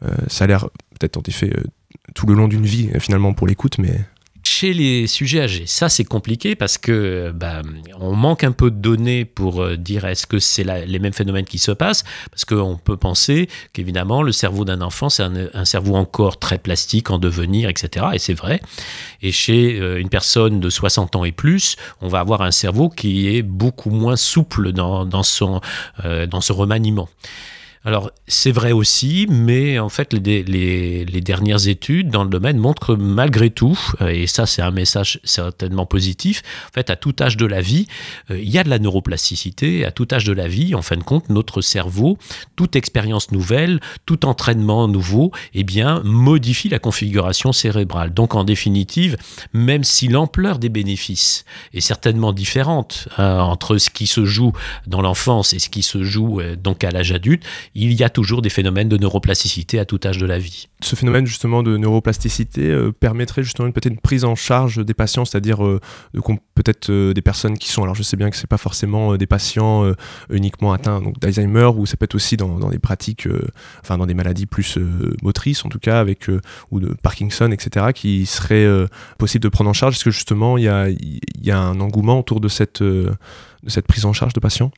euh, 0.05 0.11
ça 0.29 0.45
a 0.45 0.47
l'air 0.47 0.69
peut-être 0.99 1.17
en 1.17 1.23
effet 1.27 1.51
euh, 1.57 1.63
tout 2.15 2.27
le 2.27 2.35
long 2.35 2.49
d'une 2.49 2.65
vie 2.65 2.91
finalement 2.99 3.33
pour 3.33 3.47
l'écoute, 3.47 3.79
mais 3.79 4.01
Les 4.63 5.09
sujets 5.09 5.41
âgés, 5.41 5.65
ça 5.67 5.89
c'est 5.89 6.05
compliqué 6.05 6.55
parce 6.55 6.79
que 6.79 7.33
bah, 7.35 7.63
on 7.99 8.15
manque 8.15 8.45
un 8.45 8.53
peu 8.53 8.71
de 8.71 8.77
données 8.77 9.25
pour 9.25 9.61
euh, 9.61 9.77
dire 9.77 10.05
est-ce 10.05 10.25
que 10.25 10.39
c'est 10.39 10.63
les 10.63 10.99
mêmes 11.01 11.13
phénomènes 11.13 11.47
qui 11.47 11.59
se 11.59 11.73
passent 11.73 12.05
parce 12.31 12.45
qu'on 12.45 12.77
peut 12.77 12.97
penser 12.97 13.49
qu'évidemment 13.73 14.23
le 14.23 14.31
cerveau 14.31 14.65
d'un 14.65 14.81
enfant 14.81 15.09
c'est 15.09 15.25
un, 15.25 15.65
cerveau 15.65 15.97
encore 15.97 16.39
très 16.39 16.59
plastique 16.59 17.11
en 17.11 17.19
devenir 17.19 17.69
etc 17.69 18.07
et 18.13 18.19
c'est 18.21 18.35
vrai. 18.35 18.63
Et 19.21 19.33
chez 19.33 19.81
euh, 19.81 20.01
une 20.01 20.09
personne 20.09 20.61
de 20.61 20.71
60 20.71 21.17
ans 21.17 21.25
et 21.25 21.33
plus 21.33 21.77
on 22.01 22.07
va 22.07 22.21
avoir 22.21 22.43
un 22.43 22.53
cerveau 22.53 22.89
qui 22.89 23.35
est 23.35 23.43
beaucoup 23.43 23.91
moins 23.91 24.17
souple 24.17 24.71
dans, 24.71 25.05
dans 25.05 25.25
son 25.25 25.61
euh, 26.05 26.27
dans 26.27 26.41
ce 26.41 26.53
remaniement 26.53 27.09
alors, 27.85 28.11
c'est 28.29 28.53
vrai 28.53 28.73
aussi, 28.73 29.27
mais 29.29 29.79
en 29.79 29.89
fait, 29.89 30.13
les, 30.13 30.43
les- 30.45 31.05
les 31.05 31.21
dernières 31.21 31.67
études 31.69 32.11
dans 32.11 32.23
le 32.25 32.31
domaine 32.31 32.57
montrent 32.59 32.87
que 32.89 32.93
malgré 32.93 33.51
tout, 33.51 33.79
euh, 34.01 34.09
et 34.09 34.27
ça, 34.27 34.47
c'est 34.47 34.63
un 34.63 34.71
message 34.71 35.21
certainement 35.25 35.85
positif, 35.87 36.43
en 36.69 36.73
fait, 36.75 36.91
à 36.91 36.97
tout 36.97 37.15
âge 37.21 37.37
de 37.37 37.47
la 37.47 37.61
vie, 37.61 37.89
euh, 38.31 38.39
il 38.41 38.49
y 38.51 38.59
a 38.59 38.65
de 38.65 38.71
la 38.71 38.79
neuroplasticité. 38.79 39.85
À 39.85 39.91
tout 39.91 40.07
âge 40.13 40.25
de 40.25 40.33
la 40.33 40.47
vie, 40.49 40.75
en 40.75 40.83
fin 40.83 40.97
de 40.97 41.03
compte, 41.03 41.29
notre 41.29 41.61
cerveau, 41.61 42.19
toute 42.57 42.77
expérience 42.77 43.33
nouvelle, 43.33 43.81
tout 44.07 44.27
entraînement 44.27 44.87
nouveau, 44.89 45.33
eh 45.55 45.65
bien, 45.65 46.03
modifie 46.05 46.69
la 46.69 46.79
configuration 46.79 47.53
cérébrale. 47.53 48.15
Donc, 48.15 48.35
en 48.35 48.45
définitive, 48.45 49.17
même 49.53 49.85
si 49.85 50.09
l'ampleur 50.09 50.59
des 50.59 50.69
bénéfices 50.69 51.45
est 51.75 51.81
certainement 51.81 52.33
différente 52.33 53.09
euh, 53.19 53.39
entre 53.41 53.79
ce 53.79 53.91
qui 53.91 54.07
se 54.07 54.25
joue 54.25 54.53
dans 54.87 55.03
l'enfance 55.03 55.53
et 55.53 55.59
ce 55.59 55.69
qui 55.69 55.83
se 55.83 56.03
joue 56.03 56.41
euh, 56.41 56.57
donc 56.57 56.85
à 56.85 56.91
l'âge 56.91 57.13
adulte, 57.13 57.43
il 57.75 57.93
y 57.93 58.05
a 58.05 58.11
toujours 58.11 58.43
des 58.43 58.51
phénomènes 58.51 58.89
de 58.89 58.97
neuroplasticité 58.99 59.79
à 59.79 59.85
tout 59.85 60.01
âge 60.05 60.19
de 60.19 60.27
la 60.27 60.39
vie. 60.39 60.69
ce 60.83 60.97
phénomène 60.97 61.27
justement 61.27 61.63
de 61.63 61.77
neuroplasticité 61.77 62.69
euh, 62.71 62.93
permettrait 62.93 63.43
justement 63.43 63.67
une- 63.67 63.73
peut-être 63.73 64.01
prise 64.01 64.25
en 64.25 64.35
charge 64.35 64.85
des 64.85 64.95
patients, 64.95 65.25
c'est-à-dire 65.25 65.65
euh, 65.65 65.81
peut-être 66.55 66.91
euh, 66.91 67.15
des 67.15 67.23
personnes 67.23 67.57
qui 67.57 67.69
sont, 67.71 67.83
alors 67.83 67.95
je 67.95 68.03
sais 68.03 68.17
bien 68.17 68.31
que 68.31 68.37
c'est 68.37 68.47
pas 68.47 68.59
forcément 68.59 69.17
des 69.17 69.27
patients 69.27 69.93
uniquement 70.31 70.73
atteints 70.73 71.01
d'Alzheimer 71.21 71.71
ou 71.77 71.87
ça 71.87 71.97
peut 71.97 72.05
être 72.05 72.15
aussi 72.15 72.37
dans, 72.37 72.69
des 72.69 72.79
pratiques, 72.79 73.29
enfin 73.81 73.97
dans 73.99 74.07
des 74.07 74.15
maladies 74.15 74.47
plus 74.47 74.79
motrices 75.23 75.65
en 75.65 75.69
tout 75.69 75.79
cas 75.79 76.01
avec 76.01 76.29
ou 76.71 76.81
de 76.81 76.95
Parkinson 77.03 77.51
etc 77.51 77.87
qui 77.95 78.27
serait 78.27 78.67
possible 79.19 79.43
de 79.43 79.49
prendre 79.49 79.71
en 79.71 79.73
charge. 79.73 79.97
Est-ce 79.97 80.05
que 80.05 80.11
justement 80.11 80.59
il 80.59 80.65
y 80.65 81.51
a, 81.51 81.59
un 81.59 81.81
engouement 81.81 82.19
autour 82.19 82.41
de 82.41 82.49
cette 82.49 82.83
de 82.83 83.17
cette 83.69 83.87
prise 83.87 84.05
en 84.05 84.13
charge 84.13 84.33
de 84.33 84.41
patients? 84.41 84.71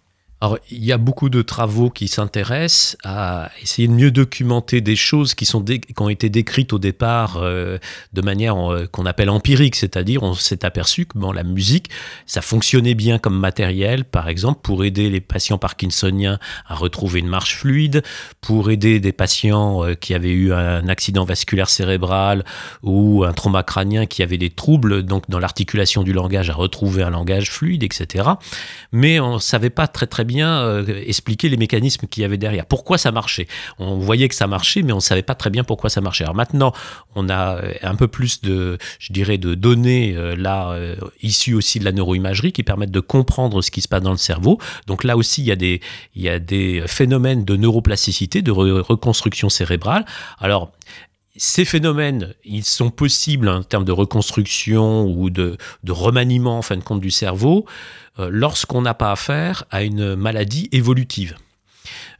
Alors, 0.45 0.59
il 0.71 0.85
y 0.85 0.93
a 0.93 0.99
beaucoup 0.99 1.31
de 1.31 1.41
travaux 1.41 1.89
qui 1.89 2.07
s'intéressent 2.07 2.99
à 3.03 3.49
essayer 3.63 3.89
de 3.89 3.95
mieux 3.95 4.11
documenter 4.11 4.83
des 4.83 4.95
choses 4.95 5.35
qui, 5.35 5.47
sont 5.47 5.65
qui 5.65 5.83
ont 6.01 6.11
été 6.11 6.29
décrites 6.29 6.75
au 6.75 6.79
départ 6.79 7.39
euh, 7.39 7.79
de 8.13 8.21
manière 8.21 8.71
euh, 8.71 8.87
qu'on 8.87 9.07
appelle 9.07 9.31
empirique, 9.31 9.75
c'est-à-dire 9.75 10.23
on 10.23 10.35
s'est 10.35 10.67
aperçu 10.67 11.07
que 11.07 11.17
bon, 11.17 11.33
la 11.33 11.45
musique, 11.45 11.89
ça 12.27 12.43
fonctionnait 12.43 12.95
bien 12.95 13.19
comme 13.19 13.39
matériel, 13.39 14.05
par 14.05 14.29
exemple, 14.29 14.61
pour 14.63 14.85
aider 14.85 15.09
les 15.09 15.23
patients 15.23 15.57
parkinsoniens 15.57 16.39
à 16.67 16.75
retrouver 16.75 17.21
une 17.21 17.29
marche 17.29 17.57
fluide, 17.57 18.03
pour 18.43 18.71
aider 18.71 19.01
des 19.01 19.13
patients 19.13 19.83
euh, 19.83 19.95
qui 19.95 20.13
avaient 20.13 20.29
eu 20.29 20.53
un 20.53 20.89
accident 20.89 21.25
vasculaire 21.25 21.71
cérébral 21.71 22.45
ou 22.83 23.25
un 23.25 23.33
trauma 23.33 23.63
crânien 23.63 24.05
qui 24.05 24.23
avaient 24.23 24.37
des 24.37 24.51
troubles 24.51 25.05
donc 25.05 25.31
dans 25.31 25.39
l'articulation 25.39 26.03
du 26.03 26.13
langage 26.13 26.51
à 26.51 26.55
retrouver 26.55 27.03
un 27.03 27.09
langage 27.09 27.51
fluide, 27.51 27.83
etc 27.83 28.33
mais 28.93 29.21
on 29.21 29.35
ne 29.35 29.39
savait 29.39 29.71
pas 29.71 29.89
très 29.89 30.07
très 30.07 30.25
bien 30.25 30.34
euh, 30.43 30.85
expliquer 31.07 31.49
les 31.49 31.57
mécanismes 31.57 32.07
qu'il 32.09 32.23
y 32.23 32.25
avait 32.25 32.39
derrière. 32.39 32.67
Pourquoi 32.67 32.99
ça 32.99 33.13
marchait? 33.13 33.47
On 33.79 33.99
voyait 33.99 34.29
que 34.29 34.35
ça 34.35 34.47
marchait, 34.47 34.83
mais 34.83 34.93
on 34.93 34.97
ne 34.97 35.01
savait 35.01 35.23
pas 35.23 35.35
très 35.35 35.51
bien 35.51 35.65
pourquoi 35.65 35.91
ça 35.91 36.01
marchait. 36.01 36.25
Alors 36.25 36.35
maintenant, 36.35 36.73
on 37.15 37.29
a 37.29 37.57
euh, 37.57 37.73
un 37.83 37.95
peu 37.95 38.09
plus 38.09 38.41
de, 38.41 38.79
je 38.99 39.13
dirais, 39.13 39.39
de 39.39 39.55
données 39.55 40.15
euh, 40.17 40.35
là 40.37 40.77
issues 41.23 41.55
aussi 41.55 41.79
de 41.79 41.85
la 41.85 41.93
neuroimagerie 41.93 42.53
qui 42.53 42.63
permettent 42.63 42.91
de 42.91 43.01
comprendre 43.01 43.63
ce 43.63 43.71
qui 43.71 43.81
se 43.81 43.89
passe 43.89 44.03
dans 44.03 44.11
le 44.11 44.17
cerveau. 44.17 44.59
Donc 44.87 45.05
là 45.05 45.17
aussi, 45.17 45.43
il 45.43 45.47
y 45.47 45.53
a 45.53 45.57
des, 45.57 45.81
il 46.15 46.23
y 46.23 46.29
a 46.29 46.39
des 46.39 46.83
phénomènes 46.87 47.45
de 47.45 47.57
neuroplasticité, 47.57 48.43
de 48.43 48.51
re- 48.51 48.81
reconstruction 48.81 49.49
cérébrale. 49.49 50.05
Alors 50.39 50.73
ces 51.37 51.65
phénomènes, 51.65 52.35
ils 52.45 52.65
sont 52.65 52.91
possibles 52.91 53.49
en 53.49 53.63
termes 53.63 53.85
de 53.85 53.93
reconstruction 53.93 55.07
ou 55.07 55.31
de, 55.31 55.57
remaniement 55.89 56.59
en 56.59 56.63
fin 56.63 56.77
de 56.77 56.83
compte 56.83 57.01
du 57.01 57.11
cerveau 57.11 57.67
euh, 58.19 58.29
lorsqu'on 58.31 58.83
n'a 58.83 58.95
pas 58.95 59.11
affaire 59.11 59.65
à 59.71 59.83
une 59.83 60.15
maladie 60.15 60.69
évolutive. 60.73 61.37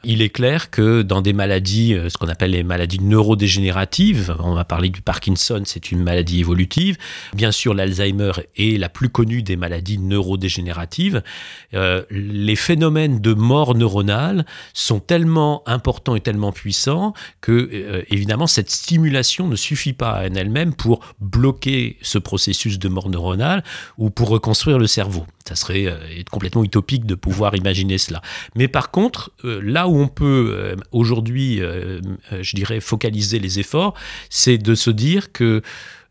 Il 0.07 0.21
est 0.21 0.29
clair 0.29 0.71
que 0.71 1.01
dans 1.01 1.23
des 1.23 1.33
maladies, 1.33 1.95
euh, 1.95 2.11
ce 2.11 2.19
qu'on 2.19 2.29
appelle 2.29 2.51
les 2.51 2.63
maladies 2.63 3.01
neurodégénératives, 3.01 4.37
on 4.39 4.55
va 4.55 4.65
parler 4.65 4.91
du 4.91 5.01
Parkinson, 5.01 5.63
c'est 5.65 5.91
une 5.93 6.03
maladie 6.03 6.41
évolutive. 6.41 6.99
Bien 7.35 7.53
sûr, 7.53 7.73
l'Alzheimer 7.73 8.33
est 8.57 8.79
la 8.79 8.91
plus 8.91 9.09
connue 9.09 9.43
des 9.43 9.57
maladies 9.57 9.99
neurodégénératives. 9.99 11.23
Euh, 11.73 12.03
les 12.11 12.57
phénomènes 12.57 13.21
de 13.21 13.33
mort 13.33 13.75
neuronale 13.75 14.45
sont 14.75 15.01
tellement 15.01 15.63
importants 15.67 16.17
et 16.17 16.21
tellement 16.21 16.53
puissants 16.53 17.15
que, 17.41 17.71
euh, 17.73 18.03
évidemment, 18.11 18.47
cette 18.47 18.71
stimulation 18.71 19.49
ne 19.49 19.57
suffit 19.57 19.95
pas 19.95 20.21
en 20.29 20.35
elle-même 20.35 20.75
pour 20.75 21.01
bloquer 21.21 21.97
ce 22.03 22.19
processus 22.19 22.79
de 22.79 22.89
mort 22.89 23.09
neuronale 23.09 23.65
ou 23.97 24.11
pour 24.11 24.29
reconstruire 24.29 24.79
le 24.79 24.87
cerveau. 24.87 25.27
Ça 25.47 25.57
serait 25.57 25.95
complètement 26.31 26.65
utopique 26.65 27.05
de 27.05 27.15
pouvoir 27.15 27.55
imaginer 27.55 27.99
cela. 27.99 28.23
Mais 28.55 28.67
par 28.67 28.91
contre, 28.91 29.31
là 29.43 29.89
où 29.89 29.94
on 29.95 30.09
peut 30.09 30.55
euh, 30.57 30.77
aujourd'hui, 30.93 31.61
je 32.41 32.57
dirais, 32.57 32.81
focaliser 32.81 33.39
les 33.39 33.59
efforts, 33.59 33.95
c'est 34.31 34.59
de 34.59 34.75
se 34.75 34.91
dire 34.91 35.33
que 35.33 35.63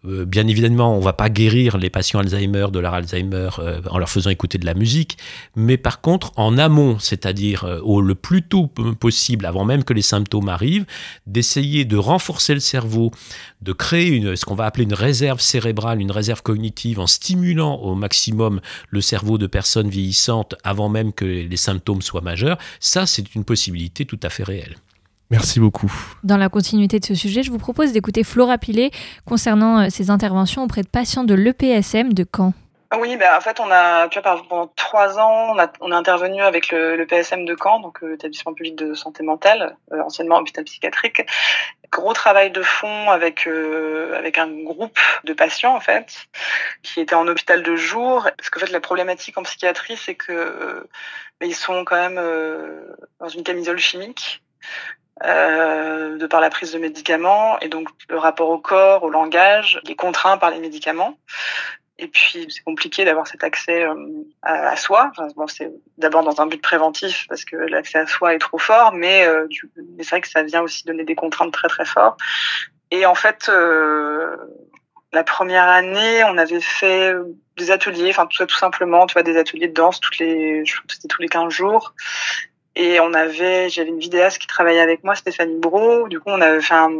euh, 0.05 0.25
bien 0.25 0.47
évidemment, 0.47 0.95
on 0.95 0.99
va 0.99 1.13
pas 1.13 1.29
guérir 1.29 1.77
les 1.77 1.89
patients 1.89 2.19
Alzheimer 2.19 2.67
de 2.71 2.79
leur 2.79 2.93
Alzheimer 2.93 3.49
euh, 3.59 3.81
en 3.89 3.97
leur 3.97 4.09
faisant 4.09 4.29
écouter 4.29 4.57
de 4.57 4.65
la 4.65 4.73
musique, 4.73 5.17
mais 5.55 5.77
par 5.77 6.01
contre, 6.01 6.31
en 6.35 6.57
amont, 6.57 6.99
c'est-à-dire 6.99 7.63
euh, 7.63 8.01
le 8.01 8.15
plus 8.15 8.41
tôt 8.43 8.67
possible, 8.67 9.45
avant 9.45 9.63
même 9.63 9.83
que 9.83 9.93
les 9.93 10.01
symptômes 10.01 10.49
arrivent, 10.49 10.85
d'essayer 11.25 11.85
de 11.85 11.95
renforcer 11.97 12.53
le 12.53 12.59
cerveau, 12.59 13.11
de 13.61 13.71
créer 13.71 14.07
une, 14.07 14.35
ce 14.35 14.45
qu'on 14.45 14.55
va 14.55 14.65
appeler 14.65 14.83
une 14.83 14.93
réserve 14.93 15.39
cérébrale, 15.39 16.01
une 16.01 16.11
réserve 16.11 16.41
cognitive, 16.41 16.99
en 16.99 17.07
stimulant 17.07 17.75
au 17.75 17.95
maximum 17.95 18.59
le 18.89 19.01
cerveau 19.01 19.37
de 19.37 19.47
personnes 19.47 19.89
vieillissantes 19.89 20.55
avant 20.63 20.89
même 20.89 21.13
que 21.13 21.25
les 21.25 21.57
symptômes 21.57 22.01
soient 22.01 22.21
majeurs, 22.21 22.57
ça, 22.79 23.05
c'est 23.05 23.35
une 23.35 23.45
possibilité 23.45 24.05
tout 24.05 24.19
à 24.21 24.29
fait 24.29 24.43
réelle. 24.43 24.75
Merci 25.33 25.59
beaucoup. 25.59 25.91
Dans 26.23 26.37
la 26.37 26.47
continuité 26.47 26.99
de 26.99 27.05
ce 27.05 27.15
sujet, 27.15 27.41
je 27.41 27.49
vous 27.49 27.57
propose 27.57 27.91
d'écouter 27.91 28.23
Flora 28.23 28.59
Pilet 28.59 28.91
concernant 29.25 29.79
euh, 29.79 29.87
ses 29.89 30.11
interventions 30.11 30.61
auprès 30.61 30.83
de 30.83 30.87
patients 30.87 31.23
de 31.23 31.33
l'EPSM 31.33 32.13
de 32.13 32.23
Caen. 32.23 32.53
Oui, 32.99 33.17
ben, 33.17 33.35
en 33.35 33.41
fait, 33.41 33.59
on 33.59 33.71
a, 33.71 34.07
tu 34.09 34.19
vois, 34.19 34.43
pendant 34.47 34.67
trois 34.75 35.17
ans, 35.17 35.55
on 35.55 35.57
a, 35.57 35.67
on 35.81 35.91
a 35.91 35.97
intervenu 35.97 36.43
avec 36.43 36.69
le, 36.69 36.95
le 36.95 37.07
PSM 37.07 37.45
de 37.45 37.55
Caen, 37.59 37.79
donc 37.79 38.03
euh, 38.03 38.11
l'établissement 38.11 38.53
public 38.53 38.75
de 38.75 38.93
santé 38.93 39.23
mentale, 39.23 39.75
euh, 39.91 40.03
anciennement 40.03 40.37
hôpital 40.37 40.65
psychiatrique. 40.65 41.23
Gros 41.91 42.13
travail 42.13 42.51
de 42.51 42.61
fond 42.61 43.09
avec 43.09 43.47
euh, 43.47 44.15
avec 44.15 44.37
un 44.37 44.49
groupe 44.63 44.99
de 45.23 45.33
patients 45.33 45.75
en 45.75 45.79
fait, 45.79 46.27
qui 46.83 46.99
étaient 46.99 47.15
en 47.15 47.27
hôpital 47.27 47.63
de 47.63 47.75
jour, 47.75 48.29
parce 48.37 48.51
qu'en 48.51 48.59
fait 48.59 48.71
la 48.71 48.79
problématique 48.79 49.35
en 49.39 49.43
psychiatrie, 49.43 49.97
c'est 49.97 50.15
que 50.15 50.31
euh, 50.31 50.83
ils 51.41 51.55
sont 51.55 51.83
quand 51.85 51.95
même 51.95 52.17
euh, 52.19 52.95
dans 53.19 53.27
une 53.27 53.43
camisole 53.43 53.79
chimique. 53.79 54.42
Euh, 55.23 56.17
de 56.17 56.25
par 56.25 56.41
la 56.41 56.49
prise 56.49 56.71
de 56.71 56.79
médicaments 56.79 57.59
et 57.59 57.69
donc 57.69 57.87
le 58.09 58.17
rapport 58.17 58.49
au 58.49 58.57
corps, 58.57 59.03
au 59.03 59.09
langage, 59.09 59.79
il 59.83 59.91
est 59.91 59.95
contraint 59.95 60.37
par 60.37 60.49
les 60.49 60.59
médicaments. 60.59 61.17
Et 61.99 62.07
puis, 62.07 62.47
c'est 62.49 62.63
compliqué 62.63 63.05
d'avoir 63.05 63.27
cet 63.27 63.43
accès 63.43 63.83
euh, 63.83 63.93
à, 64.41 64.75
soi. 64.75 65.11
Bon, 65.35 65.45
c'est 65.45 65.71
d'abord 65.99 66.23
dans 66.23 66.41
un 66.41 66.47
but 66.47 66.61
préventif 66.61 67.27
parce 67.29 67.45
que 67.45 67.55
l'accès 67.55 67.99
à 67.99 68.07
soi 68.07 68.33
est 68.33 68.39
trop 68.39 68.57
fort, 68.57 68.93
mais, 68.93 69.25
euh, 69.27 69.47
c'est 69.99 70.09
vrai 70.09 70.21
que 70.21 70.27
ça 70.27 70.41
vient 70.41 70.63
aussi 70.63 70.83
donner 70.85 71.03
des 71.03 71.15
contraintes 71.15 71.53
très 71.53 71.67
très 71.67 71.85
fortes. 71.85 72.19
Et 72.89 73.05
en 73.05 73.15
fait, 73.15 73.49
la 75.13 75.23
première 75.23 75.69
année, 75.69 76.23
on 76.25 76.37
avait 76.37 76.61
fait 76.61 77.13
des 77.57 77.71
ateliers, 77.71 78.09
enfin 78.09 78.25
tout, 78.25 78.47
simplement, 78.49 79.05
tu 79.05 79.13
vois, 79.13 79.23
des 79.23 79.37
ateliers 79.37 79.67
de 79.67 79.73
danse 79.73 79.99
toutes 79.99 80.17
les, 80.17 80.63
tous 81.07 81.21
les 81.21 81.27
15 81.27 81.53
jours. 81.53 81.93
Et 82.75 82.99
on 82.99 83.13
avait, 83.13 83.69
j'avais 83.69 83.89
une 83.89 83.99
vidéaste 83.99 84.39
qui 84.39 84.47
travaillait 84.47 84.81
avec 84.81 85.03
moi, 85.03 85.13
Stéphanie 85.15 85.59
Bro. 85.59 86.07
Du 86.07 86.19
coup, 86.19 86.29
on 86.29 86.41
avait 86.41 86.61
fait 86.61 86.73
un, 86.73 86.91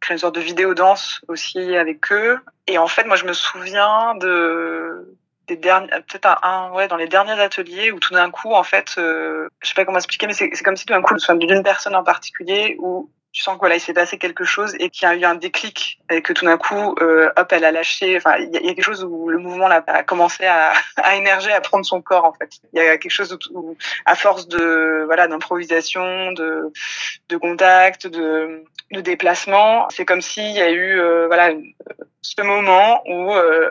créé 0.00 0.14
une 0.14 0.18
sorte 0.18 0.34
de 0.34 0.40
vidéo 0.40 0.74
danse 0.74 1.22
aussi 1.28 1.76
avec 1.76 2.12
eux. 2.12 2.38
Et 2.66 2.76
en 2.76 2.86
fait, 2.86 3.04
moi, 3.04 3.16
je 3.16 3.24
me 3.24 3.32
souviens 3.32 4.14
de 4.16 5.16
des 5.48 5.56
derniers, 5.56 5.88
peut-être 5.88 6.38
un, 6.44 6.70
ouais, 6.72 6.88
dans 6.88 6.96
les 6.96 7.08
derniers 7.08 7.40
ateliers 7.40 7.90
où 7.92 7.98
tout 7.98 8.14
d'un 8.14 8.30
coup, 8.30 8.52
en 8.54 8.62
fait, 8.62 8.94
euh, 8.98 9.48
je 9.60 9.68
sais 9.68 9.74
pas 9.74 9.84
comment 9.84 9.98
expliquer, 9.98 10.26
mais 10.26 10.34
c'est 10.34 10.50
comme 10.62 10.76
si 10.76 10.86
tout 10.86 10.94
d'un 10.94 11.02
coup, 11.02 11.18
soit 11.18 11.34
d'une 11.34 11.62
personne 11.62 11.94
en 11.96 12.04
particulier 12.04 12.76
où 12.78 13.10
tu 13.32 13.42
sens 13.42 13.54
que 13.54 13.60
voilà, 13.60 13.76
il 13.76 13.80
s'est 13.80 13.94
passé 13.94 14.18
quelque 14.18 14.44
chose 14.44 14.74
et 14.78 14.90
qu'il 14.90 15.08
y 15.08 15.10
a 15.10 15.14
eu 15.14 15.24
un 15.24 15.34
déclic 15.34 15.98
et 16.10 16.20
que 16.20 16.34
tout 16.34 16.44
d'un 16.44 16.58
coup, 16.58 16.94
euh, 17.00 17.30
hop, 17.38 17.50
elle 17.50 17.64
a 17.64 17.72
lâché. 17.72 18.14
Enfin, 18.18 18.36
il 18.36 18.48
y, 18.54 18.66
y 18.66 18.68
a 18.70 18.74
quelque 18.74 18.84
chose 18.84 19.02
où 19.04 19.30
le 19.30 19.38
mouvement 19.38 19.68
là, 19.68 19.82
a 19.86 20.02
commencé 20.02 20.44
à, 20.44 20.74
à 20.96 21.16
émerger, 21.16 21.50
à 21.50 21.62
prendre 21.62 21.86
son 21.86 22.02
corps 22.02 22.26
en 22.26 22.34
fait. 22.34 22.50
Il 22.74 22.82
y 22.82 22.86
a 22.86 22.98
quelque 22.98 23.10
chose 23.10 23.32
où, 23.32 23.58
où 23.58 23.76
à 24.04 24.14
force 24.16 24.48
de 24.48 25.04
voilà 25.06 25.28
d'improvisation, 25.28 26.32
de 26.32 26.72
de 27.30 27.36
contact, 27.38 28.06
de 28.06 28.64
de 28.92 29.00
déplacement, 29.00 29.88
c'est 29.88 30.04
comme 30.04 30.20
s'il 30.20 30.50
y 30.52 30.60
a 30.60 30.70
eu 30.70 31.00
euh, 31.00 31.26
voilà 31.26 31.50
une- 31.52 31.72
ce 32.20 32.42
moment 32.42 33.02
où 33.06 33.32
euh, 33.32 33.70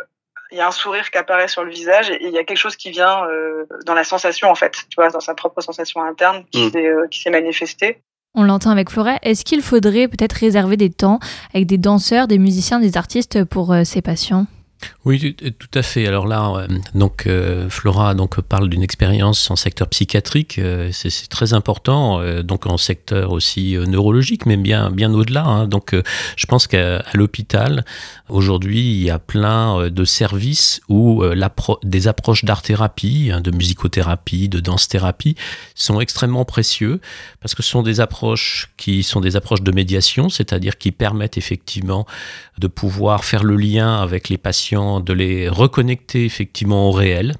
il 0.52 0.58
y 0.58 0.62
a 0.62 0.68
un 0.68 0.72
sourire 0.72 1.10
qui 1.12 1.18
apparaît 1.18 1.48
sur 1.48 1.64
le 1.64 1.72
visage 1.72 2.10
et 2.10 2.26
il 2.26 2.32
y 2.32 2.38
a 2.38 2.44
quelque 2.44 2.58
chose 2.58 2.76
qui 2.76 2.92
vient 2.92 3.26
euh, 3.26 3.66
dans 3.86 3.94
la 3.94 4.04
sensation 4.04 4.50
en 4.50 4.56
fait, 4.56 4.74
tu 4.90 4.96
vois, 4.98 5.10
dans 5.10 5.20
sa 5.20 5.34
propre 5.34 5.62
sensation 5.62 6.04
interne 6.04 6.44
qui 6.52 6.66
Mm. 6.66 6.72
s'est 6.72 6.86
euh, 6.88 7.08
qui 7.10 7.22
s'est 7.22 7.30
manifestée. 7.30 8.02
On 8.34 8.44
l'entend 8.44 8.70
avec 8.70 8.90
Flora. 8.90 9.18
Est-ce 9.24 9.44
qu'il 9.44 9.62
faudrait 9.62 10.08
peut-être 10.08 10.34
réserver 10.34 10.78
des 10.78 10.90
temps 10.90 11.20
avec 11.54 11.66
des 11.68 11.78
danseurs, 11.78 12.28
des 12.28 12.38
musiciens, 12.38 12.80
des 12.80 12.96
artistes 12.98 13.44
pour 13.44 13.74
euh, 13.74 13.84
ces 13.84 14.02
patients 14.02 14.46
Oui, 15.06 15.36
tout- 15.36 15.50
tout 15.52 15.80
à 15.80 15.82
fait. 15.84 16.06
Alors 16.08 16.28
là, 16.28 16.52
euh, 16.56 16.68
donc 16.96 17.26
euh, 17.28 17.70
Flora 17.70 18.14
donc 18.14 18.40
parle 18.42 18.70
d'une 18.70 18.84
expérience 18.84 19.50
en 19.52 19.56
secteur 19.56 19.88
psychiatrique. 19.90 20.60
euh, 20.60 20.90
c'est 20.92 21.28
très 21.30 21.54
important, 21.54 22.20
euh, 22.20 22.44
donc 22.44 22.66
en 22.68 22.78
secteur 22.78 23.32
aussi 23.32 23.76
euh, 23.76 23.86
neurologique, 23.86 24.46
mais 24.46 24.58
bien 24.58 24.92
bien 24.92 25.14
au-delà. 25.14 25.44
hein. 25.46 25.68
Donc, 25.68 25.94
euh, 25.94 26.04
je 26.36 26.46
pense 26.46 26.68
qu'à 26.68 27.04
l'hôpital 27.14 27.84
aujourd'hui, 28.30 28.80
il 28.92 29.02
y 29.04 29.10
a 29.10 29.20
plein 29.20 29.80
euh, 29.80 29.90
de 29.90 30.06
services 30.06 30.82
où 30.90 31.24
euh, 31.24 31.36
des 31.84 32.08
approches 32.08 32.46
d'art-thérapie, 32.46 33.32
hein, 33.34 33.42
de 33.42 33.52
musicothérapie, 33.52 34.50
de 34.50 34.60
danse-thérapie 34.60 35.36
sont 35.76 36.00
extrêmement 36.00 36.46
précieux 36.46 37.02
parce 37.42 37.56
que 37.56 37.64
ce 37.64 37.70
sont 37.70 37.84
des 37.84 38.00
approches 38.00 38.70
qui 38.78 39.04
sont 39.04 39.20
des 39.20 39.36
approches 39.36 39.62
de 39.64 39.72
médiation, 39.72 40.30
c'est-à-dire 40.30 40.78
qui 40.78 40.92
permettent 40.92 41.38
effectivement 41.38 42.06
de 42.60 42.68
pouvoir 42.68 43.26
faire 43.26 43.44
le 43.44 43.56
lien 43.56 43.96
avec 44.02 44.30
les 44.30 44.38
patients, 44.38 44.71
de 44.72 45.14
les 45.14 45.50
reconnecter 45.50 46.26
effectivement 46.26 46.88
au 46.88 46.92
réel. 46.92 47.36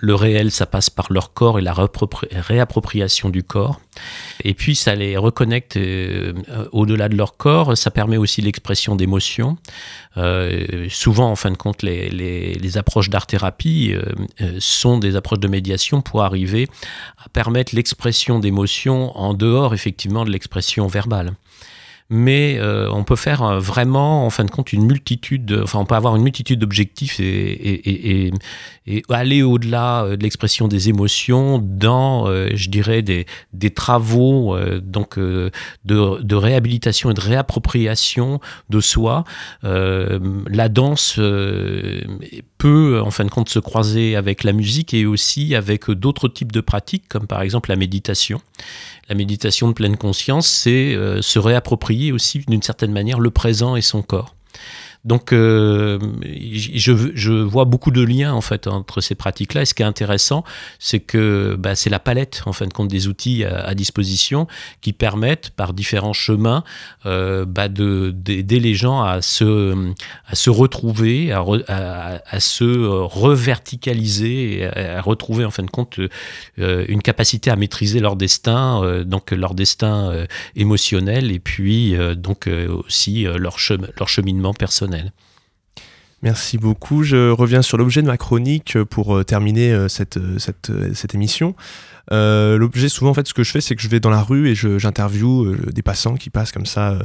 Le 0.00 0.14
réel, 0.14 0.50
ça 0.50 0.64
passe 0.64 0.88
par 0.88 1.12
leur 1.12 1.34
corps 1.34 1.58
et 1.58 1.62
la 1.62 1.74
réappropriation 1.74 3.28
du 3.28 3.42
corps. 3.42 3.80
Et 4.44 4.54
puis, 4.54 4.74
ça 4.74 4.94
les 4.94 5.16
reconnecte 5.16 5.76
euh, 5.76 6.32
au-delà 6.72 7.08
de 7.08 7.16
leur 7.16 7.36
corps. 7.36 7.76
Ça 7.76 7.90
permet 7.90 8.16
aussi 8.16 8.40
l'expression 8.40 8.96
d'émotions. 8.96 9.58
Euh, 10.16 10.86
souvent, 10.88 11.30
en 11.30 11.36
fin 11.36 11.50
de 11.50 11.56
compte, 11.56 11.82
les, 11.82 12.76
approches 12.78 13.10
d'art-thérapie 13.10 13.94
euh, 13.94 14.56
sont 14.58 14.98
des 14.98 15.16
approches 15.16 15.40
de 15.40 15.48
médiation 15.48 16.00
pour 16.00 16.22
arriver 16.22 16.68
à 17.22 17.28
permettre 17.28 17.74
l'expression 17.74 18.38
d'émotions 18.38 19.16
en 19.18 19.34
dehors, 19.34 19.74
effectivement, 19.74 20.24
de 20.24 20.30
l'expression 20.30 20.86
verbale 20.86 21.34
mais 22.10 22.58
euh, 22.58 22.90
on 22.92 23.04
peut 23.04 23.16
faire 23.16 23.42
euh, 23.42 23.58
vraiment, 23.60 24.26
en 24.26 24.30
fin 24.30 24.44
de 24.44 24.50
compte, 24.50 24.72
une 24.72 24.84
multitude, 24.84 25.46
de- 25.46 25.62
enfin, 25.62 25.78
on 25.78 25.84
peut 25.86 25.94
avoir 25.94 26.16
une 26.16 26.22
multitude 26.22 26.58
d'objectifs 26.58 27.20
et, 27.20 27.24
et, 27.24 28.26
et, 28.26 28.32
et- 28.86 29.02
aller 29.08 29.42
au-delà 29.42 30.04
euh, 30.04 30.16
de 30.16 30.22
l'expression 30.24 30.66
des 30.68 30.88
émotions 30.88 31.58
dans, 31.64 32.26
euh, 32.28 32.48
je 32.54 32.68
dirais, 32.68 33.02
des, 33.02 33.26
des 33.52 33.70
travaux 33.70 34.56
euh, 34.56 34.80
donc 34.80 35.18
euh, 35.18 35.50
de, 35.84 36.20
de 36.22 36.34
réhabilitation 36.34 37.10
et 37.10 37.14
de 37.14 37.20
réappropriation 37.20 38.40
de 38.68 38.80
soi. 38.80 39.24
La 39.62 40.68
danse 40.68 41.18
peut, 42.58 43.00
en 43.00 43.10
fin 43.10 43.24
de 43.24 43.30
compte, 43.30 43.48
se 43.48 43.58
croiser 43.58 44.16
avec 44.16 44.44
la 44.44 44.52
musique 44.52 44.94
et 44.94 45.06
aussi 45.06 45.54
avec 45.54 45.90
d'autres 45.90 46.28
types 46.28 46.52
de 46.52 46.60
pratiques, 46.60 47.08
comme 47.08 47.26
par 47.26 47.42
exemple 47.42 47.70
la 47.70 47.76
méditation. 47.76 48.40
La 49.10 49.16
méditation 49.16 49.66
de 49.66 49.72
pleine 49.72 49.96
conscience, 49.96 50.46
c'est 50.46 50.94
euh, 50.94 51.20
se 51.20 51.40
réapproprier 51.40 52.12
aussi 52.12 52.38
d'une 52.46 52.62
certaine 52.62 52.92
manière 52.92 53.18
le 53.18 53.30
présent 53.30 53.74
et 53.74 53.82
son 53.82 54.02
corps. 54.02 54.36
Donc, 55.04 55.32
euh, 55.32 55.98
je, 56.22 57.32
vois 57.32 57.64
beaucoup 57.64 57.90
de 57.90 58.02
liens 58.02 58.34
en 58.34 58.42
fait 58.42 58.66
entre 58.66 59.00
ces 59.00 59.14
pratiques-là. 59.14 59.62
Et 59.62 59.64
ce 59.64 59.72
qui 59.72 59.82
est 59.82 59.86
intéressant, 59.86 60.44
c'est 60.78 61.00
que 61.00 61.56
bah, 61.58 61.74
c'est 61.74 61.88
la 61.88 61.98
palette 61.98 62.42
en 62.44 62.52
fin 62.52 62.66
de 62.66 62.72
compte 62.72 62.88
des 62.88 63.08
outils 63.08 63.44
à, 63.44 63.74
disposition 63.74 64.46
qui 64.82 64.92
permettent, 64.92 65.50
par 65.50 65.72
différents 65.72 66.12
chemins, 66.12 66.64
euh, 67.06 67.46
bah, 67.46 67.68
de 67.68 68.12
d'aider 68.14 68.60
les 68.60 68.74
gens 68.74 69.02
à 69.02 69.22
se 69.22 70.50
retrouver, 70.50 71.32
à, 71.32 72.40
se 72.40 72.64
reverticaliser, 72.64 74.66
à, 74.66 75.00
retrouver 75.00 75.46
en 75.46 75.50
fin 75.50 75.62
de 75.62 75.70
compte 75.70 75.98
euh, 76.58 76.84
une 76.88 77.00
capacité 77.00 77.50
à 77.50 77.56
maîtriser 77.56 78.00
leur 78.00 78.16
destin, 78.16 79.02
donc 79.04 79.30
leur 79.30 79.54
destin 79.54 80.26
émotionnel 80.56 81.32
et 81.32 81.38
puis 81.38 81.96
donc 82.16 82.50
aussi 82.86 83.24
leur 83.24 84.08
cheminement 84.08 84.52
personnel. 84.52 84.89
Merci 86.22 86.58
beaucoup. 86.58 87.02
Je 87.02 87.30
reviens 87.30 87.62
sur 87.62 87.78
l'objet 87.78 88.02
de 88.02 88.06
ma 88.06 88.18
chronique 88.18 88.82
pour 88.84 89.16
euh, 89.16 89.24
terminer 89.24 89.72
euh, 89.72 89.88
cette, 89.88 90.18
euh, 90.18 90.38
cette, 90.38 91.14
émission. 91.14 91.54
L'objet, 92.10 92.90
souvent, 92.90 93.12
en 93.12 93.14
fait, 93.14 93.26
ce 93.26 93.32
que 93.32 93.42
je 93.42 93.50
fais, 93.50 93.62
c'est 93.62 93.74
que 93.74 93.80
je 93.80 93.88
vais 93.88 94.00
dans 94.00 94.10
la 94.10 94.20
rue 94.20 94.50
et 94.50 94.54
j'interviewe 94.54 95.56
des 95.72 95.82
passants 95.82 96.16
qui 96.16 96.28
passent 96.28 96.50
comme 96.50 96.66
ça, 96.66 96.98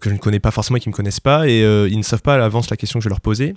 que 0.00 0.08
je 0.08 0.14
ne 0.14 0.18
connais 0.18 0.38
pas 0.38 0.52
forcément 0.52 0.76
et 0.76 0.80
qui 0.80 0.88
ne 0.88 0.92
me 0.92 0.96
connaissent 0.96 1.18
pas, 1.18 1.48
et 1.48 1.62
ils 1.90 1.98
ne 1.98 2.04
savent 2.04 2.22
pas 2.22 2.34
à 2.34 2.38
l'avance 2.38 2.70
la 2.70 2.76
question 2.76 3.00
que 3.00 3.02
je 3.02 3.08
vais 3.08 3.12
leur 3.12 3.20
poser. 3.20 3.56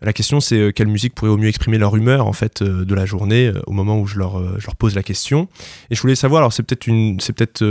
La 0.00 0.14
question, 0.14 0.40
c'est 0.40 0.72
quelle 0.72 0.88
musique 0.88 1.14
pourrait 1.14 1.30
au 1.30 1.36
mieux 1.36 1.48
exprimer 1.48 1.76
leur 1.76 1.94
humeur, 1.94 2.26
en 2.26 2.32
fait, 2.32 2.62
de 2.62 2.94
la 2.94 3.04
journée, 3.04 3.52
au 3.66 3.72
moment 3.72 4.00
où 4.00 4.06
je 4.06 4.18
leur, 4.18 4.58
je 4.58 4.66
leur 4.66 4.76
pose 4.76 4.94
la 4.94 5.02
question. 5.02 5.48
Et 5.90 5.94
je 5.94 6.00
voulais 6.00 6.14
savoir, 6.14 6.38
alors 6.38 6.54
c'est 6.54 6.62
peut-être 6.62 6.86
une, 6.86 7.20
c'est 7.20 7.34
peut-être 7.34 7.62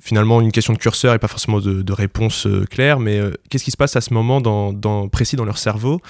finalement 0.00 0.40
une 0.40 0.50
question 0.50 0.72
de 0.72 0.78
curseur 0.78 1.14
et 1.14 1.18
pas 1.18 1.28
forcément 1.28 1.60
de, 1.60 1.92
réponse 1.92 2.46
euh, 2.46 2.64
claire, 2.64 2.98
mais 2.98 3.18
euh, 3.18 3.32
qu'est-ce 3.48 3.64
qui 3.64 3.70
se 3.70 3.76
passe 3.76 3.96
à 3.96 4.00
ce 4.00 4.12
moment 4.14 4.40
précis 5.08 5.36
dans 5.36 5.44
leur 5.44 5.58
cerveau 5.58 6.00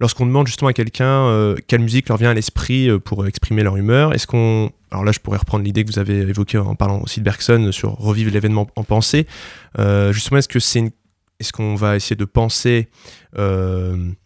lorsqu'on 0.00 0.26
demande 0.26 0.46
justement 0.46 0.68
à 0.68 0.72
quelqu'un 0.72 1.26
euh, 1.26 1.56
quelle 1.68 1.80
musique 1.80 2.08
leur 2.08 2.18
vient 2.18 2.30
à 2.30 2.34
l'esprit 2.34 2.88
pour 3.00 3.26
exprimer 3.26 3.62
leur 3.62 3.76
humeur? 3.76 4.14
Est-ce 4.14 4.26
qu'on 4.26 4.70
alors 4.90 5.04
là, 5.04 5.12
je 5.12 5.18
pourrais 5.18 5.38
reprendre 5.38 5.64
l'idée 5.64 5.84
que 5.84 5.90
vous 5.90 5.98
avez 5.98 6.20
évoquée 6.20 6.58
en 6.58 6.76
parlant 6.76 7.00
aussi 7.00 7.20
de 7.20 7.24
Bergson 7.24 7.70
sur 7.72 7.92
revivre 7.92 8.32
l'événement 8.32 8.68
en 8.76 8.84
pensée. 8.84 9.26
justement, 10.10 10.38
est-ce 10.38 10.48
que 10.48 10.60
c'est 10.60 10.92
est-ce 11.38 11.52
qu'on 11.52 11.74
va 11.74 11.96
essayer 11.96 12.16
de 12.16 12.24
penser 12.24 12.88
une 13.36 14.16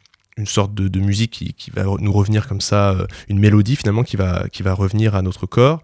sorte 0.45 0.75
de, 0.75 0.87
de 0.87 1.01
musique 1.01 1.33
qui, 1.33 1.55
qui, 1.55 1.71
va 1.71 1.85
nous 1.99 2.13
revenir 2.13 2.47
comme 2.47 2.61
ça, 2.61 2.95
une 3.29 3.39
mélodie 3.39 3.75
finalement 3.75 4.05
qui 4.05 4.17
va, 4.17 4.45
qui 4.53 4.63
va 4.63 4.75
revenir 4.75 5.15
à 5.17 5.23
notre 5.23 5.47
corps? 5.47 5.83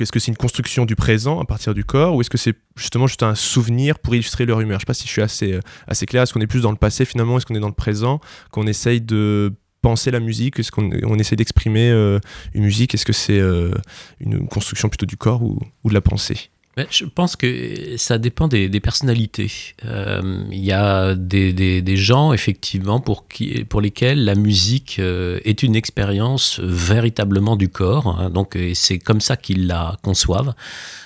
Est-ce 0.00 0.12
que 0.12 0.18
c'est 0.18 0.30
une 0.30 0.36
construction 0.36 0.86
du 0.86 0.96
présent 0.96 1.40
à 1.40 1.44
partir 1.44 1.74
du 1.74 1.84
corps 1.84 2.14
ou 2.14 2.20
est-ce 2.20 2.30
que 2.30 2.38
c'est 2.38 2.54
justement 2.76 3.06
juste 3.06 3.22
un 3.22 3.34
souvenir 3.34 3.98
pour 3.98 4.14
illustrer 4.14 4.46
leur 4.46 4.60
humeur? 4.60 4.78
Je 4.78 4.82
sais 4.82 4.86
pas 4.86 4.94
si 4.94 5.06
je 5.06 5.12
suis 5.12 5.22
assez, 5.22 5.60
assez 5.86 6.06
clair. 6.06 6.22
Est-ce 6.22 6.32
qu'on 6.32 6.40
est 6.40 6.46
plus 6.46 6.62
dans 6.62 6.70
le 6.70 6.76
passé 6.78 7.04
finalement 7.04 7.36
Est-ce 7.36 7.46
qu'on 7.46 7.54
est 7.54 7.60
dans 7.60 7.68
le 7.68 7.74
présent? 7.74 8.20
Qu'on 8.50 8.66
essaye 8.66 9.00
de 9.00 9.52
penser 9.82 10.10
la 10.10 10.20
musique 10.20 10.58
Est-ce 10.58 10.72
qu'on 10.72 10.90
on 11.04 11.18
essaye 11.18 11.36
d'exprimer 11.36 11.90
euh, 11.90 12.18
une 12.54 12.64
musique? 12.64 12.94
Est-ce 12.94 13.04
que 13.04 13.12
c'est 13.12 13.38
euh, 13.38 13.72
une 14.20 14.46
construction 14.48 14.88
plutôt 14.88 15.06
du 15.06 15.16
corps 15.16 15.42
ou 15.42 15.58
de 15.84 15.94
la 15.94 16.00
pensée? 16.00 16.51
Je 16.90 17.04
pense 17.04 17.36
que 17.36 17.96
ça 17.98 18.18
dépend 18.18 18.48
des, 18.48 18.68
des 18.68 18.80
personnalités. 18.80 19.50
Euh, 19.84 20.44
il 20.50 20.64
y 20.64 20.72
a 20.72 21.14
des, 21.14 21.52
des, 21.52 21.82
des, 21.82 21.96
gens, 21.96 22.32
effectivement, 22.32 23.00
pour, 23.00 23.28
qui, 23.28 23.64
pour 23.64 23.80
lesquels 23.80 24.24
la 24.24 24.34
musique 24.34 24.96
euh, 24.98 25.38
est 25.44 25.62
une 25.62 25.76
expérience 25.76 26.60
véritablement 26.60 27.56
du 27.56 27.68
corps. 27.68 28.18
Hein, 28.18 28.30
donc, 28.30 28.58
c'est 28.74 28.98
comme 28.98 29.20
ça 29.20 29.36
qu'ils 29.36 29.66
la 29.66 29.96
conçoivent. 30.02 30.54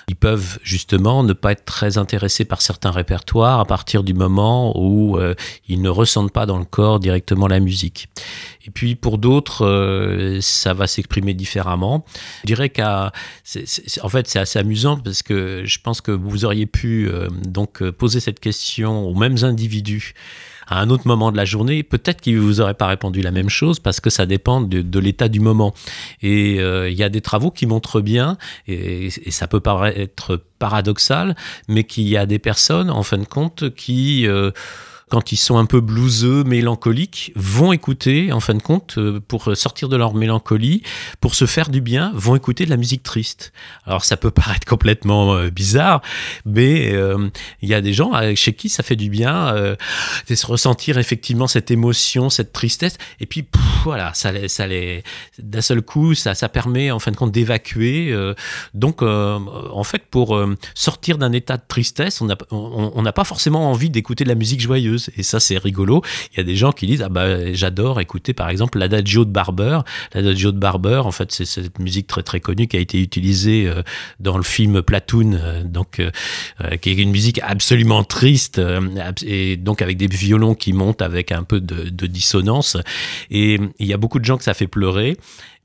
Ils 0.07 0.15
peuvent 0.15 0.57
justement 0.63 1.21
ne 1.23 1.33
pas 1.33 1.51
être 1.51 1.65
très 1.65 1.97
intéressés 1.97 2.45
par 2.45 2.61
certains 2.61 2.91
répertoires 2.91 3.59
à 3.59 3.65
partir 3.65 4.03
du 4.03 4.13
moment 4.13 4.71
où 4.79 5.17
euh, 5.17 5.33
ils 5.67 5.81
ne 5.81 5.89
ressentent 5.89 6.31
pas 6.31 6.45
dans 6.45 6.59
le 6.59 6.65
corps 6.65 6.99
directement 7.01 7.47
la 7.47 7.59
musique. 7.59 8.07
Et 8.67 8.71
puis 8.71 8.95
pour 8.95 9.17
d'autres, 9.17 9.65
euh, 9.65 10.39
ça 10.41 10.73
va 10.73 10.87
s'exprimer 10.87 11.33
différemment. 11.33 12.05
Je 12.43 12.47
dirais 12.47 12.69
qu'à, 12.69 13.11
en 14.01 14.09
fait, 14.09 14.27
c'est 14.27 14.39
assez 14.39 14.59
amusant 14.59 14.97
parce 14.97 15.23
que 15.23 15.63
je 15.65 15.79
pense 15.79 16.01
que 16.01 16.11
vous 16.11 16.45
auriez 16.45 16.65
pu 16.65 17.07
euh, 17.07 17.27
donc 17.45 17.87
poser 17.91 18.19
cette 18.19 18.39
question 18.39 19.05
aux 19.07 19.15
mêmes 19.15 19.37
individus 19.43 20.13
à 20.67 20.81
un 20.81 20.89
autre 20.89 21.07
moment 21.07 21.31
de 21.31 21.37
la 21.37 21.45
journée, 21.45 21.81
peut-être 21.83 22.21
qu'il 22.21 22.39
vous 22.39 22.61
aurait 22.61 22.73
pas 22.73 22.87
répondu 22.87 23.21
la 23.21 23.31
même 23.31 23.49
chose 23.49 23.79
parce 23.79 23.99
que 23.99 24.09
ça 24.09 24.25
dépend 24.25 24.61
de, 24.61 24.99
l'état 24.99 25.29
du 25.29 25.39
moment. 25.39 25.73
Et 26.21 26.59
euh, 26.59 26.89
il 26.89 26.97
y 26.97 27.03
a 27.03 27.09
des 27.09 27.21
travaux 27.21 27.51
qui 27.51 27.65
montrent 27.65 28.01
bien, 28.01 28.37
et, 28.67 29.09
ça 29.29 29.47
peut 29.47 29.59
paraître 29.59 30.43
paradoxal, 30.59 31.35
mais 31.67 31.83
qu'il 31.83 32.07
y 32.07 32.17
a 32.17 32.25
des 32.25 32.39
personnes, 32.39 32.89
en 32.89 33.03
fin 33.03 33.17
de 33.17 33.25
compte, 33.25 33.73
qui 33.75 34.27
euh, 34.27 34.51
quand 35.09 35.31
ils 35.31 35.37
sont 35.37 35.57
un 35.57 35.65
peu 35.65 35.79
blueseux, 35.79 36.43
mélancoliques, 36.43 37.31
vont 37.35 37.71
écouter, 37.71 38.33
en 38.33 38.41
fin 38.41 38.53
de 38.53 38.61
compte, 38.61 38.95
euh, 38.97 39.21
pour 39.25 39.55
sortir 39.55 39.87
de 39.87 39.95
leur 39.95 40.13
mélancolie, 40.13 40.83
pour 41.21 41.33
se 41.33 41.45
faire 41.45 41.69
du 41.69 41.79
bien, 41.79 42.11
vont 42.13 42.35
écouter 42.35 42.65
de 42.65 42.69
la 42.69 42.77
musique 42.77 43.03
triste. 43.03 43.53
Alors 43.85 44.03
ça 44.03 44.17
peut 44.17 44.31
paraître 44.37 44.67
complètement 44.67 45.33
euh, 45.33 45.49
bizarre, 45.49 46.01
mais 46.45 46.91
euh, 46.93 47.29
il 47.61 47.69
y 47.69 47.73
a 47.73 47.79
des 47.79 47.93
gens 47.93 48.11
chez 48.35 48.53
qui 48.53 48.67
ça 48.69 48.83
fait 48.83 48.95
du 48.95 49.09
bien 49.09 49.53
de 49.53 50.35
se 50.35 50.45
ressentir 50.45 50.97
effectivement 50.97 51.47
cette 51.47 51.71
émotion, 51.71 52.29
cette 52.29 52.51
tristesse, 52.51 52.97
et 53.19 53.25
puis 53.25 53.45
voilà, 53.83 54.13
ça, 54.13 54.31
ça 54.47 54.67
les, 54.67 55.03
d'un 55.39 55.61
seul 55.61 55.81
coup, 55.81 56.15
ça, 56.15 56.35
ça 56.35 56.49
permet 56.49 56.91
en 56.91 56.99
fin 56.99 57.11
de 57.11 57.15
compte 57.15 57.31
d'évacuer. 57.31 58.13
donc 58.73 59.01
en 59.01 59.83
fait, 59.83 60.03
pour 60.09 60.39
sortir 60.73 61.17
d'un 61.17 61.31
état 61.31 61.57
de 61.57 61.63
tristesse, 61.67 62.21
on 62.21 62.25
n'a 62.25 62.37
on 62.51 63.03
pas 63.11 63.23
forcément 63.23 63.71
envie 63.71 63.89
d'écouter 63.89 64.23
de 64.23 64.29
la 64.29 64.35
musique 64.35 64.61
joyeuse. 64.61 64.96
Et 65.17 65.23
ça, 65.23 65.39
c'est 65.39 65.57
rigolo. 65.57 66.01
Il 66.33 66.37
y 66.37 66.39
a 66.41 66.43
des 66.43 66.55
gens 66.55 66.71
qui 66.71 66.87
disent 66.87 67.01
Ah 67.01 67.09
bah, 67.09 67.53
j'adore 67.53 67.99
écouter 67.99 68.33
par 68.33 68.49
exemple 68.49 68.79
l'Adagio 68.79 69.25
de 69.25 69.31
Barber. 69.31 69.79
L'Adagio 70.13 70.51
de 70.51 70.59
Barber, 70.59 71.01
en 71.05 71.11
fait, 71.11 71.31
c'est 71.31 71.45
cette 71.45 71.79
musique 71.79 72.07
très 72.07 72.23
très 72.23 72.39
connue 72.39 72.67
qui 72.67 72.77
a 72.77 72.79
été 72.79 73.01
utilisée 73.01 73.67
euh, 73.67 73.81
dans 74.19 74.37
le 74.37 74.43
film 74.43 74.81
Platoon, 74.81 75.33
euh, 75.33 75.63
donc, 75.63 75.99
euh, 75.99 76.11
qui 76.77 76.91
est 76.91 76.95
une 76.95 77.11
musique 77.11 77.39
absolument 77.43 78.03
triste, 78.03 78.61
et 79.25 79.57
donc 79.57 79.81
avec 79.81 79.97
des 79.97 80.07
violons 80.07 80.55
qui 80.55 80.73
montent 80.73 81.01
avec 81.01 81.31
un 81.31 81.43
peu 81.43 81.59
de, 81.59 81.89
de 81.89 82.07
dissonance. 82.07 82.77
Et 83.31 83.59
il 83.79 83.87
y 83.87 83.93
a 83.93 83.97
beaucoup 83.97 84.19
de 84.19 84.25
gens 84.25 84.37
que 84.37 84.43
ça 84.43 84.53
fait 84.53 84.67
pleurer 84.67 85.17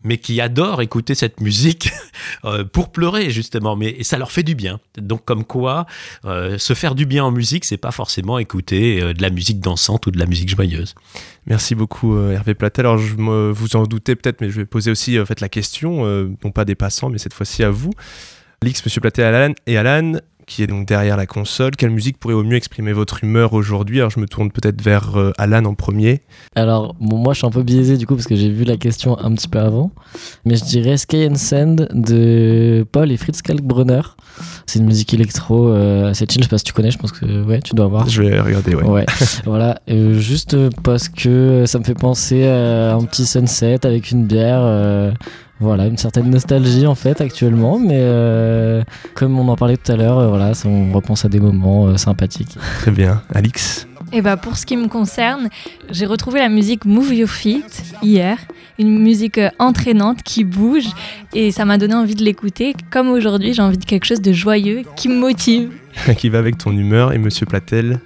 mais 0.04 0.18
qui 0.18 0.40
adorent 0.40 0.82
écouter 0.82 1.14
cette 1.14 1.40
musique 1.40 1.90
euh, 2.44 2.64
pour 2.64 2.90
pleurer 2.92 3.30
justement, 3.30 3.76
mais 3.76 3.90
et 3.90 4.04
ça 4.04 4.18
leur 4.18 4.32
fait 4.32 4.42
du 4.42 4.54
bien. 4.54 4.80
Donc 4.98 5.24
comme 5.24 5.44
quoi, 5.44 5.86
euh, 6.24 6.58
se 6.58 6.74
faire 6.74 6.94
du 6.94 7.06
bien 7.06 7.24
en 7.24 7.30
musique, 7.30 7.64
c'est 7.64 7.76
pas 7.76 7.92
forcément 7.92 8.38
écouter 8.38 9.02
euh, 9.02 9.12
de 9.12 9.22
la 9.22 9.30
musique 9.30 9.60
dansante 9.60 10.06
ou 10.06 10.10
de 10.10 10.18
la 10.18 10.26
musique 10.26 10.48
joyeuse. 10.48 10.94
Merci 11.46 11.74
beaucoup 11.74 12.16
Hervé 12.16 12.54
Platel. 12.54 12.86
Alors 12.86 12.98
je 12.98 13.14
vous 13.14 13.76
en 13.76 13.84
doutez 13.84 14.14
peut-être, 14.14 14.40
mais 14.40 14.50
je 14.50 14.56
vais 14.56 14.64
poser 14.64 14.90
aussi 14.90 15.18
en 15.18 15.26
fait 15.26 15.40
la 15.40 15.48
question, 15.48 16.04
non 16.06 16.50
pas 16.52 16.64
des 16.64 16.76
passants, 16.76 17.10
mais 17.10 17.18
cette 17.18 17.34
fois-ci 17.34 17.64
à 17.64 17.70
vous. 17.70 17.90
Lix, 18.62 18.84
Monsieur 18.84 19.00
Platel 19.00 19.54
et 19.66 19.76
Alan, 19.76 20.12
qui 20.46 20.62
est 20.62 20.66
donc 20.66 20.86
derrière 20.86 21.16
la 21.16 21.26
console. 21.26 21.72
Quelle 21.76 21.90
musique 21.90 22.18
pourrait 22.18 22.34
au 22.34 22.42
mieux 22.42 22.56
exprimer 22.56 22.92
votre 22.92 23.24
humeur 23.24 23.52
aujourd'hui? 23.52 23.98
Alors 23.98 24.10
je 24.10 24.20
me 24.20 24.26
tourne 24.26 24.50
peut-être 24.50 24.80
vers 24.82 25.16
euh, 25.16 25.32
Alan 25.38 25.64
en 25.64 25.74
premier. 25.74 26.22
Alors 26.54 26.94
bon, 27.00 27.16
moi 27.16 27.32
je 27.32 27.38
suis 27.38 27.46
un 27.46 27.50
peu 27.50 27.62
biaisé 27.62 27.96
du 27.96 28.06
coup 28.06 28.14
parce 28.14 28.26
que 28.26 28.36
j'ai 28.36 28.50
vu 28.50 28.64
la 28.64 28.76
question 28.76 29.18
un 29.18 29.32
petit 29.32 29.48
peu 29.48 29.58
avant, 29.58 29.90
mais 30.44 30.56
je 30.56 30.64
dirais 30.64 30.96
Sky 30.96 31.28
and 31.30 31.36
Sand 31.36 31.88
de 31.92 32.86
Paul 32.92 33.10
et 33.12 33.16
Fritz 33.16 33.42
Kalkbrenner. 33.42 34.02
C'est 34.66 34.78
une 34.78 34.86
musique 34.86 35.12
électro 35.14 35.68
euh, 35.68 36.10
assez 36.10 36.26
chill, 36.28 36.42
je 36.42 36.44
sais 36.44 36.50
pas 36.50 36.58
si 36.58 36.64
tu 36.64 36.72
connais, 36.72 36.90
je 36.90 36.98
pense 36.98 37.12
que 37.12 37.44
ouais, 37.44 37.60
tu 37.60 37.74
dois 37.74 37.86
voir. 37.86 38.08
Je 38.08 38.22
vais 38.22 38.40
regarder, 38.40 38.74
ouais. 38.74 38.84
Ouais, 38.84 39.06
voilà, 39.44 39.80
euh, 39.90 40.14
juste 40.14 40.56
parce 40.82 41.08
que 41.08 41.64
ça 41.66 41.78
me 41.78 41.84
fait 41.84 41.94
penser 41.94 42.46
à 42.46 42.94
un 42.94 43.04
petit 43.04 43.26
sunset 43.26 43.84
avec 43.84 44.10
une 44.10 44.26
bière. 44.26 45.12
Voilà, 45.62 45.86
une 45.86 45.96
certaine 45.96 46.28
nostalgie 46.28 46.88
en 46.88 46.96
fait 46.96 47.20
actuellement, 47.20 47.78
mais 47.78 47.98
euh, 48.00 48.82
comme 49.14 49.38
on 49.38 49.46
en 49.46 49.54
parlait 49.54 49.76
tout 49.76 49.92
à 49.92 49.96
l'heure, 49.96 50.18
euh, 50.18 50.26
voilà, 50.26 50.54
ça, 50.54 50.68
on 50.68 50.92
repense 50.92 51.24
à 51.24 51.28
des 51.28 51.38
moments 51.38 51.86
euh, 51.86 51.96
sympathiques. 51.96 52.58
Très 52.80 52.90
bien. 52.90 53.22
Alix 53.32 53.86
et 54.14 54.20
bah 54.20 54.36
pour 54.36 54.58
ce 54.58 54.66
qui 54.66 54.76
me 54.76 54.88
concerne, 54.88 55.48
j'ai 55.88 56.04
retrouvé 56.04 56.40
la 56.40 56.50
musique 56.50 56.84
Move 56.84 57.14
Your 57.14 57.30
Feet 57.30 57.82
hier, 58.02 58.36
une 58.78 58.98
musique 58.98 59.40
entraînante 59.58 60.22
qui 60.22 60.44
bouge 60.44 60.84
et 61.32 61.50
ça 61.50 61.64
m'a 61.64 61.78
donné 61.78 61.94
envie 61.94 62.14
de 62.14 62.22
l'écouter. 62.22 62.74
Comme 62.90 63.08
aujourd'hui, 63.08 63.54
j'ai 63.54 63.62
envie 63.62 63.78
de 63.78 63.86
quelque 63.86 64.04
chose 64.04 64.20
de 64.20 64.32
joyeux 64.32 64.82
qui 64.96 65.08
me 65.08 65.18
motive. 65.18 65.70
qui 66.18 66.28
va 66.28 66.40
avec 66.40 66.58
ton 66.58 66.72
humeur 66.72 67.14
et 67.14 67.18
Monsieur 67.18 67.46
Platel? 67.46 68.00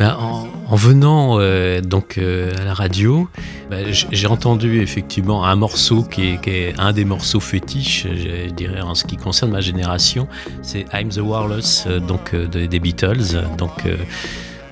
Ben, 0.00 0.16
en, 0.18 0.48
en, 0.70 0.76
venant 0.76 1.38
euh, 1.38 1.80
donc 1.80 2.16
euh, 2.18 2.52
à 2.60 2.64
la 2.64 2.74
radio, 2.74 3.28
ben, 3.70 3.86
j'ai 3.90 4.26
entendu 4.26 4.80
effectivement 4.80 5.44
un 5.44 5.56
morceau 5.56 6.02
qui 6.02 6.38
est, 6.44 6.78
un 6.78 6.92
des 6.92 7.04
morceaux 7.04 7.40
fétiches, 7.40 8.06
je 8.06 8.50
dirais 8.50 8.80
en 8.80 8.94
ce 8.94 9.04
qui 9.04 9.16
concerne 9.16 9.50
ma 9.50 9.60
génération, 9.60 10.28
c'est 10.62 10.86
I'm 10.92 11.08
the 11.08 11.18
Wireless 11.18 11.84
euh, 11.86 12.00
donc 12.00 12.34
de, 12.34 12.66
des 12.66 12.80
Beatles, 12.80 13.42
donc 13.58 13.84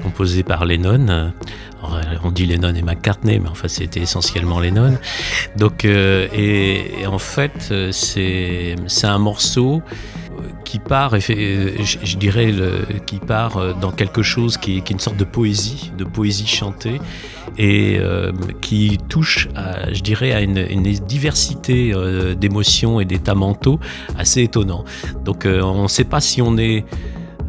composé 0.02 0.42
par 0.42 0.64
Lennon. 0.64 1.32
On 2.24 2.32
dit 2.32 2.44
Lennon 2.46 2.74
et 2.74 2.82
McCartney, 2.82 3.38
mais 3.38 3.48
enfin 3.48 3.68
c'était 3.68 4.00
essentiellement 4.00 4.58
Lennon. 4.58 4.98
Donc 5.56 5.84
et, 5.84 7.00
et 7.00 7.06
en 7.06 7.18
fait 7.18 7.72
c'est 7.92 8.74
c'est 8.86 9.06
un 9.06 9.18
morceau 9.18 9.82
qui 10.68 10.78
part, 10.80 11.18
je, 11.18 11.72
je 12.02 12.16
dirais, 12.18 12.52
qui 13.06 13.20
part 13.20 13.74
dans 13.76 13.90
quelque 13.90 14.22
chose 14.22 14.58
qui 14.58 14.76
est, 14.76 14.90
une 14.90 14.98
sorte 14.98 15.16
de 15.16 15.24
poésie, 15.24 15.92
de 15.96 16.04
poésie 16.04 16.46
chantée, 16.46 17.00
et 17.56 17.96
euh, 17.98 18.32
qui 18.60 18.98
touche, 19.08 19.48
à, 19.56 19.90
je 19.94 20.02
dirais, 20.02 20.32
à 20.32 20.42
une, 20.42 20.82
diversité 21.06 21.92
euh, 21.94 22.34
d'émotions 22.34 23.00
et 23.00 23.06
d'états 23.06 23.34
mentaux 23.34 23.80
assez 24.18 24.42
étonnant. 24.42 24.84
Donc 25.24 25.46
euh, 25.46 25.62
on 25.62 25.84
ne 25.84 25.88
sait 25.88 26.04
pas 26.04 26.20
si 26.20 26.42
on 26.42 26.58
est 26.58 26.84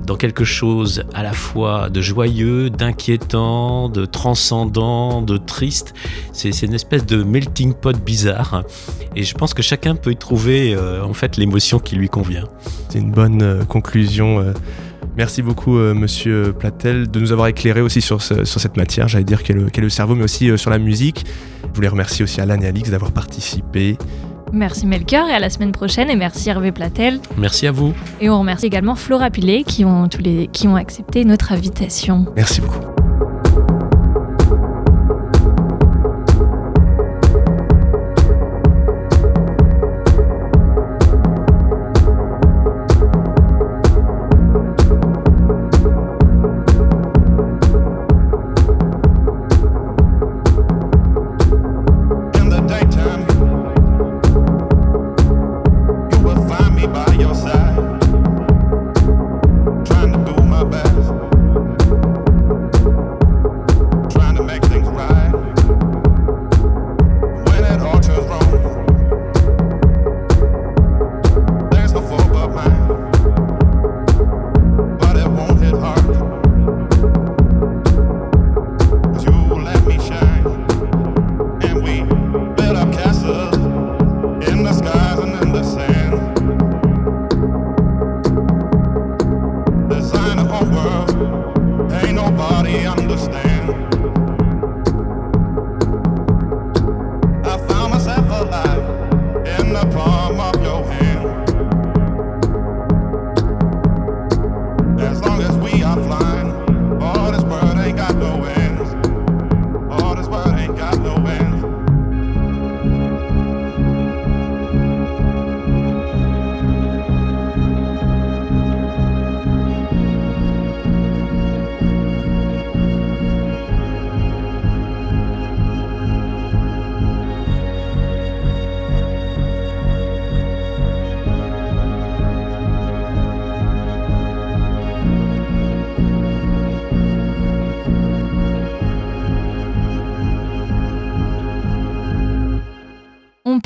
dans 0.10 0.16
quelque 0.16 0.44
chose 0.44 1.04
à 1.14 1.22
la 1.22 1.34
fois 1.34 1.92
de 1.92 2.02
joyeux, 2.02 2.72
d'inquiétant, 2.72 3.90
de 3.90 4.06
transcendant, 4.06 5.22
de 5.22 5.38
triste. 5.38 5.94
C'est 6.34 6.64
une 6.64 6.74
espèce 6.74 7.06
de 7.06 7.22
melting 7.22 7.76
pot 7.76 7.96
bizarre. 7.96 8.64
Et 9.16 9.22
je 9.22 9.36
pense 9.36 9.54
que 9.54 9.62
chacun 9.62 9.96
peut 9.96 10.12
y 10.12 10.16
trouver 10.16 10.74
euh, 10.74 11.04
en 11.04 11.14
fait 11.14 11.38
l'émotion 11.38 11.78
qui 11.78 11.96
lui 11.96 12.10
convient. 12.10 12.46
C'est 12.90 12.98
une 12.98 13.12
bonne 13.12 13.44
euh, 13.44 13.64
conclusion. 13.66 14.40
Euh. 14.40 14.54
Merci 15.16 15.44
beaucoup, 15.44 15.78
euh, 15.78 15.94
monsieur 15.94 16.54
Platel, 16.58 17.12
de 17.12 17.20
nous 17.20 17.32
avoir 17.32 17.48
éclairé 17.48 17.82
aussi 17.82 18.02
sur, 18.02 18.20
sur 18.24 18.48
cette 18.48 18.78
matière, 18.78 19.08
j'allais 19.08 19.24
dire 19.24 19.44
qu'est 19.44 19.54
le, 19.54 19.68
le 19.72 19.90
cerveau, 19.90 20.16
mais 20.16 20.24
aussi 20.24 20.58
sur 20.58 20.72
la 20.72 20.80
musique. 20.80 21.24
Je 21.62 21.76
voulais 21.76 21.88
remercier 21.88 22.24
aussi 22.24 22.42
Alan 22.42 22.60
et 22.62 22.68
Alix 22.68 22.90
d'avoir 22.90 23.12
participé. 23.12 23.96
Merci 24.52 24.86
Melchior 24.86 25.28
et 25.28 25.34
à 25.34 25.40
la 25.40 25.50
semaine 25.50 25.72
prochaine 25.72 26.10
et 26.10 26.16
merci 26.16 26.50
Hervé 26.50 26.72
Platel. 26.72 27.20
Merci 27.38 27.68
à 27.68 27.72
vous. 27.72 27.94
Et 28.22 28.30
on 28.30 28.40
remercie 28.40 28.66
également 28.66 28.96
Flora 28.96 29.30
Pilet 29.30 29.64
qui 29.64 29.86
ont, 29.86 30.08
tous 30.08 30.22
les, 30.22 30.48
qui 30.48 30.68
ont 30.68 30.76
accepté 30.76 31.26
notre 31.26 31.52
invitation. 31.52 32.26
Merci 32.36 32.62
beaucoup. 32.62 32.80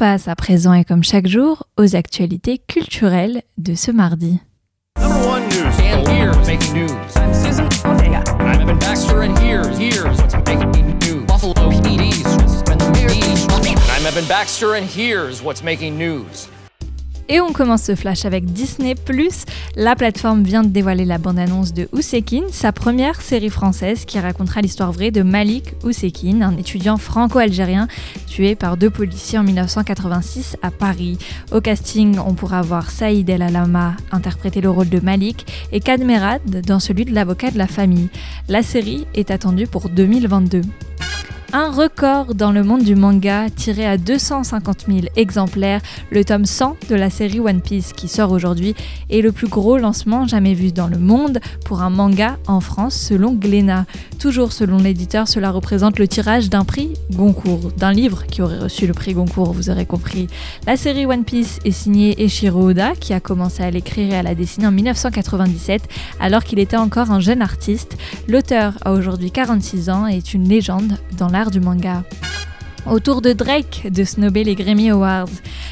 Passe 0.04 0.28
à 0.28 0.36
présent 0.36 0.74
et 0.74 0.84
comme 0.84 1.01
chaque 1.01 1.28
jour 1.28 1.64
aux 1.78 1.95
actualités 1.95 2.58
culturelles 2.58 3.41
de 3.58 3.74
ce 3.74 3.89
mardi. 3.89 4.41
Et 17.30 17.39
on 17.39 17.53
commence 17.53 17.84
ce 17.84 17.95
flash 17.95 18.26
avec 18.26 18.45
Disney⁇ 18.45 18.95
La 19.76 19.95
plateforme 19.95 20.43
vient 20.43 20.63
de 20.63 20.67
dévoiler 20.67 21.05
la 21.05 21.17
bande-annonce 21.17 21.74
de 21.74 21.88
Oussekine, 21.93 22.45
sa 22.51 22.71
première 22.71 23.21
série 23.21 23.49
française 23.49 24.05
qui 24.05 24.19
racontera 24.19 24.61
l'histoire 24.61 24.91
vraie 24.91 25.11
de 25.11 25.21
Malik 25.21 25.74
Oussekine, 25.84 26.43
un 26.43 26.57
étudiant 26.57 26.97
franco-algérien 26.97 27.88
tué 28.28 28.55
par 28.55 28.76
deux 28.76 28.89
policiers 28.89 29.39
en 29.39 29.43
1986 29.43 30.57
à 30.61 30.71
Paris. 30.71 31.17
Au 31.51 31.61
casting, 31.61 32.17
on 32.19 32.34
pourra 32.34 32.61
voir 32.61 32.89
Saïd 32.89 33.30
El 33.30 33.41
Alama 33.41 33.95
interpréter 34.11 34.59
le 34.59 34.69
rôle 34.69 34.89
de 34.89 34.99
Malik 34.99 35.45
et 35.71 35.80
Kadmerad 35.80 36.41
dans 36.65 36.80
celui 36.80 37.05
de 37.05 37.13
l'avocat 37.13 37.51
de 37.51 37.57
la 37.57 37.67
famille. 37.67 38.09
La 38.49 38.63
série 38.63 39.07
est 39.15 39.32
attendue 39.32 39.67
pour 39.67 39.89
2022. 39.89 40.61
Un 41.56 41.70
record 41.70 42.34
dans 42.34 42.51
le 42.51 42.64
monde 42.64 42.82
du 42.82 42.95
manga 42.95 43.47
tiré 43.51 43.86
à 43.86 43.99
250 43.99 44.86
000 44.88 44.99
exemplaires, 45.16 45.82
le 46.10 46.26
tome 46.26 46.45
100 46.45 46.78
de 46.89 46.95
la 46.95 47.12
série 47.12 47.39
One 47.39 47.62
Piece 47.62 47.93
qui 47.93 48.08
sort 48.08 48.32
aujourd'hui 48.32 48.74
est 49.12 49.22
le 49.22 49.32
plus 49.32 49.47
gros 49.47 49.78
lancement 49.78 50.26
jamais 50.26 50.56
vu 50.56 50.72
dans 50.72 50.88
le 50.88 50.97
monde 50.97 51.38
pour 51.64 51.84
un 51.84 51.91
manga 51.91 52.39
en 52.47 52.60
France 52.60 52.95
selon 52.95 53.34
Glénat. 53.34 53.86
Toujours 54.18 54.51
selon 54.51 54.78
l'éditeur, 54.78 55.28
cela 55.28 55.51
représente 55.51 55.99
le 55.99 56.08
tirage 56.08 56.49
d'un 56.49 56.66
prix 56.66 56.93
Goncourt, 57.12 57.72
d'un 57.78 57.91
livre 57.91 58.26
qui 58.26 58.41
aurait 58.41 58.58
reçu 58.58 58.88
le 58.88 58.93
prix 58.95 59.14
Goncourt, 59.14 59.54
vous 59.54 59.70
aurez 59.70 59.86
compris. 59.86 60.26
La 60.66 60.76
série 60.76 61.06
One 61.06 61.24
Piece 61.24 61.60
est 61.66 61.70
signée 61.72 62.24
Eshiro 62.24 62.70
Oda 62.70 62.93
qui 62.99 63.14
a 63.14 63.20
commencé 63.20 63.62
à 63.62 63.70
l'écrire 63.70 64.12
et 64.12 64.18
à 64.18 64.24
la 64.24 64.34
dessiner 64.34 64.66
en 64.66 64.72
1997 64.72 65.84
alors 66.20 66.43
qu'il 66.43 66.58
était 66.58 66.78
encore 66.78 67.12
un 67.12 67.20
jeune 67.20 67.43
artiste. 67.43 67.95
L'auteur 68.28 68.74
a 68.86 68.93
aujourd'hui 68.93 69.30
46 69.30 69.91
ans 69.91 70.08
et 70.08 70.18
est 70.18 70.34
une 70.34 70.49
légende 70.49 70.97
dans 71.16 71.30
du 71.51 71.59
manga. 71.61 72.03
Au 72.86 72.99
tour 72.99 73.21
de 73.21 73.31
Drake 73.31 73.88
de 73.89 74.03
snober 74.03 74.43
les 74.43 74.55
Grammy 74.55 74.89
Awards, 74.89 75.29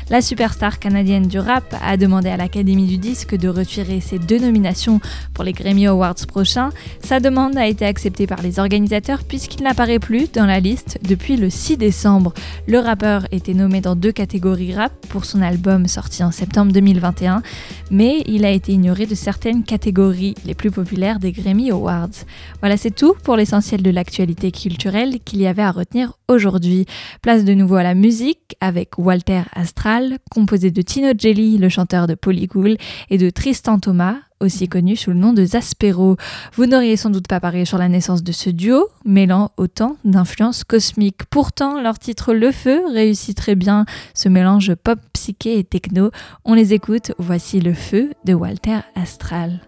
la 0.10 0.22
superstar 0.22 0.80
canadienne 0.80 1.28
du 1.28 1.40
rap 1.40 1.76
a 1.82 1.98
demandé 1.98 2.30
à 2.30 2.38
l'Académie 2.38 2.88
du 2.88 2.98
disque 2.98 3.36
de 3.36 3.50
retirer 3.50 4.00
ses 4.00 4.18
deux 4.18 4.40
nominations 4.40 5.02
pour 5.34 5.44
les 5.44 5.52
Grammy 5.52 5.88
Awards 5.88 6.26
prochains. 6.26 6.70
Sa 7.04 7.20
demande 7.20 7.58
a 7.58 7.68
été 7.68 7.86
acceptée 7.86 8.28
par 8.28 8.42
les 8.42 8.60
organisateurs 8.60 9.24
puisqu'il 9.26 9.62
n'apparaît 9.64 10.00
plus 10.00 10.32
dans 10.32 10.46
la 10.46 10.62
liste 10.62 11.00
depuis 11.02 11.36
le 11.36 11.50
6 11.50 11.76
décembre. 11.76 12.34
Le 12.66 12.80
rappeur 12.80 13.28
était 13.32 13.54
nommé 13.54 13.82
dans 13.82 13.98
deux 13.98 14.14
catégories 14.14 14.74
rap 14.74 14.94
pour 15.10 15.26
son 15.26 15.42
album 15.42 15.88
sorti 15.88 16.24
en 16.24 16.32
septembre 16.32 16.72
2021, 16.72 17.42
mais 17.92 18.24
il 18.26 18.46
a 18.46 18.52
été 18.52 18.72
ignoré 18.72 19.06
de 19.06 19.16
certaines 19.16 19.66
catégories 19.66 20.36
les 20.46 20.54
plus 20.54 20.72
populaires 20.72 21.20
des 21.20 21.34
Grammy 21.34 21.72
Awards. 21.72 22.26
Voilà, 22.62 22.78
c'est 22.78 22.96
tout 22.96 23.16
pour 23.24 23.36
l'essentiel 23.36 23.82
de 23.82 23.92
l'actualité 23.92 24.52
culturelle 24.52 25.20
qu'il 25.26 25.42
y 25.42 25.48
avait 25.48 25.62
à 25.62 25.72
retenir 25.72 26.14
aujourd'hui. 26.30 26.86
Place 27.22 27.44
de 27.44 27.54
nouveau 27.54 27.76
à 27.76 27.84
la 27.84 27.94
musique 27.94 28.56
avec 28.60 28.98
Walter 28.98 29.44
Astral, 29.54 30.20
composé 30.30 30.72
de 30.72 30.82
Tino 30.82 31.14
Jelly, 31.18 31.58
le 31.58 31.70
chanteur 31.70 32.08
de 32.08 32.16
Polycool, 32.16 32.78
et 33.10 33.18
de 33.18 33.30
Tristan 33.30 33.80
Thomas, 33.80 34.16
aussi 34.40 34.68
connu 34.68 34.96
sous 34.96 35.12
le 35.12 35.18
nom 35.18 35.34
de 35.34 35.46
Zaspero. 35.46 36.18
Vous 36.56 36.66
n'auriez 36.66 36.98
sans 36.98 37.10
doute 37.10 37.28
pas 37.28 37.40
parié 37.40 37.66
sur 37.66 37.78
la 37.78 37.90
naissance 37.90 38.24
de 38.24 38.32
ce 38.32 38.50
duo, 38.50 38.88
mêlant 39.06 39.52
autant 39.58 39.98
d'influences 40.04 40.64
cosmiques. 40.64 41.24
Pourtant, 41.30 41.82
leur 41.82 42.00
titre 42.00 42.34
Le 42.34 42.52
Feu 42.52 42.82
réussit 42.92 43.38
très 43.38 43.56
bien 43.56 43.86
ce 44.14 44.30
mélange 44.30 44.74
pop, 44.76 45.00
psyché 45.14 45.60
et 45.60 45.64
techno. 45.64 46.12
On 46.44 46.54
les 46.54 46.74
écoute, 46.74 47.14
voici 47.18 47.62
Le 47.62 47.74
Feu 47.74 48.12
de 48.26 48.34
Walter 48.34 48.80
Astral. 48.96 49.62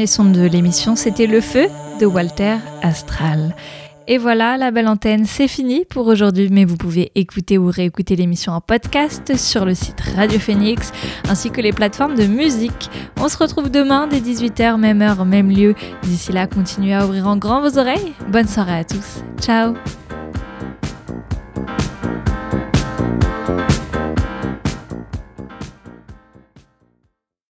Dernier 0.00 0.06
son 0.06 0.24
de 0.24 0.46
l'émission, 0.46 0.96
c'était 0.96 1.26
Le 1.26 1.42
Feu 1.42 1.66
de 2.00 2.06
Walter 2.06 2.56
Astral. 2.80 3.54
Et 4.08 4.16
voilà, 4.16 4.56
la 4.56 4.70
belle 4.70 4.88
antenne, 4.88 5.26
c'est 5.26 5.46
fini 5.46 5.84
pour 5.84 6.06
aujourd'hui, 6.06 6.48
mais 6.50 6.64
vous 6.64 6.78
pouvez 6.78 7.12
écouter 7.16 7.58
ou 7.58 7.66
réécouter 7.66 8.16
l'émission 8.16 8.54
en 8.54 8.62
podcast 8.62 9.36
sur 9.36 9.66
le 9.66 9.74
site 9.74 10.00
Radio 10.16 10.38
Phoenix 10.38 10.90
ainsi 11.28 11.50
que 11.50 11.60
les 11.60 11.72
plateformes 11.72 12.14
de 12.14 12.24
musique. 12.24 12.88
On 13.20 13.28
se 13.28 13.36
retrouve 13.36 13.70
demain 13.70 14.06
dès 14.06 14.20
18h, 14.20 14.78
même 14.78 15.02
heure, 15.02 15.26
même 15.26 15.50
lieu. 15.50 15.74
D'ici 16.04 16.32
là, 16.32 16.46
continuez 16.46 16.94
à 16.94 17.04
ouvrir 17.04 17.26
en 17.26 17.36
grand 17.36 17.60
vos 17.60 17.78
oreilles. 17.78 18.14
Bonne 18.30 18.48
soirée 18.48 18.78
à 18.78 18.84
tous. 18.84 19.22
Ciao 19.38 19.74